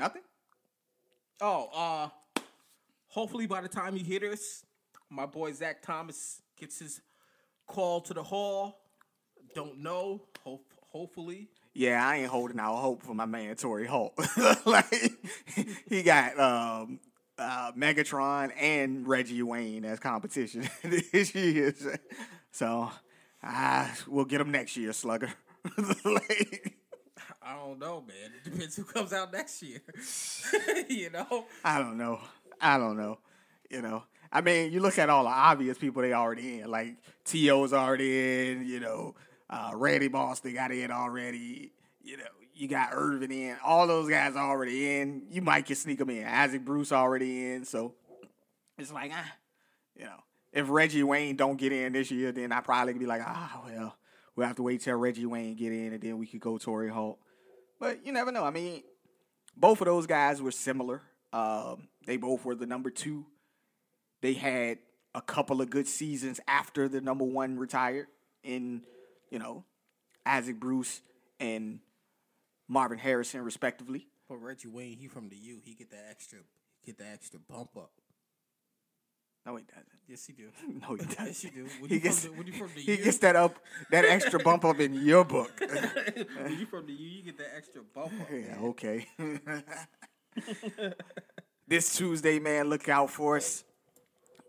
Nothing. 0.00 0.22
Oh, 1.42 1.68
uh, 1.74 2.42
hopefully 3.08 3.46
by 3.46 3.60
the 3.60 3.68
time 3.68 3.98
you 3.98 4.02
hear 4.02 4.18
this, 4.18 4.64
my 5.10 5.26
boy 5.26 5.52
Zach 5.52 5.82
Thomas 5.82 6.40
gets 6.58 6.78
his 6.78 7.02
call 7.66 8.00
to 8.00 8.14
the 8.14 8.22
hall. 8.22 8.80
Don't 9.54 9.80
know. 9.80 10.22
Hope, 10.42 10.72
hopefully. 10.88 11.50
Yeah, 11.74 12.06
I 12.06 12.16
ain't 12.16 12.30
holding 12.30 12.58
out 12.58 12.76
hope 12.76 13.02
for 13.02 13.14
my 13.14 13.26
man 13.26 13.56
Torry 13.56 13.86
Holt. 13.86 14.14
like 14.64 14.86
he 15.86 16.02
got 16.02 16.38
um, 16.40 16.98
uh, 17.38 17.72
Megatron 17.72 18.52
and 18.58 19.06
Reggie 19.06 19.42
Wayne 19.42 19.84
as 19.84 20.00
competition 20.00 20.66
this 20.82 21.34
year. 21.34 21.74
So 22.52 22.90
ah, 23.42 23.94
we'll 24.08 24.24
get 24.24 24.40
him 24.40 24.50
next 24.50 24.78
year, 24.78 24.94
Slugger. 24.94 25.32
like, 26.06 26.79
I 27.42 27.56
don't 27.56 27.78
know, 27.78 28.02
man. 28.06 28.32
It 28.36 28.50
depends 28.50 28.76
who 28.76 28.84
comes 28.84 29.12
out 29.12 29.32
next 29.32 29.62
year. 29.62 29.80
you 30.88 31.10
know? 31.10 31.46
I 31.64 31.78
don't 31.78 31.96
know. 31.96 32.20
I 32.60 32.76
don't 32.76 32.96
know. 32.96 33.18
You 33.70 33.82
know, 33.82 34.02
I 34.32 34.40
mean, 34.40 34.72
you 34.72 34.80
look 34.80 34.98
at 34.98 35.10
all 35.10 35.24
the 35.24 35.30
obvious 35.30 35.78
people 35.78 36.02
they 36.02 36.12
already 36.12 36.60
in. 36.60 36.70
Like 36.70 36.96
T.O.'s 37.24 37.72
already 37.72 38.50
in. 38.50 38.66
You 38.66 38.80
know, 38.80 39.14
uh, 39.48 39.72
Randy 39.74 40.08
Moss 40.08 40.40
they 40.40 40.52
got 40.52 40.70
in 40.70 40.90
already. 40.90 41.72
You 42.02 42.16
know, 42.16 42.24
you 42.54 42.68
got 42.68 42.90
Irvin 42.92 43.30
in. 43.30 43.56
All 43.64 43.86
those 43.86 44.08
guys 44.08 44.36
already 44.36 44.98
in. 44.98 45.22
You 45.30 45.42
might 45.42 45.66
can 45.66 45.76
sneak 45.76 45.98
them 45.98 46.10
in. 46.10 46.26
Isaac 46.26 46.64
Bruce 46.64 46.92
already 46.92 47.52
in. 47.52 47.64
So 47.64 47.94
it's 48.76 48.92
like 48.92 49.12
ah, 49.14 49.32
you 49.96 50.04
know, 50.04 50.22
if 50.52 50.68
Reggie 50.68 51.02
Wayne 51.02 51.36
don't 51.36 51.56
get 51.56 51.72
in 51.72 51.92
this 51.92 52.10
year, 52.10 52.32
then 52.32 52.52
I 52.52 52.60
probably 52.60 52.94
be 52.94 53.06
like 53.06 53.22
ah 53.24 53.62
well, 53.66 53.96
we'll 54.36 54.46
have 54.46 54.56
to 54.56 54.62
wait 54.62 54.80
till 54.80 54.96
Reggie 54.96 55.26
Wayne 55.26 55.54
get 55.54 55.72
in, 55.72 55.92
and 55.92 56.02
then 56.02 56.18
we 56.18 56.26
could 56.26 56.40
go 56.40 56.58
Torry 56.58 56.88
Holt. 56.90 57.18
But 57.80 58.04
you 58.04 58.12
never 58.12 58.30
know. 58.30 58.44
I 58.44 58.50
mean, 58.50 58.82
both 59.56 59.80
of 59.80 59.86
those 59.86 60.06
guys 60.06 60.40
were 60.40 60.52
similar. 60.52 61.02
Um, 61.32 61.88
they 62.06 62.18
both 62.18 62.44
were 62.44 62.54
the 62.54 62.66
number 62.66 62.90
two. 62.90 63.26
They 64.20 64.34
had 64.34 64.78
a 65.14 65.22
couple 65.22 65.60
of 65.60 65.70
good 65.70 65.88
seasons 65.88 66.38
after 66.46 66.88
the 66.88 67.00
number 67.00 67.24
one 67.24 67.58
retired 67.58 68.06
in, 68.44 68.82
you 69.30 69.38
know, 69.38 69.64
Isaac 70.26 70.60
Bruce 70.60 71.00
and 71.40 71.80
Marvin 72.68 72.98
Harrison, 72.98 73.42
respectively. 73.42 74.06
But 74.28 74.36
Reggie 74.36 74.68
Wayne, 74.68 74.98
he 74.98 75.08
from 75.08 75.28
the 75.28 75.36
U. 75.36 75.60
He 75.64 75.74
get 75.74 75.90
that 75.90 76.06
extra, 76.10 76.40
get 76.84 76.98
that 76.98 77.14
extra 77.14 77.40
bump 77.40 77.70
up. 77.76 77.90
No, 79.46 79.56
he 79.56 79.64
doesn't. 79.64 79.86
Yes, 80.06 80.26
he 80.26 80.32
do. 80.32 80.48
No, 80.82 80.94
he 80.94 81.04
doesn't. 81.04 81.26
Yes, 81.26 81.44
you 81.44 81.50
do. 81.50 81.66
When 81.80 81.88
He 81.88 81.94
you 81.96 82.00
gets, 82.00 82.24
from 82.24 82.32
the, 82.32 82.38
when 82.38 82.46
you 82.46 82.52
from 82.52 82.70
the 82.74 82.80
he 82.82 82.96
gets 82.96 83.18
that 83.18 83.36
up, 83.36 83.58
that 83.90 84.04
extra 84.04 84.38
bump 84.38 84.64
up 84.64 84.80
in 84.80 84.94
your 84.94 85.24
book. 85.24 85.50
when 86.42 86.58
you 86.58 86.66
from 86.66 86.86
the 86.86 86.92
U, 86.92 87.08
you 87.08 87.22
get 87.22 87.38
that 87.38 87.54
extra 87.56 87.82
bump 87.82 88.12
up. 88.20 88.28
Yeah, 88.30 88.56
okay. 88.62 89.06
this 91.66 91.96
Tuesday, 91.96 92.38
man, 92.38 92.68
look 92.68 92.88
out 92.88 93.10
for 93.10 93.36
us. 93.36 93.64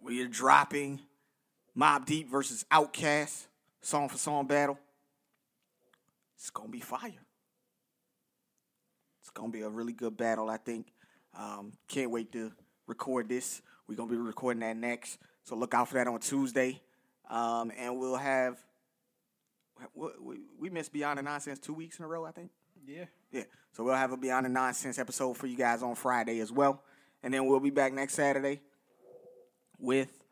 We 0.01 0.21
are 0.23 0.27
dropping 0.27 0.99
Mobb 1.77 2.05
Deep 2.05 2.29
versus 2.29 2.65
OutKast, 2.71 3.45
song 3.81 4.09
for 4.09 4.17
song 4.17 4.47
battle. 4.47 4.77
It's 6.35 6.49
gonna 6.49 6.69
be 6.69 6.79
fire. 6.79 7.13
It's 9.21 9.29
gonna 9.29 9.51
be 9.51 9.61
a 9.61 9.69
really 9.69 9.93
good 9.93 10.17
battle, 10.17 10.49
I 10.49 10.57
think. 10.57 10.87
Um, 11.37 11.73
can't 11.87 12.09
wait 12.11 12.31
to 12.33 12.51
record 12.87 13.29
this. 13.29 13.61
We're 13.91 13.97
gonna 13.97 14.09
be 14.09 14.15
recording 14.15 14.61
that 14.61 14.77
next, 14.77 15.19
so 15.43 15.53
look 15.57 15.73
out 15.73 15.89
for 15.89 15.95
that 15.95 16.07
on 16.07 16.17
Tuesday. 16.21 16.81
Um, 17.29 17.73
and 17.77 17.99
we'll 17.99 18.15
have 18.15 18.57
we, 19.93 20.37
we, 20.57 20.69
missed 20.69 20.93
Beyond 20.93 21.19
the 21.19 21.23
Nonsense 21.23 21.59
two 21.59 21.73
weeks 21.73 21.99
in 21.99 22.05
a 22.05 22.07
row, 22.07 22.23
I 22.23 22.31
think. 22.31 22.51
Yeah. 22.87 23.03
Yeah. 23.33 23.43
So 23.73 23.83
we'll 23.83 23.95
have 23.95 24.13
a 24.13 24.17
Beyond 24.17 24.45
the 24.45 24.49
Nonsense 24.49 24.97
episode 24.97 25.35
for 25.35 25.45
you 25.45 25.57
guys 25.57 25.83
on 25.83 25.95
Friday 25.95 26.39
as 26.39 26.53
well. 26.53 26.81
And 27.21 27.33
then 27.33 27.47
we'll 27.47 27.59
be 27.59 27.69
back 27.69 27.91
next 27.91 28.13
Saturday 28.13 28.61
with 29.77 30.23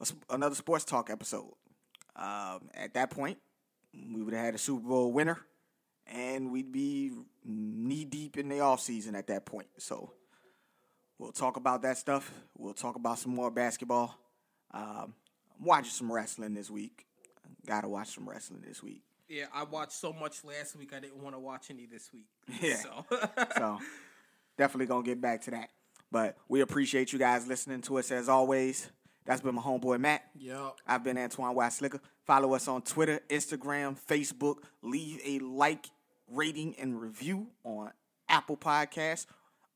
a 0.00 0.34
another 0.34 0.56
sports 0.56 0.84
talk 0.84 1.08
episode. 1.08 1.52
Um, 2.16 2.68
at 2.74 2.94
that 2.94 3.10
point, 3.10 3.38
we 3.94 4.22
would 4.22 4.34
have 4.34 4.44
had 4.44 4.54
a 4.56 4.58
Super 4.58 4.88
Bowl 4.88 5.12
winner, 5.12 5.38
and 6.08 6.50
we'd 6.50 6.72
be 6.72 7.12
knee 7.44 8.04
deep 8.04 8.38
in 8.38 8.48
the 8.48 8.58
off 8.58 8.80
season 8.80 9.14
at 9.14 9.28
that 9.28 9.46
point. 9.46 9.68
So 9.78 10.14
we'll 11.22 11.32
talk 11.32 11.56
about 11.56 11.82
that 11.82 11.96
stuff. 11.96 12.30
We'll 12.58 12.74
talk 12.74 12.96
about 12.96 13.18
some 13.18 13.34
more 13.34 13.50
basketball. 13.50 14.18
Um, 14.72 15.14
I'm 15.58 15.64
watching 15.64 15.90
some 15.90 16.12
wrestling 16.12 16.54
this 16.54 16.70
week. 16.70 17.06
Gotta 17.64 17.88
watch 17.88 18.08
some 18.08 18.28
wrestling 18.28 18.64
this 18.66 18.82
week. 18.82 19.02
Yeah, 19.28 19.44
I 19.54 19.62
watched 19.62 19.92
so 19.92 20.12
much 20.12 20.44
last 20.44 20.76
week. 20.76 20.92
I 20.92 20.98
didn't 21.00 21.22
want 21.22 21.36
to 21.36 21.38
watch 21.38 21.70
any 21.70 21.86
this 21.86 22.10
week. 22.12 22.26
Yeah. 22.60 22.76
So. 22.76 23.06
So 23.56 23.78
definitely 24.58 24.86
gonna 24.86 25.04
get 25.04 25.20
back 25.20 25.42
to 25.42 25.52
that. 25.52 25.70
But 26.10 26.36
we 26.48 26.60
appreciate 26.60 27.12
you 27.12 27.18
guys 27.18 27.46
listening 27.46 27.80
to 27.82 27.98
us 27.98 28.10
as 28.10 28.28
always. 28.28 28.90
That's 29.24 29.40
been 29.40 29.54
my 29.54 29.62
homeboy 29.62 30.00
Matt. 30.00 30.22
Yup. 30.36 30.78
I've 30.86 31.04
been 31.04 31.16
Antoine 31.16 31.54
White 31.54 31.72
Slicker. 31.72 32.00
Follow 32.26 32.54
us 32.54 32.66
on 32.66 32.82
Twitter, 32.82 33.20
Instagram, 33.28 33.96
Facebook. 33.96 34.56
Leave 34.82 35.20
a 35.24 35.38
like, 35.38 35.86
rating, 36.28 36.74
and 36.78 37.00
review 37.00 37.46
on 37.62 37.92
Apple 38.28 38.56
Podcasts 38.56 39.26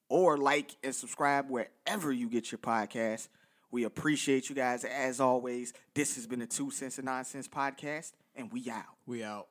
or 0.08 0.36
like 0.36 0.76
and 0.82 0.94
subscribe 0.94 1.50
wherever 1.50 2.12
you 2.12 2.28
get 2.28 2.52
your 2.52 2.58
podcasts. 2.58 3.28
We 3.70 3.84
appreciate 3.84 4.48
you 4.48 4.54
guys 4.54 4.84
as 4.84 5.20
always. 5.20 5.72
This 5.94 6.14
has 6.16 6.26
been 6.26 6.38
the 6.38 6.46
Two 6.46 6.70
Cents 6.70 6.98
and 6.98 7.06
Nonsense 7.06 7.48
podcast, 7.48 8.12
and 8.34 8.52
we 8.52 8.70
out. 8.70 8.84
We 9.06 9.22
out. 9.24 9.48